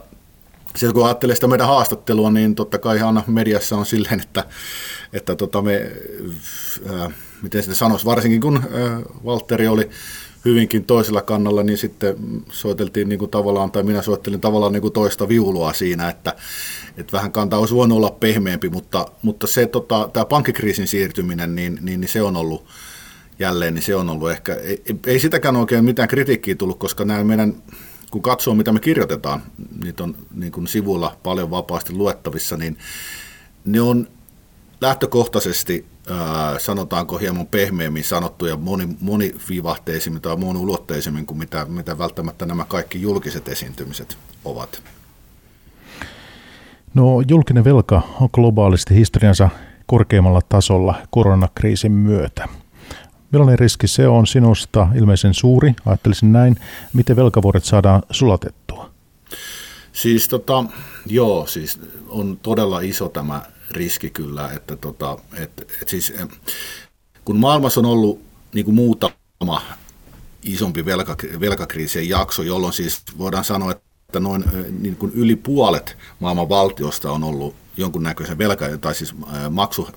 sitten 0.75 0.93
kun 0.93 1.05
ajattelee 1.05 1.35
sitä 1.35 1.47
meidän 1.47 1.67
haastattelua, 1.67 2.31
niin 2.31 2.55
totta 2.55 2.77
kai 2.77 3.01
aina 3.01 3.23
mediassa 3.27 3.77
on 3.77 3.85
silleen, 3.85 4.19
että, 4.19 4.45
että 5.13 5.35
tota 5.35 5.61
me, 5.61 5.91
ää, 6.89 7.11
miten 7.41 7.63
sitä 7.63 7.75
sanoisi, 7.75 8.05
varsinkin 8.05 8.41
kun 8.41 8.57
ää, 8.57 9.01
Valtteri 9.25 9.67
oli 9.67 9.89
hyvinkin 10.45 10.85
toisella 10.85 11.21
kannalla, 11.21 11.63
niin 11.63 11.77
sitten 11.77 12.15
soiteltiin 12.51 13.09
niin 13.09 13.19
kuin 13.19 13.31
tavallaan, 13.31 13.71
tai 13.71 13.83
minä 13.83 14.01
soittelin 14.01 14.41
tavallaan 14.41 14.73
niin 14.73 14.81
kuin 14.81 14.93
toista 14.93 15.27
viulua 15.27 15.73
siinä, 15.73 16.09
että, 16.09 16.35
että 16.97 17.17
vähän 17.17 17.31
kantaa 17.31 17.59
olisi 17.59 17.75
voinut 17.75 17.95
olla 17.95 18.11
pehmeämpi, 18.11 18.69
mutta, 18.69 19.05
mutta 19.21 19.47
se 19.47 19.65
tota, 19.65 20.09
tämä 20.13 20.25
pankkikriisin 20.25 20.87
siirtyminen, 20.87 21.55
niin, 21.55 21.79
niin, 21.81 22.01
niin 22.01 22.09
se 22.09 22.21
on 22.21 22.35
ollut 22.35 22.65
jälleen, 23.39 23.73
niin 23.73 23.83
se 23.83 23.95
on 23.95 24.09
ollut 24.09 24.31
ehkä, 24.31 24.53
ei, 24.53 24.83
ei 25.07 25.19
sitäkään 25.19 25.55
oikein 25.55 25.85
mitään 25.85 26.07
kritiikkiä 26.07 26.55
tullut, 26.55 26.79
koska 26.79 27.05
nämä 27.05 27.23
meidän, 27.23 27.63
kun 28.11 28.21
katsoo 28.21 28.55
mitä 28.55 28.71
me 28.71 28.79
kirjoitetaan, 28.79 29.43
niitä 29.83 30.03
on 30.03 30.15
niin 30.35 30.51
kuin 30.51 30.67
sivuilla 30.67 31.17
paljon 31.23 31.51
vapaasti 31.51 31.93
luettavissa, 31.93 32.57
niin 32.57 32.77
ne 33.65 33.81
on 33.81 34.07
lähtökohtaisesti 34.81 35.85
sanotaanko 36.57 37.17
hieman 37.17 37.47
pehmeämmin 37.47 38.03
sanottuja, 38.03 38.57
moni, 38.57 38.89
monivivahteisimmin 39.01 40.21
tai 40.21 40.37
moniulotteisemmin 40.37 41.25
kuin 41.25 41.37
mitä, 41.37 41.65
mitä 41.65 41.97
välttämättä 41.97 42.45
nämä 42.45 42.65
kaikki 42.65 43.01
julkiset 43.01 43.47
esiintymiset 43.47 44.17
ovat. 44.45 44.81
No 46.93 47.21
julkinen 47.27 47.63
velka 47.63 48.01
on 48.21 48.29
globaalisti 48.33 48.95
historiansa 48.95 49.49
korkeimmalla 49.85 50.41
tasolla 50.49 50.95
koronakriisin 51.09 51.91
myötä. 51.91 52.47
Millainen 53.31 53.59
riski 53.59 53.87
se 53.87 54.07
on 54.07 54.27
sinusta? 54.27 54.87
Ilmeisen 54.95 55.33
suuri, 55.33 55.73
ajattelisin 55.85 56.31
näin. 56.31 56.55
Miten 56.93 57.15
velkavuoret 57.15 57.63
saadaan 57.63 58.01
sulatettua? 58.11 58.89
Siis 59.91 60.27
tota, 60.27 60.63
joo, 61.05 61.45
siis 61.45 61.81
on 62.07 62.39
todella 62.41 62.79
iso 62.79 63.09
tämä 63.09 63.41
riski 63.71 64.09
kyllä, 64.09 64.51
että 64.51 64.75
tota, 64.75 65.17
et, 65.33 65.71
et 65.81 65.89
siis, 65.89 66.13
kun 67.25 67.37
maailmassa 67.37 67.79
on 67.79 67.85
ollut 67.85 68.21
niin 68.53 68.65
kuin 68.65 68.75
muutama 68.75 69.61
isompi 70.43 70.85
velka, 70.85 71.15
velkakriisien 71.39 72.09
jakso, 72.09 72.43
jolloin 72.43 72.73
siis 72.73 73.01
voidaan 73.17 73.43
sanoa, 73.43 73.71
että 73.71 74.19
noin 74.19 74.43
niin 74.79 74.95
kuin 74.95 75.11
yli 75.15 75.35
puolet 75.35 75.97
maailman 76.19 76.49
valtiosta 76.49 77.11
on 77.11 77.23
ollut 77.23 77.55
jonkunnäköisen 77.77 78.37
velka- 78.37 78.77
tai 78.81 78.95
siis 78.95 79.15
maksu, 79.49 79.87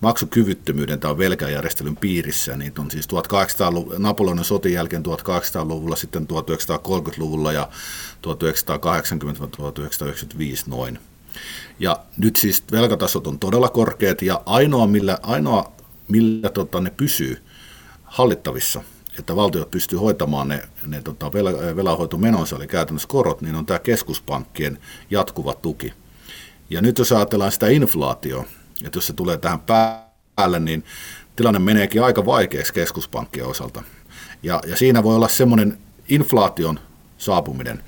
maksukyvyttömyyden 0.00 1.00
tai 1.00 1.18
velkajärjestelyn 1.18 1.96
piirissä. 1.96 2.56
Niitä 2.56 2.80
on 2.82 2.90
siis 2.90 3.06
1800 3.06 3.72
Napoleonin 3.98 4.44
sotin 4.44 4.72
jälkeen 4.72 5.02
1800-luvulla, 5.06 5.96
sitten 5.96 6.26
1930-luvulla 6.32 7.52
ja 7.52 7.68
1980-1995 8.22 8.32
noin. 10.66 10.98
Ja 11.78 11.96
nyt 12.16 12.36
siis 12.36 12.64
velkatasot 12.72 13.26
on 13.26 13.38
todella 13.38 13.68
korkeat 13.68 14.22
ja 14.22 14.42
ainoa 14.46 14.86
millä, 14.86 15.18
ainoa, 15.22 15.72
millä 16.08 16.48
tota, 16.48 16.80
ne 16.80 16.90
pysyy 16.90 17.42
hallittavissa, 18.04 18.82
että 19.18 19.36
valtiot 19.36 19.70
pystyy 19.70 19.98
hoitamaan 19.98 20.48
ne, 20.48 20.62
ne 20.86 21.02
tota, 21.02 21.32
vel, 21.32 21.76
velanhoitomenonsa, 21.76 22.56
eli 22.56 22.66
käytännössä 22.66 23.08
korot, 23.08 23.40
niin 23.40 23.54
on 23.54 23.66
tämä 23.66 23.78
keskuspankkien 23.78 24.78
jatkuva 25.10 25.54
tuki. 25.54 25.92
Ja 26.70 26.82
nyt 26.82 26.98
jos 26.98 27.12
ajatellaan 27.12 27.52
sitä 27.52 27.68
inflaatioa, 27.68 28.44
että 28.84 28.96
jos 28.96 29.06
se 29.06 29.12
tulee 29.12 29.38
tähän 29.38 29.60
päälle, 29.60 30.60
niin 30.60 30.84
tilanne 31.36 31.58
meneekin 31.58 32.02
aika 32.02 32.26
vaikeaksi 32.26 32.74
keskuspankkien 32.74 33.46
osalta. 33.46 33.82
Ja, 34.42 34.60
ja 34.66 34.76
siinä 34.76 35.02
voi 35.02 35.16
olla 35.16 35.28
semmoinen 35.28 35.78
inflaation 36.08 36.80
saapuminen, 37.18 37.82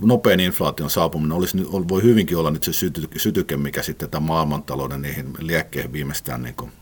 nopein 0.00 0.40
inflaation 0.40 0.90
saapuminen 0.90 1.36
olisi, 1.36 1.58
voi 1.88 2.02
hyvinkin 2.02 2.36
olla 2.36 2.50
nyt 2.50 2.62
se 2.62 2.72
syty, 2.72 3.08
sytyke, 3.16 3.56
mikä 3.56 3.82
sitten 3.82 4.10
tämän 4.10 4.26
maailmantalouden 4.26 5.02
niihin 5.02 5.32
liekkeihin 5.38 5.92
viimeistään 5.92 6.42
niin 6.42 6.54
kuin, 6.54 6.72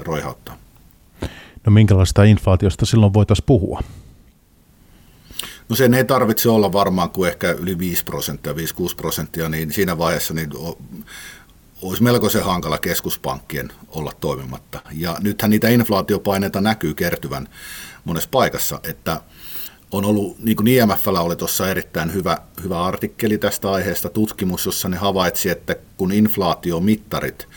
roihauttaa. 0.00 0.56
No 1.66 1.72
minkälaista 1.72 2.24
inflaatiosta 2.24 2.86
silloin 2.86 3.14
voitaisiin 3.14 3.46
puhua? 3.46 3.80
No 5.68 5.76
sen 5.76 5.94
ei 5.94 6.04
tarvitse 6.04 6.48
olla 6.48 6.72
varmaan 6.72 7.10
kuin 7.10 7.30
ehkä 7.30 7.50
yli 7.50 7.78
5 7.78 8.04
prosenttia, 8.04 8.52
5-6 8.52 8.56
prosenttia, 8.96 9.48
niin 9.48 9.72
siinä 9.72 9.98
vaiheessa 9.98 10.34
niin 10.34 10.50
olisi 11.82 12.02
melkoisen 12.02 12.44
hankala 12.44 12.78
keskuspankkien 12.78 13.72
olla 13.88 14.12
toimimatta. 14.20 14.80
Ja 14.92 15.16
nythän 15.20 15.50
niitä 15.50 15.68
inflaatiopaineita 15.68 16.60
näkyy 16.60 16.94
kertyvän 16.94 17.48
monessa 18.04 18.28
paikassa, 18.32 18.80
että 18.82 19.20
on 19.90 20.04
ollut, 20.04 20.38
niin 20.38 20.56
kuin 20.56 20.68
IMFllä 20.68 21.20
oli 21.20 21.36
tuossa 21.36 21.70
erittäin 21.70 22.14
hyvä, 22.14 22.38
hyvä 22.62 22.84
artikkeli 22.84 23.38
tästä 23.38 23.70
aiheesta, 23.70 24.08
tutkimus, 24.08 24.66
jossa 24.66 24.88
ne 24.88 24.96
havaitsi, 24.96 25.50
että 25.50 25.76
kun 25.96 26.12
inflaatiomittarit 26.12 27.48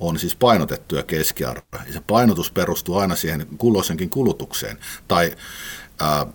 on 0.00 0.18
siis 0.18 0.36
painotettuja 0.36 1.02
keskiarvoja, 1.02 1.84
ja 1.86 1.92
se 1.92 2.00
painotus 2.06 2.50
perustuu 2.50 2.96
aina 2.96 3.16
siihen 3.16 3.46
kulloisenkin 3.58 4.10
kulutukseen, 4.10 4.78
tai 5.08 5.32
ää, 6.00 6.26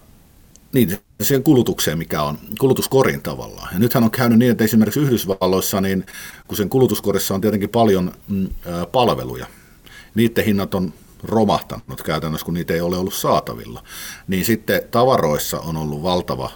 niin, 0.74 0.98
siihen 1.22 1.44
kulutukseen, 1.44 1.98
mikä 1.98 2.22
on 2.22 2.40
kulutuskorin 2.60 3.22
tavallaan. 3.22 3.74
Ja 3.74 3.80
nythän 3.80 4.04
on 4.04 4.12
käynyt 4.12 4.40
niin, 4.40 4.52
että 4.52 4.64
esimerkiksi 4.64 5.00
Yhdysvalloissa, 5.00 5.82
niin 5.82 6.06
kun 6.48 6.58
sen 6.58 6.70
kulutuskorissa 6.70 7.34
on 7.34 7.42
tietenkin 7.42 7.70
paljon 7.70 8.12
mm, 8.28 8.48
palveluja, 8.92 9.48
niiden 10.16 10.46
hinnat 10.46 10.74
on 10.74 10.94
romahtanut 11.24 12.04
käytännössä, 12.04 12.46
kun 12.46 12.54
niitä 12.54 12.74
ei 12.74 12.82
ole 12.82 12.98
ollut 12.98 13.14
saatavilla, 13.14 13.84
niin 14.28 14.46
sitten 14.46 14.82
tavaroissa 14.92 15.60
on 15.60 15.78
ollut 15.78 16.04
valtava 16.04 16.52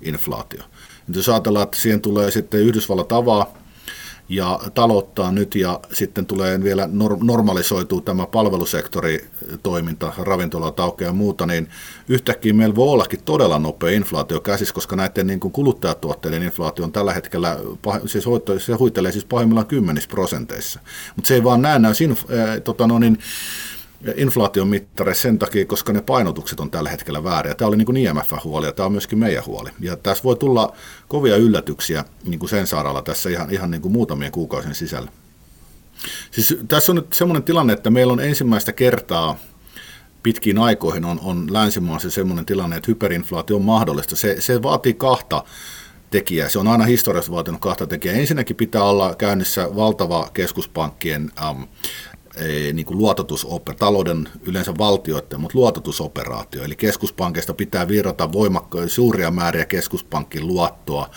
inflaatio. 0.00 0.62
Nyt 1.08 1.16
jos 1.16 1.28
ajatellaan, 1.28 1.64
että 1.64 1.78
siihen 1.78 2.00
tulee 2.00 2.30
sitten 2.30 2.60
Yhdysvallat 2.60 3.12
avaa 3.12 3.54
ja 4.28 4.60
talouttaa 4.74 5.32
nyt 5.32 5.54
ja 5.54 5.80
sitten 5.92 6.26
tulee 6.26 6.62
vielä 6.62 6.88
normalisoituu 7.22 8.00
tämä 8.00 8.26
palvelusektoritoiminta, 8.26 10.12
ravintola, 10.18 10.74
aukeaa 10.76 11.08
ja 11.08 11.12
muuta, 11.12 11.46
niin 11.46 11.68
yhtäkkiä 12.08 12.52
meillä 12.52 12.74
voi 12.74 12.88
ollakin 12.88 13.22
todella 13.24 13.58
nopea 13.58 13.90
inflaatio 13.90 14.40
käsissä, 14.40 14.74
koska 14.74 14.96
näiden 14.96 15.26
niin 15.26 15.40
kuin 15.40 15.52
kuluttajatuotteiden 15.52 16.42
inflaatio 16.42 16.84
on 16.84 16.92
tällä 16.92 17.12
hetkellä, 17.12 17.56
siis 18.06 18.24
se 18.58 18.72
huitelee 18.74 19.12
siis 19.12 19.24
pahimmillaan 19.24 19.66
kymmenissä 19.66 20.10
prosenteissa. 20.10 20.80
Mutta 21.16 21.28
se 21.28 21.34
ei 21.34 21.44
vaan 21.44 21.62
näe 21.62 21.78
näissä 21.78 22.04
äh, 22.04 22.60
tota 22.64 22.86
no 22.86 22.98
niin, 22.98 23.18
inflaation 24.16 24.68
mittareissa 24.68 25.22
sen 25.22 25.38
takia, 25.38 25.66
koska 25.66 25.92
ne 25.92 26.00
painotukset 26.00 26.60
on 26.60 26.70
tällä 26.70 26.90
hetkellä 26.90 27.24
vääriä. 27.24 27.54
Tämä 27.54 27.68
oli 27.68 27.76
niin 27.76 27.86
kuin 27.86 27.96
IMF-huoli 27.96 28.66
ja 28.66 28.72
tämä 28.72 28.86
on 28.86 28.92
myöskin 28.92 29.18
meidän 29.18 29.46
huoli. 29.46 29.70
Ja 29.80 29.96
tässä 29.96 30.24
voi 30.24 30.36
tulla 30.36 30.72
kovia 31.08 31.36
yllätyksiä 31.36 32.04
niin 32.24 32.38
kuin 32.38 32.50
sen 32.50 32.66
saaralla 32.66 33.02
tässä 33.02 33.30
ihan, 33.30 33.50
ihan 33.50 33.70
niin 33.70 33.82
kuin 33.82 33.92
muutamien 33.92 34.32
kuukausien 34.32 34.74
sisällä. 34.74 35.10
Siis 36.30 36.58
tässä 36.68 36.92
on 36.92 36.96
nyt 36.96 37.12
semmoinen 37.12 37.42
tilanne, 37.42 37.72
että 37.72 37.90
meillä 37.90 38.12
on 38.12 38.20
ensimmäistä 38.20 38.72
kertaa 38.72 39.38
pitkiin 40.22 40.58
aikoihin 40.58 41.04
on, 41.04 41.20
on 41.22 41.52
länsimaassa 41.52 42.10
semmoinen 42.10 42.46
tilanne, 42.46 42.76
että 42.76 42.90
hyperinflaatio 42.90 43.56
on 43.56 43.62
mahdollista. 43.62 44.16
Se, 44.16 44.36
se 44.40 44.62
vaatii 44.62 44.94
kahta 44.94 45.44
tekijää. 46.10 46.48
Se 46.48 46.58
on 46.58 46.68
aina 46.68 46.84
historiassa 46.84 47.32
vaatinut 47.32 47.60
kahta 47.60 47.86
tekijää. 47.86 48.16
Ensinnäkin 48.16 48.56
pitää 48.56 48.82
olla 48.82 49.14
käynnissä 49.14 49.76
valtava 49.76 50.30
keskuspankkien 50.34 51.30
niin 52.72 52.86
kuin 52.86 52.98
luototusoperaatio, 52.98 53.78
talouden 53.78 54.28
yleensä 54.42 54.74
valtioiden, 54.78 55.40
mutta 55.40 55.58
luototusoperaatio. 55.58 56.64
Eli 56.64 56.76
keskuspankista 56.76 57.54
pitää 57.54 57.88
virrata 57.88 58.32
voimakkaita 58.32 58.88
suuria 58.88 59.30
määriä 59.30 59.66
keskuspankin 59.66 60.46
luottoa 60.46 61.10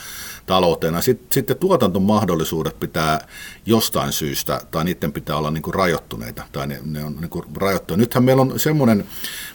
talouteen. 0.46 1.04
Sitten, 1.04 1.28
sitten 1.32 1.58
tuotantomahdollisuudet 1.58 2.80
pitää 2.80 3.28
jostain 3.66 4.12
syystä, 4.12 4.62
tai 4.72 4.84
niiden 4.84 5.14
pitää 5.14 5.38
olla 5.38 5.52
niin 5.52 5.62
kuin 5.62 5.74
rajoittuneita, 5.74 6.44
tai 6.52 6.68
ne, 6.68 6.80
ne 6.86 7.04
on 7.04 7.16
niin 7.22 7.30
kuin 7.30 7.46
rajoittuneita. 7.56 8.02
Nythän 8.02 8.24
meillä 8.24 8.42
on 8.42 8.60
semmoinen 8.60 9.06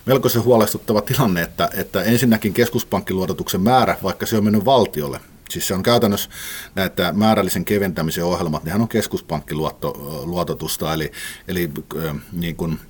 melkoisen 0.07 0.45
huolestuttava 0.45 1.01
tilanne, 1.01 1.43
että, 1.43 1.71
että 1.75 2.03
ensinnäkin 2.03 2.53
keskuspankkiluototuksen 2.53 3.61
määrä, 3.61 3.97
vaikka 4.03 4.27
se 4.27 4.37
on 4.37 4.45
mennyt 4.45 4.65
valtiolle, 4.65 5.21
Siis 5.55 5.67
se 5.67 5.75
on 5.75 5.83
käytännössä 5.83 6.31
näitä 6.75 7.13
määrällisen 7.13 7.65
keventämisen 7.65 8.25
ohjelmat, 8.25 8.65
nehän 8.65 8.81
on 8.81 8.89
keskuspankkiluototusta, 8.89 10.95
eli, 10.95 11.13
eli 11.49 11.71
niin 12.33 12.57
kuin, 12.57 12.81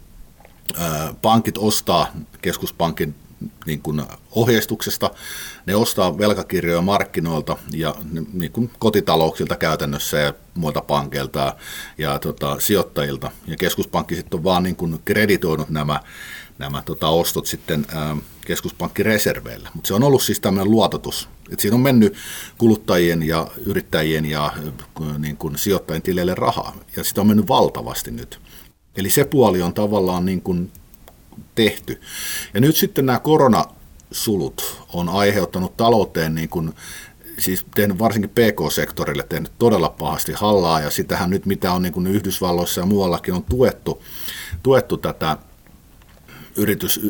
pankit 1.23 1.59
ostaa 1.59 2.13
keskuspankin 2.43 3.15
niin 3.67 3.83
kuin 3.83 4.03
ohjeistuksesta, 4.31 5.11
ne 5.67 5.77
ostaa 5.77 6.19
velkakirjoja 6.19 6.83
markkinoilta 6.83 7.57
ja 7.73 7.95
niin 8.33 8.53
kuin 8.53 8.71
kotitalouksilta 8.79 9.57
käytännössä 9.57 10.19
ja 10.19 10.35
muilta 10.55 10.81
pankeilta 10.81 11.57
ja 11.99 12.19
tota, 12.19 12.61
sijoittajilta. 12.61 13.31
Ja 13.47 13.57
keskuspankki 13.57 14.15
sitten 14.15 14.39
on 14.39 14.45
vaan 14.45 14.63
niin 14.63 14.77
kuin 14.77 15.01
kreditoinut 15.05 15.71
nämä 15.71 16.01
nämä 16.59 16.83
tota, 16.83 17.09
ostot 17.09 17.47
sitten 17.47 17.87
ää, 17.95 18.17
keskuspankkireserveillä. 18.47 19.69
Mutta 19.75 19.89
se 19.89 19.95
on 19.95 20.03
ollut 20.03 20.23
siis 20.23 20.41
tämmöinen 20.41 20.71
luototus. 20.71 21.29
Et 21.55 21.61
siinä 21.61 21.75
on 21.75 21.81
mennyt 21.81 22.15
kuluttajien 22.59 23.23
ja 23.23 23.47
yrittäjien 23.67 24.25
ja 24.25 24.53
niin 25.19 25.37
kuin 25.37 25.59
sijoittajien 25.59 26.03
tileille 26.03 26.35
rahaa, 26.35 26.77
ja 26.97 27.05
sitä 27.05 27.21
on 27.21 27.27
mennyt 27.27 27.49
valtavasti 27.49 28.11
nyt. 28.11 28.41
Eli 28.97 29.11
se 29.11 29.25
puoli 29.25 29.63
on 29.63 29.75
tavallaan 29.75 30.25
niin 30.25 30.43
kuin 30.43 30.73
tehty. 31.55 32.01
Ja 32.55 32.61
nyt 32.61 32.77
sitten 32.77 33.07
nämä 33.07 33.19
koronasulut 33.19 34.85
on 34.93 35.09
aiheuttanut 35.09 35.77
talouteen 35.77 36.35
niin 36.35 36.49
kuin 36.49 36.73
siis 37.39 37.67
tehnyt 37.75 37.99
varsinkin 37.99 38.31
PK-sektorille 38.31 39.23
tehnyt 39.29 39.53
todella 39.59 39.89
pahasti 39.89 40.33
hallaa, 40.33 40.81
ja 40.81 40.91
sitähän 40.91 41.31
nyt 41.31 41.47
mitä 41.47 41.73
on 41.73 41.83
niin 41.83 41.93
kuin 41.93 42.07
Yhdysvalloissa 42.07 42.81
ja 42.81 42.87
muuallakin 42.87 43.35
on 43.35 43.45
tuettu, 43.45 44.03
tuettu 44.63 44.97
tätä 44.97 45.37
yritys, 46.57 47.01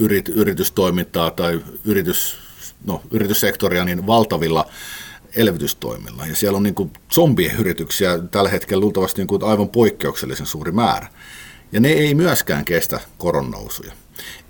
yrit, 0.00 0.28
yritystoimintaa 0.28 1.30
tai 1.30 1.60
yritys, 1.84 2.36
no, 2.84 3.02
yrityssektoria 3.10 3.84
niin 3.84 4.06
valtavilla 4.06 4.66
elvytystoimilla. 5.36 6.26
Ja 6.26 6.36
siellä 6.36 6.56
on 6.56 6.62
niin 6.62 6.74
kuin 6.74 6.92
zombien 7.12 7.56
yrityksiä 7.56 8.18
tällä 8.18 8.50
hetkellä 8.50 8.80
luultavasti 8.80 9.20
niin 9.20 9.26
kuin 9.26 9.44
aivan 9.44 9.68
poikkeuksellisen 9.68 10.46
suuri 10.46 10.72
määrä. 10.72 11.08
Ja 11.72 11.80
ne 11.80 11.88
ei 11.88 12.14
myöskään 12.14 12.64
kestä 12.64 13.00
koronnousuja. 13.18 13.92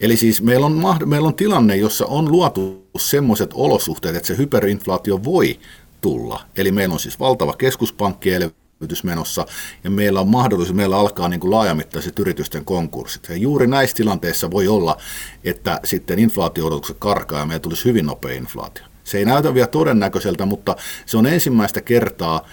Eli 0.00 0.16
siis 0.16 0.42
meillä 0.42 0.66
on, 0.66 0.82
meillä 1.06 1.28
on 1.28 1.34
tilanne, 1.34 1.76
jossa 1.76 2.06
on 2.06 2.32
luotu 2.32 2.86
semmoiset 2.98 3.50
olosuhteet, 3.54 4.16
että 4.16 4.26
se 4.26 4.36
hyperinflaatio 4.36 5.24
voi 5.24 5.60
tulla. 6.00 6.40
Eli 6.56 6.72
meillä 6.72 6.92
on 6.92 7.00
siis 7.00 7.20
valtava 7.20 7.52
keskuspankkielvytys 7.52 8.67
menossa 9.02 9.46
ja 9.84 9.90
meillä 9.90 10.20
on 10.20 10.28
mahdollisuus, 10.28 10.76
meillä 10.76 10.98
alkaa 10.98 11.28
niin 11.28 11.40
kuin 11.40 11.50
laajamittaiset 11.50 12.18
yritysten 12.18 12.64
konkurssit. 12.64 13.28
Ja 13.28 13.36
juuri 13.36 13.66
näissä 13.66 13.96
tilanteissa 13.96 14.50
voi 14.50 14.68
olla, 14.68 14.96
että 15.44 15.80
sitten 15.84 16.18
inflaatio-odotukset 16.18 16.96
karkaa 16.98 17.38
ja 17.38 17.46
meillä 17.46 17.60
tulisi 17.60 17.84
hyvin 17.84 18.06
nopea 18.06 18.34
inflaatio. 18.34 18.84
Se 19.04 19.18
ei 19.18 19.24
näytä 19.24 19.54
vielä 19.54 19.66
todennäköiseltä, 19.66 20.46
mutta 20.46 20.76
se 21.06 21.16
on 21.16 21.26
ensimmäistä 21.26 21.80
kertaa 21.80 22.46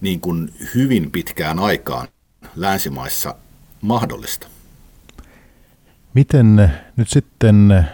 niin 0.00 0.20
kuin 0.20 0.54
hyvin 0.74 1.10
pitkään 1.10 1.58
aikaan 1.58 2.08
länsimaissa 2.56 3.34
mahdollista. 3.80 4.46
Miten 6.14 6.70
nyt 6.96 7.08
sitten 7.08 7.86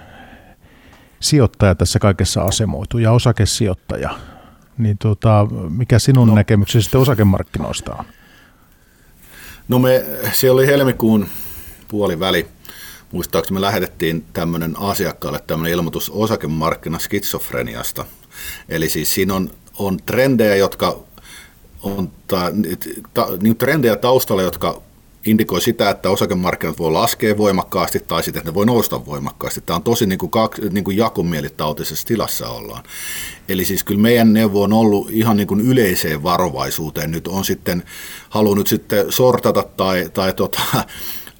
sijoittaja 1.21 1.75
tässä 1.75 1.99
kaikessa 1.99 2.43
asemoituu 2.43 3.01
ja 3.01 3.12
osakesijoittaja? 3.12 4.11
Niin 4.81 4.99
tuota, 4.99 5.47
mikä 5.68 5.99
sinun 5.99 6.28
no. 6.28 6.35
näkemyksesi 6.35 6.83
sitten 6.83 7.01
osakemarkkinoista 7.01 7.95
on? 7.95 8.05
No 9.68 9.78
me, 9.78 10.05
se 10.33 10.51
oli 10.51 10.66
helmikuun 10.66 11.26
puoliväli. 11.89 12.47
Muistaakseni 13.12 13.55
me 13.55 13.61
lähetettiin 13.61 14.24
tämmöinen 14.33 14.74
asiakkaalle 14.78 15.41
tämmöinen 15.47 15.72
ilmoitus 15.72 16.11
osakemarkkina 16.11 16.99
skitsofreniasta. 16.99 18.05
Eli 18.68 18.89
siis 18.89 19.14
siinä 19.14 19.35
on, 19.35 19.51
on 19.78 19.97
trendejä, 20.07 20.57
jotka 20.57 20.99
on 21.83 22.12
ta, 22.26 22.53
ta, 23.14 23.28
niin 23.43 23.57
trendejä 23.57 23.97
taustalla, 23.97 24.43
jotka 24.43 24.83
indikoi 25.27 25.61
sitä, 25.61 25.91
että 25.91 26.11
osakemarkkinat 26.11 26.79
voi 26.79 26.93
laskea 26.93 27.37
voimakkaasti 27.37 28.01
tai 28.01 28.23
sitten, 28.23 28.41
että 28.41 28.51
ne 28.51 28.55
voi 28.55 28.66
nousta 28.66 29.07
voimakkaasti. 29.07 29.61
Tämä 29.61 29.77
on 29.77 29.83
tosi 29.83 30.07
niin 30.07 30.18
kuin, 30.18 30.31
kaksi, 30.31 30.62
niin 30.71 30.85
kuin 30.85 30.97
jakomielitautisessa 30.97 32.07
tilassa 32.07 32.49
ollaan. 32.49 32.83
Eli 33.49 33.64
siis 33.64 33.85
kyllä 33.85 34.01
meidän 34.01 34.33
neuvo 34.33 34.62
on 34.62 34.73
ollut 34.73 35.11
ihan 35.11 35.37
niin 35.37 35.47
kuin 35.47 35.61
yleiseen 35.61 36.23
varovaisuuteen. 36.23 37.11
Nyt 37.11 37.29
on 37.29 37.45
sitten 37.45 37.83
halunnut 38.29 38.66
sitten 38.66 39.12
sortata 39.12 39.62
tai, 39.62 40.11
tai 40.14 40.33
tota, 40.33 40.61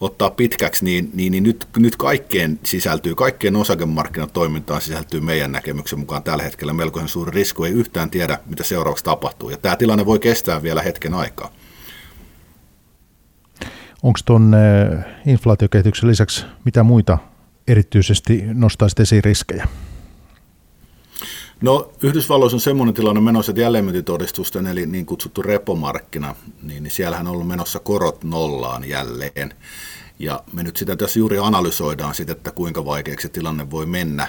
ottaa 0.01 0.31
pitkäksi, 0.31 0.85
niin, 0.85 1.11
niin, 1.15 1.33
niin 1.33 1.43
nyt, 1.43 1.67
nyt 1.77 1.97
kaikkeen 1.97 2.61
sisältyy, 2.65 3.15
kaikkeen 3.15 3.57
osakemarkkinatoimintaan 3.57 4.81
sisältyy 4.81 5.21
meidän 5.21 5.53
näkemyksen 5.53 5.99
mukaan 5.99 6.23
tällä 6.23 6.43
hetkellä 6.43 6.73
melkoisen 6.73 7.09
suuri 7.09 7.31
riski, 7.31 7.67
ei 7.67 7.73
yhtään 7.73 8.11
tiedä, 8.11 8.39
mitä 8.47 8.65
seuraavaksi 8.65 9.05
tapahtuu. 9.05 9.51
Ja 9.51 9.57
tämä 9.57 9.77
tilanne 9.77 10.07
voi 10.07 10.19
kestää 10.19 10.63
vielä 10.63 10.83
hetken 10.83 11.15
aikaa. 11.15 11.53
Onko 14.03 14.21
tuon 14.25 14.55
eh, 14.55 15.05
inflaatiokehityksen 15.27 16.09
lisäksi 16.09 16.45
mitä 16.65 16.83
muita 16.83 17.19
erityisesti 17.69 18.43
nostaisit 18.55 19.01
esiin 19.01 19.25
riskejä? 19.25 19.69
No 21.61 21.93
Yhdysvalloissa 22.03 22.57
on 22.57 22.61
semmoinen 22.61 22.95
tilanne 22.95 23.21
menossa, 23.21 23.53
että 23.53 23.63
jälleenmyyntitodistusten 23.63 24.67
eli 24.67 24.87
niin 24.87 25.07
kutsuttu 25.07 25.43
repomarkkina, 25.43 26.35
niin, 26.63 26.83
niin 26.83 26.91
siellähän 26.91 27.27
on 27.27 27.33
ollut 27.33 27.49
menossa 27.49 27.79
korot 27.79 28.25
nollaan 28.25 28.89
jälleen. 28.89 29.55
Ja 30.19 30.43
me 30.53 30.63
nyt 30.63 30.77
sitä 30.77 30.97
tässä 30.97 31.19
juuri 31.19 31.39
analysoidaan 31.39 32.15
sitä, 32.15 32.33
että 32.33 32.51
kuinka 32.51 32.85
vaikeaksi 32.85 33.29
tilanne 33.29 33.71
voi 33.71 33.87
mennä, 33.87 34.29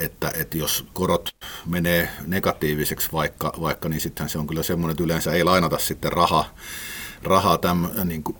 että, 0.00 0.32
että 0.34 0.58
jos 0.58 0.86
korot 0.92 1.34
menee 1.66 2.08
negatiiviseksi 2.26 3.08
vaikka, 3.12 3.52
vaikka 3.60 3.88
niin 3.88 4.00
sittenhän 4.00 4.30
se 4.30 4.38
on 4.38 4.46
kyllä 4.46 4.62
semmoinen, 4.62 4.92
että 4.92 5.04
yleensä 5.04 5.32
ei 5.32 5.44
lainata 5.44 5.78
sitten 5.78 6.12
rahaa, 6.12 6.54
rahaa 7.22 7.58
täm, 7.58 7.88
niin 8.04 8.22
kuin 8.22 8.36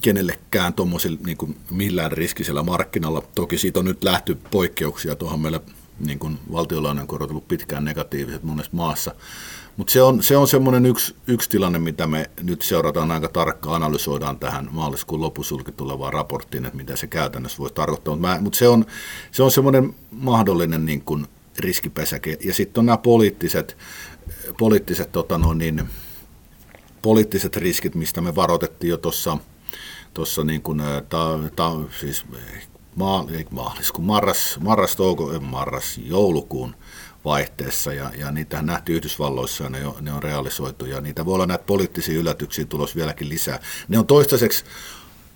kenellekään 0.00 0.74
tuommoisella 0.74 1.18
niin 1.26 1.56
millään 1.70 2.12
riskisellä 2.12 2.62
markkinalla. 2.62 3.22
Toki 3.34 3.58
siitä 3.58 3.80
on 3.80 3.84
nyt 3.84 4.04
lähty 4.04 4.38
poikkeuksia 4.50 5.14
tuohon 5.14 5.40
meille 5.40 5.60
niin 6.00 6.18
kuin 6.18 6.38
valtiolainan 6.52 7.06
korot 7.06 7.30
ollut 7.30 7.48
pitkään 7.48 7.84
negatiiviset 7.84 8.42
monessa 8.42 8.70
maassa. 8.74 9.14
Mutta 9.76 9.92
se 9.92 10.02
on, 10.02 10.22
se 10.22 10.36
on 10.36 10.48
semmoinen 10.48 10.86
yksi, 10.86 11.14
yksi 11.26 11.50
tilanne, 11.50 11.78
mitä 11.78 12.06
me 12.06 12.30
nyt 12.42 12.62
seurataan 12.62 13.10
aika 13.10 13.28
tarkkaan, 13.28 13.76
analysoidaan 13.82 14.38
tähän 14.38 14.68
maaliskuun 14.72 15.20
lopusulki 15.20 15.72
tulevaan 15.72 16.12
raporttiin, 16.12 16.66
että 16.66 16.76
mitä 16.76 16.96
se 16.96 17.06
käytännössä 17.06 17.58
voi 17.58 17.70
tarkoittaa. 17.70 18.16
Mutta 18.16 18.40
mut 18.40 18.54
se 18.54 18.68
on, 18.68 18.86
se 19.32 19.42
on 19.42 19.50
semmoinen 19.50 19.94
mahdollinen 20.10 20.86
niin 20.86 21.02
kuin 21.02 21.26
riskipesäke. 21.58 22.38
Ja 22.44 22.54
sitten 22.54 22.80
on 22.80 22.86
nämä 22.86 22.96
poliittiset, 22.96 23.76
poliittiset, 24.58 25.12
tota 25.12 25.38
no 25.38 25.54
niin, 25.54 25.88
poliittiset 27.02 27.56
riskit, 27.56 27.94
mistä 27.94 28.20
me 28.20 28.34
varoitettiin 28.34 28.90
jo 28.90 28.96
tuossa 28.96 29.38
tuossa 30.14 30.44
niin 30.44 30.62
kuin, 30.62 30.82
ta, 31.08 31.38
ta, 31.56 31.70
siis 32.00 32.24
maa, 32.96 33.24
ei 33.30 33.46
maaliskuun, 33.50 34.06
marras, 34.06 34.58
marras, 34.60 34.96
touko, 34.96 35.40
marras, 35.40 36.00
joulukuun 36.04 36.74
vaihteessa 37.24 37.92
ja, 37.92 38.10
ja 38.18 38.30
niitä 38.30 38.62
nähtiin 38.62 38.96
Yhdysvalloissa 38.96 39.64
ja 39.64 39.70
ne 39.70 39.86
on, 39.86 39.94
ne 40.00 40.12
on 40.12 40.22
realisoitu 40.22 40.86
ja 40.86 41.00
niitä 41.00 41.24
voi 41.24 41.34
olla 41.34 41.46
näitä 41.46 41.64
poliittisia 41.64 42.18
yllätyksiä 42.18 42.64
tulos 42.64 42.96
vieläkin 42.96 43.28
lisää. 43.28 43.60
Ne 43.88 43.98
on 43.98 44.06
toistaiseksi 44.06 44.64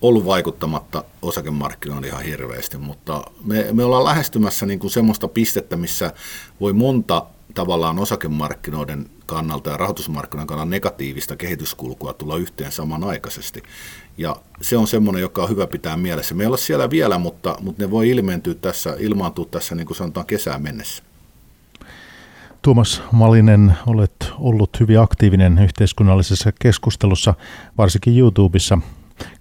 ollut 0.01 0.25
vaikuttamatta 0.25 1.03
osakemarkkinoille 1.21 2.07
ihan 2.07 2.23
hirveästi, 2.23 2.77
mutta 2.77 3.23
me, 3.43 3.67
me 3.71 3.83
ollaan 3.83 4.03
lähestymässä 4.03 4.65
niin 4.65 4.79
kuin 4.79 4.91
semmoista 4.91 5.27
pistettä, 5.27 5.77
missä 5.77 6.13
voi 6.61 6.73
monta 6.73 7.25
tavallaan 7.53 7.99
osakemarkkinoiden 7.99 9.09
kannalta 9.25 9.69
ja 9.69 9.77
rahoitusmarkkinoiden 9.77 10.47
kannalta 10.47 10.69
negatiivista 10.69 11.35
kehityskulkua 11.35 12.13
tulla 12.13 12.37
yhteen 12.37 12.71
samanaikaisesti. 12.71 13.63
Ja 14.17 14.35
se 14.61 14.77
on 14.77 14.87
semmoinen, 14.87 15.21
joka 15.21 15.43
on 15.43 15.49
hyvä 15.49 15.67
pitää 15.67 15.97
mielessä. 15.97 16.35
Me 16.35 16.43
ei 16.43 16.47
ole 16.47 16.57
siellä 16.57 16.89
vielä, 16.89 17.17
mutta, 17.17 17.55
mutta 17.61 17.83
ne 17.83 17.91
voi 17.91 18.09
ilmentyä 18.09 18.53
tässä, 18.53 18.95
ilmaantua 18.99 19.45
tässä 19.45 19.75
niin 19.75 19.87
kuin 19.87 19.97
sanotaan 19.97 20.25
kesään 20.25 20.61
mennessä. 20.61 21.03
Tuomas 22.61 23.03
Malinen, 23.11 23.73
olet 23.87 24.31
ollut 24.39 24.79
hyvin 24.79 24.99
aktiivinen 24.99 25.59
yhteiskunnallisessa 25.63 26.51
keskustelussa, 26.61 27.33
varsinkin 27.77 28.19
YouTubessa. 28.19 28.77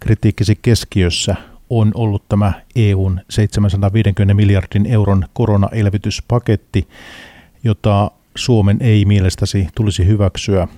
Kritiikkisi 0.01 0.59
keskiössä 0.63 1.37
on 1.71 1.93
ollut 1.95 2.29
tämä 2.29 2.53
EUn 2.77 3.21
750 3.31 4.35
miljardin 4.35 4.87
euron 4.87 5.25
koronaelvytyspaketti, 5.33 6.89
jota 7.65 8.11
Suomen 8.35 8.77
ei 8.81 9.05
mielestäsi 9.05 9.69
tulisi 9.75 10.07
hyväksyä. 10.07 10.69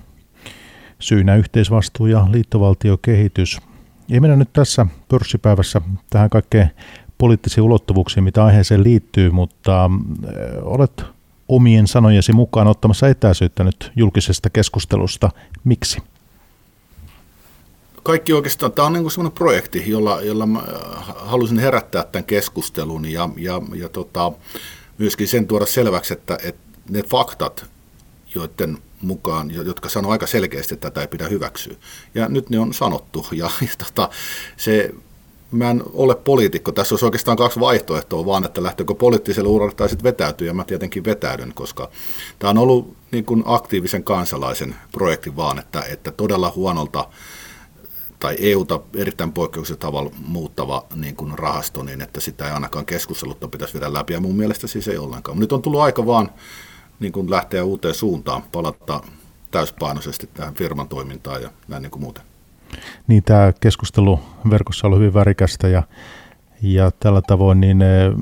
Syynä 0.99 1.35
yhteisvastuu 1.35 2.05
ja 2.07 2.27
liittovaltiokehitys. 2.31 3.57
Ei 4.11 4.19
mennä 4.19 4.35
nyt 4.35 4.53
tässä 4.53 4.85
pörssipäivässä 5.09 5.81
tähän 6.09 6.29
kaikkeen 6.29 6.71
poliittisiin 7.17 7.63
ulottuvuuksiin, 7.63 8.23
mitä 8.23 8.45
aiheeseen 8.45 8.83
liittyy, 8.83 9.31
mutta 9.31 9.85
äh, 9.85 9.91
olet 10.61 11.03
omien 11.47 11.87
sanojesi 11.87 12.33
mukaan 12.33 12.67
ottamassa 12.67 13.07
etäisyyttä 13.07 13.63
nyt 13.63 13.91
julkisesta 13.95 14.49
keskustelusta. 14.49 15.29
Miksi? 15.63 15.99
Kaikki 18.03 18.33
oikeastaan, 18.33 18.71
tämä 18.71 18.85
on 18.85 18.93
niin 18.93 19.11
sellainen 19.11 19.37
projekti, 19.37 19.83
jolla, 19.87 20.21
jolla 20.21 20.45
mä 20.45 20.59
äh, 20.59 20.65
halusin 21.15 21.59
herättää 21.59 22.03
tämän 22.03 22.25
keskustelun 22.25 23.11
ja, 23.11 23.29
ja, 23.37 23.61
ja 23.75 23.89
tota, 23.89 24.31
myöskin 24.97 25.27
sen 25.27 25.47
tuoda 25.47 25.65
selväksi, 25.65 26.13
että, 26.13 26.37
että 26.43 26.61
ne 26.89 27.03
faktat, 27.03 27.65
joiden 28.35 28.77
mukaan, 29.01 29.51
jotka 29.53 29.89
sanoo 29.89 30.11
aika 30.11 30.27
selkeästi, 30.27 30.73
että 30.73 30.89
tätä 30.89 31.01
ei 31.01 31.07
pidä 31.07 31.27
hyväksyä. 31.27 31.75
Ja 32.15 32.29
nyt 32.29 32.49
ne 32.49 32.59
on 32.59 32.73
sanottu. 32.73 33.27
Ja, 33.31 33.49
ja 33.61 33.67
tota, 33.77 34.09
se, 34.57 34.91
mä 35.51 35.69
en 35.69 35.83
ole 35.93 36.15
poliitikko. 36.15 36.71
Tässä 36.71 36.95
olisi 36.95 37.05
oikeastaan 37.05 37.37
kaksi 37.37 37.59
vaihtoehtoa, 37.59 38.25
vaan 38.25 38.45
että 38.45 38.63
lähteekö 38.63 38.95
poliittiselle 38.95 39.49
uralle 39.49 39.73
tai 39.75 39.89
sitten 39.89 40.03
vetäytyy. 40.03 40.47
Ja 40.47 40.53
mä 40.53 40.63
tietenkin 40.63 41.03
vetäydyn, 41.03 41.53
koska 41.53 41.89
tämä 42.39 42.51
on 42.51 42.57
ollut 42.57 42.95
niin 43.11 43.25
kuin 43.25 43.43
aktiivisen 43.45 44.03
kansalaisen 44.03 44.75
projekti 44.91 45.35
vaan, 45.35 45.59
että, 45.59 45.81
että 45.81 46.11
todella 46.11 46.53
huonolta 46.55 47.07
tai 48.19 48.35
EUta 48.39 48.79
erittäin 48.95 49.33
poikkeuksellisella 49.33 49.87
tavalla 49.87 50.11
muuttava 50.27 50.85
niin 50.95 51.15
kuin 51.15 51.39
rahasto, 51.39 51.83
niin 51.83 52.01
että 52.01 52.19
sitä 52.19 52.47
ei 52.47 52.51
ainakaan 52.51 52.85
keskustelutta 52.85 53.47
pitäisi 53.47 53.73
viedä 53.73 53.93
läpi. 53.93 54.13
Ja 54.13 54.19
mun 54.19 54.35
mielestä 54.35 54.67
siis 54.67 54.87
ei 54.87 54.97
ollenkaan. 54.97 55.39
Nyt 55.39 55.51
on 55.51 55.61
tullut 55.61 55.81
aika 55.81 56.05
vaan 56.05 56.29
niin 56.99 57.11
kuin 57.11 57.29
lähteä 57.29 57.63
uuteen 57.63 57.93
suuntaan, 57.93 58.43
palata 58.51 59.01
täyspainoisesti 59.51 60.29
tähän 60.33 60.53
firman 60.53 60.87
toimintaan 60.87 61.41
ja 61.41 61.49
näin 61.67 61.81
niin 61.81 61.91
kuin 61.91 62.03
muuten. 62.03 62.23
Niin 63.07 63.23
tämä 63.23 63.53
keskustelu 63.61 64.19
verkossa 64.49 64.87
on 64.87 64.97
hyvin 64.97 65.13
värikästä 65.13 65.67
ja, 65.67 65.83
ja 66.61 66.91
tällä 66.91 67.21
tavoin, 67.21 67.61
niin 67.61 67.81
eh, 67.81 68.13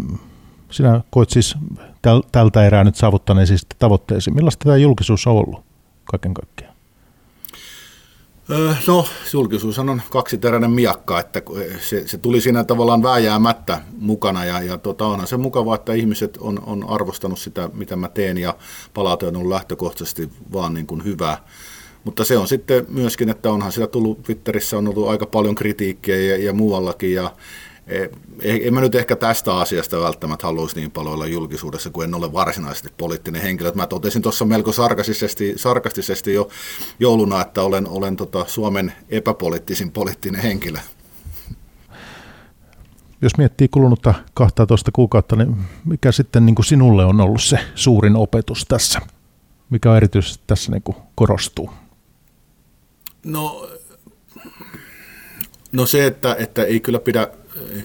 sinä 0.71 1.01
koit 1.09 1.29
siis 1.29 1.55
täl, 2.01 2.21
tältä 2.31 2.65
erää 2.65 2.83
nyt 2.83 2.95
saavuttaneen 2.95 3.47
siis 3.47 3.67
tavoitteesi. 3.79 4.31
Millaista 4.31 4.63
tämä 4.63 4.77
julkisuus 4.77 5.27
on 5.27 5.33
ollut 5.33 5.63
kaiken 6.05 6.33
kaikkiaan? 6.33 6.74
No, 8.87 9.05
julkisuus 9.33 9.79
on 9.79 10.01
kaksiteräinen 10.09 10.71
miakka, 10.71 11.19
että 11.19 11.41
se, 11.81 12.07
se 12.07 12.17
tuli 12.17 12.41
siinä 12.41 12.63
tavallaan 12.63 13.03
vääjäämättä 13.03 13.81
mukana 13.99 14.45
ja, 14.45 14.61
ja 14.61 14.77
tota, 14.77 15.05
onhan 15.05 15.27
se 15.27 15.37
mukavaa, 15.37 15.75
että 15.75 15.93
ihmiset 15.93 16.37
on, 16.37 16.63
on 16.65 16.89
arvostanut 16.89 17.39
sitä, 17.39 17.69
mitä 17.73 17.95
mä 17.95 18.07
teen 18.07 18.37
ja 18.37 18.55
palaute 18.93 19.27
on 19.27 19.35
ollut 19.35 19.51
lähtökohtaisesti 19.51 20.29
vaan 20.53 20.73
niin 20.73 20.87
kuin 20.87 21.03
hyvää. 21.03 21.37
Mutta 22.03 22.23
se 22.23 22.37
on 22.37 22.47
sitten 22.47 22.85
myöskin, 22.89 23.29
että 23.29 23.51
onhan 23.51 23.71
sitä 23.71 23.87
tullut, 23.87 24.23
Twitterissä 24.23 24.77
on 24.77 24.87
ollut 24.87 25.09
aika 25.09 25.25
paljon 25.25 25.55
kritiikkiä 25.55 26.15
ja, 26.15 26.37
ja 26.37 26.53
muuallakin, 26.53 27.13
ja 27.13 27.31
en 28.41 28.73
mä 28.73 28.81
nyt 28.81 28.95
ehkä 28.95 29.15
tästä 29.15 29.57
asiasta 29.57 30.01
välttämättä 30.01 30.47
haluaisi 30.47 30.75
niin 30.75 30.91
paljon 30.91 31.13
olla 31.13 31.27
julkisuudessa, 31.27 31.89
kun 31.89 32.03
en 32.03 32.15
ole 32.15 32.33
varsinaisesti 32.33 32.89
poliittinen 32.97 33.41
henkilö. 33.41 33.71
Mä 33.75 33.87
totesin 33.87 34.21
tuossa 34.21 34.45
melko 34.45 34.71
sarkastisesti, 34.71 35.53
sarkastisesti 35.55 36.33
jo 36.33 36.49
jouluna, 36.99 37.41
että 37.41 37.61
olen, 37.61 37.87
olen 37.87 38.15
tota 38.15 38.45
Suomen 38.47 38.93
epäpoliittisin 39.09 39.91
poliittinen 39.91 40.41
henkilö. 40.41 40.79
Jos 43.21 43.37
miettii 43.37 43.67
kulunutta 43.67 44.13
12 44.33 44.91
kuukautta, 44.91 45.35
niin 45.35 45.55
mikä 45.85 46.11
sitten 46.11 46.45
niin 46.45 46.55
kuin 46.55 46.65
sinulle 46.65 47.05
on 47.05 47.21
ollut 47.21 47.43
se 47.43 47.59
suurin 47.75 48.15
opetus 48.15 48.65
tässä? 48.67 49.01
Mikä 49.69 49.97
erityisesti 49.97 50.43
tässä 50.47 50.71
niin 50.71 50.83
kuin 50.83 50.97
korostuu? 51.15 51.69
No, 53.25 53.69
no 55.71 55.85
se, 55.85 56.05
että, 56.05 56.35
että 56.39 56.63
ei 56.63 56.79
kyllä 56.79 56.99
pidä 56.99 57.27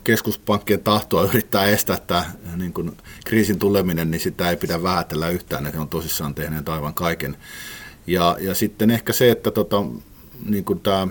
keskuspankkien 0.05 0.81
tahtoa 0.81 1.23
yrittää 1.23 1.65
estää 1.65 1.97
tämä 1.97 2.25
niin 2.57 2.73
kuin 2.73 2.97
kriisin 3.25 3.59
tuleminen, 3.59 4.11
niin 4.11 4.21
sitä 4.21 4.51
ei 4.51 4.57
pidä 4.57 4.83
vähätellä 4.83 5.29
yhtään, 5.29 5.67
että 5.67 5.77
he 5.77 5.83
on 5.83 5.89
tosissaan 5.89 6.35
tehneet 6.35 6.69
aivan 6.69 6.95
kaiken. 6.95 7.37
Ja, 8.07 8.37
ja 8.41 8.55
sitten 8.55 8.91
ehkä 8.91 9.13
se, 9.13 9.31
että 9.31 9.51
tota, 9.51 9.83
niin 10.49 10.65
kuin 10.65 10.81
tämä, 10.81 11.09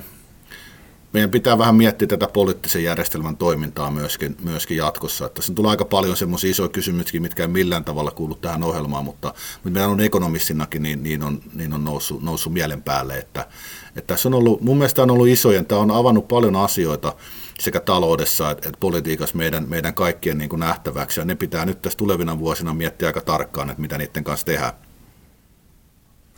meidän 1.13 1.29
pitää 1.29 1.57
vähän 1.57 1.75
miettiä 1.75 2.07
tätä 2.07 2.27
poliittisen 2.27 2.83
järjestelmän 2.83 3.37
toimintaa 3.37 3.91
myöskin, 3.91 4.37
myöskin 4.43 4.77
jatkossa. 4.77 5.25
Että 5.25 5.35
tässä 5.35 5.53
tulee 5.53 5.71
aika 5.71 5.85
paljon 5.85 6.17
semmoisia 6.17 6.51
isoja 6.51 6.69
kysymyksiä, 6.69 7.21
mitkä 7.21 7.43
ei 7.43 7.47
millään 7.47 7.85
tavalla 7.85 8.11
kuulu 8.11 8.35
tähän 8.35 8.63
ohjelmaan, 8.63 9.05
mutta, 9.05 9.33
mutta 9.53 9.69
meidän 9.69 9.89
on 9.89 10.01
ekonomistinakin, 10.01 10.83
niin, 10.83 11.03
niin 11.03 11.23
on, 11.23 11.41
niin 11.53 11.73
on 11.73 11.83
noussut, 11.83 12.23
noussut 12.23 12.53
mielen 12.53 12.83
päälle, 12.83 13.17
että, 13.17 13.47
että 13.95 14.13
tässä 14.13 14.29
on 14.29 14.33
ollut, 14.33 14.61
mun 14.61 14.77
mielestä 14.77 15.03
on 15.03 15.11
ollut 15.11 15.27
isojen, 15.27 15.65
tämä 15.65 15.81
on 15.81 15.91
avannut 15.91 16.27
paljon 16.27 16.55
asioita, 16.55 17.13
sekä 17.59 17.79
taloudessa 17.79 18.51
että, 18.51 18.69
että 18.69 18.79
politiikassa 18.79 19.37
meidän, 19.37 19.69
meidän 19.69 19.93
kaikkien 19.93 20.37
niin 20.37 20.49
kuin 20.49 20.59
nähtäväksi. 20.59 21.19
Ja 21.19 21.25
ne 21.25 21.35
pitää 21.35 21.65
nyt 21.65 21.81
tässä 21.81 21.97
tulevina 21.97 22.39
vuosina 22.39 22.73
miettiä 22.73 23.07
aika 23.07 23.21
tarkkaan, 23.21 23.69
että 23.69 23.81
mitä 23.81 23.97
niiden 23.97 24.23
kanssa 24.23 24.45
tehdään. 24.45 24.73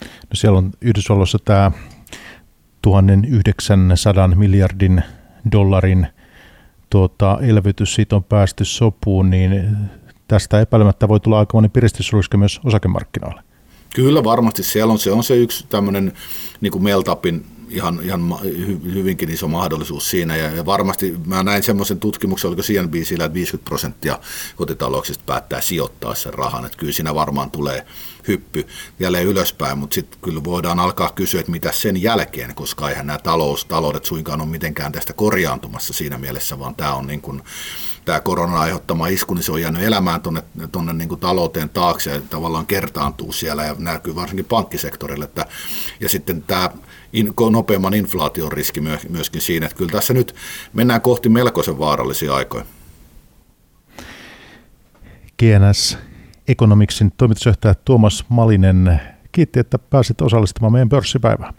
No 0.02 0.34
siellä 0.34 0.58
on 0.58 0.72
Yhdysvalloissa 0.82 1.38
tämä 1.46 1.72
1900 2.82 4.28
miljardin 4.28 5.04
dollarin 5.52 6.08
tuota, 6.90 7.38
elvytys, 7.42 7.96
siitä 7.96 8.16
on 8.16 8.24
päästy 8.24 8.66
sopuun, 8.66 9.30
niin 9.30 9.78
tästä 10.28 10.62
epäilemättä 10.62 11.08
voi 11.08 11.20
tulla 11.20 11.40
aikamoinen 11.40 11.72
piristysruiske 11.72 12.38
myös 12.38 12.62
osakemarkkinoille. 12.64 13.42
Kyllä 13.96 14.24
varmasti 14.24 14.64
siellä 14.64 14.94
on 14.94 15.00
se, 15.00 15.12
on 15.12 15.24
se 15.24 15.36
yksi 15.36 15.66
tämmöinen 15.70 16.14
niin 16.62 16.72
kuin 16.72 16.84
Meltapin 16.84 17.46
ihan, 17.72 18.00
ihan 18.04 18.22
hyvinkin 18.94 19.30
iso 19.30 19.48
mahdollisuus 19.48 20.10
siinä. 20.10 20.36
Ja, 20.36 20.66
varmasti 20.66 21.16
mä 21.26 21.44
näin 21.44 21.64
semmoisen 21.64 22.00
tutkimuksen, 22.00 22.48
oliko 22.48 22.62
CNBCllä, 22.62 23.26
että 23.26 23.34
50 23.34 23.70
prosenttia 23.70 24.20
kotitalouksista 24.56 25.24
päättää 25.26 25.62
sijoittaa 25.62 26.16
sen 26.16 26.34
rahan. 26.34 26.66
Että 26.66 26.78
kyllä 26.78 26.94
siinä 26.94 27.16
varmaan 27.16 27.52
tulee 27.52 27.86
hyppy 28.28 28.68
jälleen 29.00 29.28
ylöspäin, 29.28 29.78
mutta 29.78 29.94
sitten 29.94 30.20
kyllä 30.22 30.44
voidaan 30.44 30.80
alkaa 30.80 31.12
kysyä, 31.12 31.40
että 31.40 31.52
mitä 31.52 31.72
sen 31.72 32.02
jälkeen, 32.02 32.56
koska 32.56 32.90
eihän 32.90 33.08
nämä 33.08 33.20
talous, 33.20 33.66
taloudet 33.66 34.06
suinkaan 34.06 34.42
ole 34.42 34.50
mitenkään 34.50 34.92
tästä 34.92 35.14
korjaantumassa 35.14 35.94
siinä 35.94 36.18
mielessä, 36.18 36.60
vaan 36.60 36.76
tämä 36.76 36.94
on 36.94 37.08
niin 37.08 37.22
kuin, 37.22 37.42
tämä 38.06 38.20
korona 38.20 38.60
aiheuttama 38.60 39.08
isku, 39.08 39.34
niin 39.34 39.44
se 39.44 39.52
on 39.52 39.62
jäänyt 39.62 39.82
elämään 39.82 40.22
tuonne, 40.22 40.44
tuonne 40.72 40.94
niin 40.94 41.20
talouteen 41.20 41.70
taakse 41.70 42.14
ja 42.14 42.22
tavallaan 42.30 42.66
kertaantuu 42.66 43.32
siellä 43.32 43.66
ja 43.66 43.76
näkyy 43.78 44.16
varsinkin 44.16 44.46
pankkisektorille. 44.46 45.26
Että, 45.26 45.46
ja 46.00 46.10
sitten 46.10 46.44
tämä 46.44 46.70
in, 47.14 47.34
nopeamman 47.52 47.94
inflaation 47.94 48.52
riski 48.52 48.82
myöskin 49.10 49.42
siinä, 49.42 49.66
että 49.66 49.78
kyllä 49.78 49.92
tässä 49.92 50.14
nyt 50.14 50.36
mennään 50.74 51.02
kohti 51.02 51.30
melkoisen 51.30 51.80
vaarallisia 51.80 52.36
aikoja. 52.36 52.66
GNS 55.40 55.98
Economicsin 56.48 57.12
toimitusjohtaja 57.18 57.76
Tuomas 57.76 58.26
Malinen, 58.30 59.02
kiitti, 59.32 59.60
että 59.60 59.80
pääsit 59.80 60.22
osallistumaan 60.22 60.74
meidän 60.74 60.90
pörssipäivään. 60.90 61.54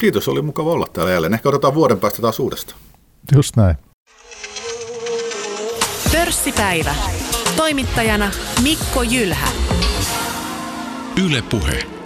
Kiitos, 0.00 0.28
oli 0.28 0.42
mukava 0.42 0.70
olla 0.70 0.86
täällä 0.92 1.12
jälleen. 1.12 1.34
Ehkä 1.34 1.48
odotetaan 1.48 1.74
vuoden 1.74 1.98
päästä 1.98 2.22
taas 2.22 2.40
uudestaan. 2.40 2.78
Just 3.34 3.56
näin. 3.56 3.76
Pörssipäivä. 6.12 6.94
Toimittajana 7.56 8.30
Mikko 8.62 9.02
Jylhä. 9.02 9.48
Yle 11.26 11.42
Puhe. 11.42 11.97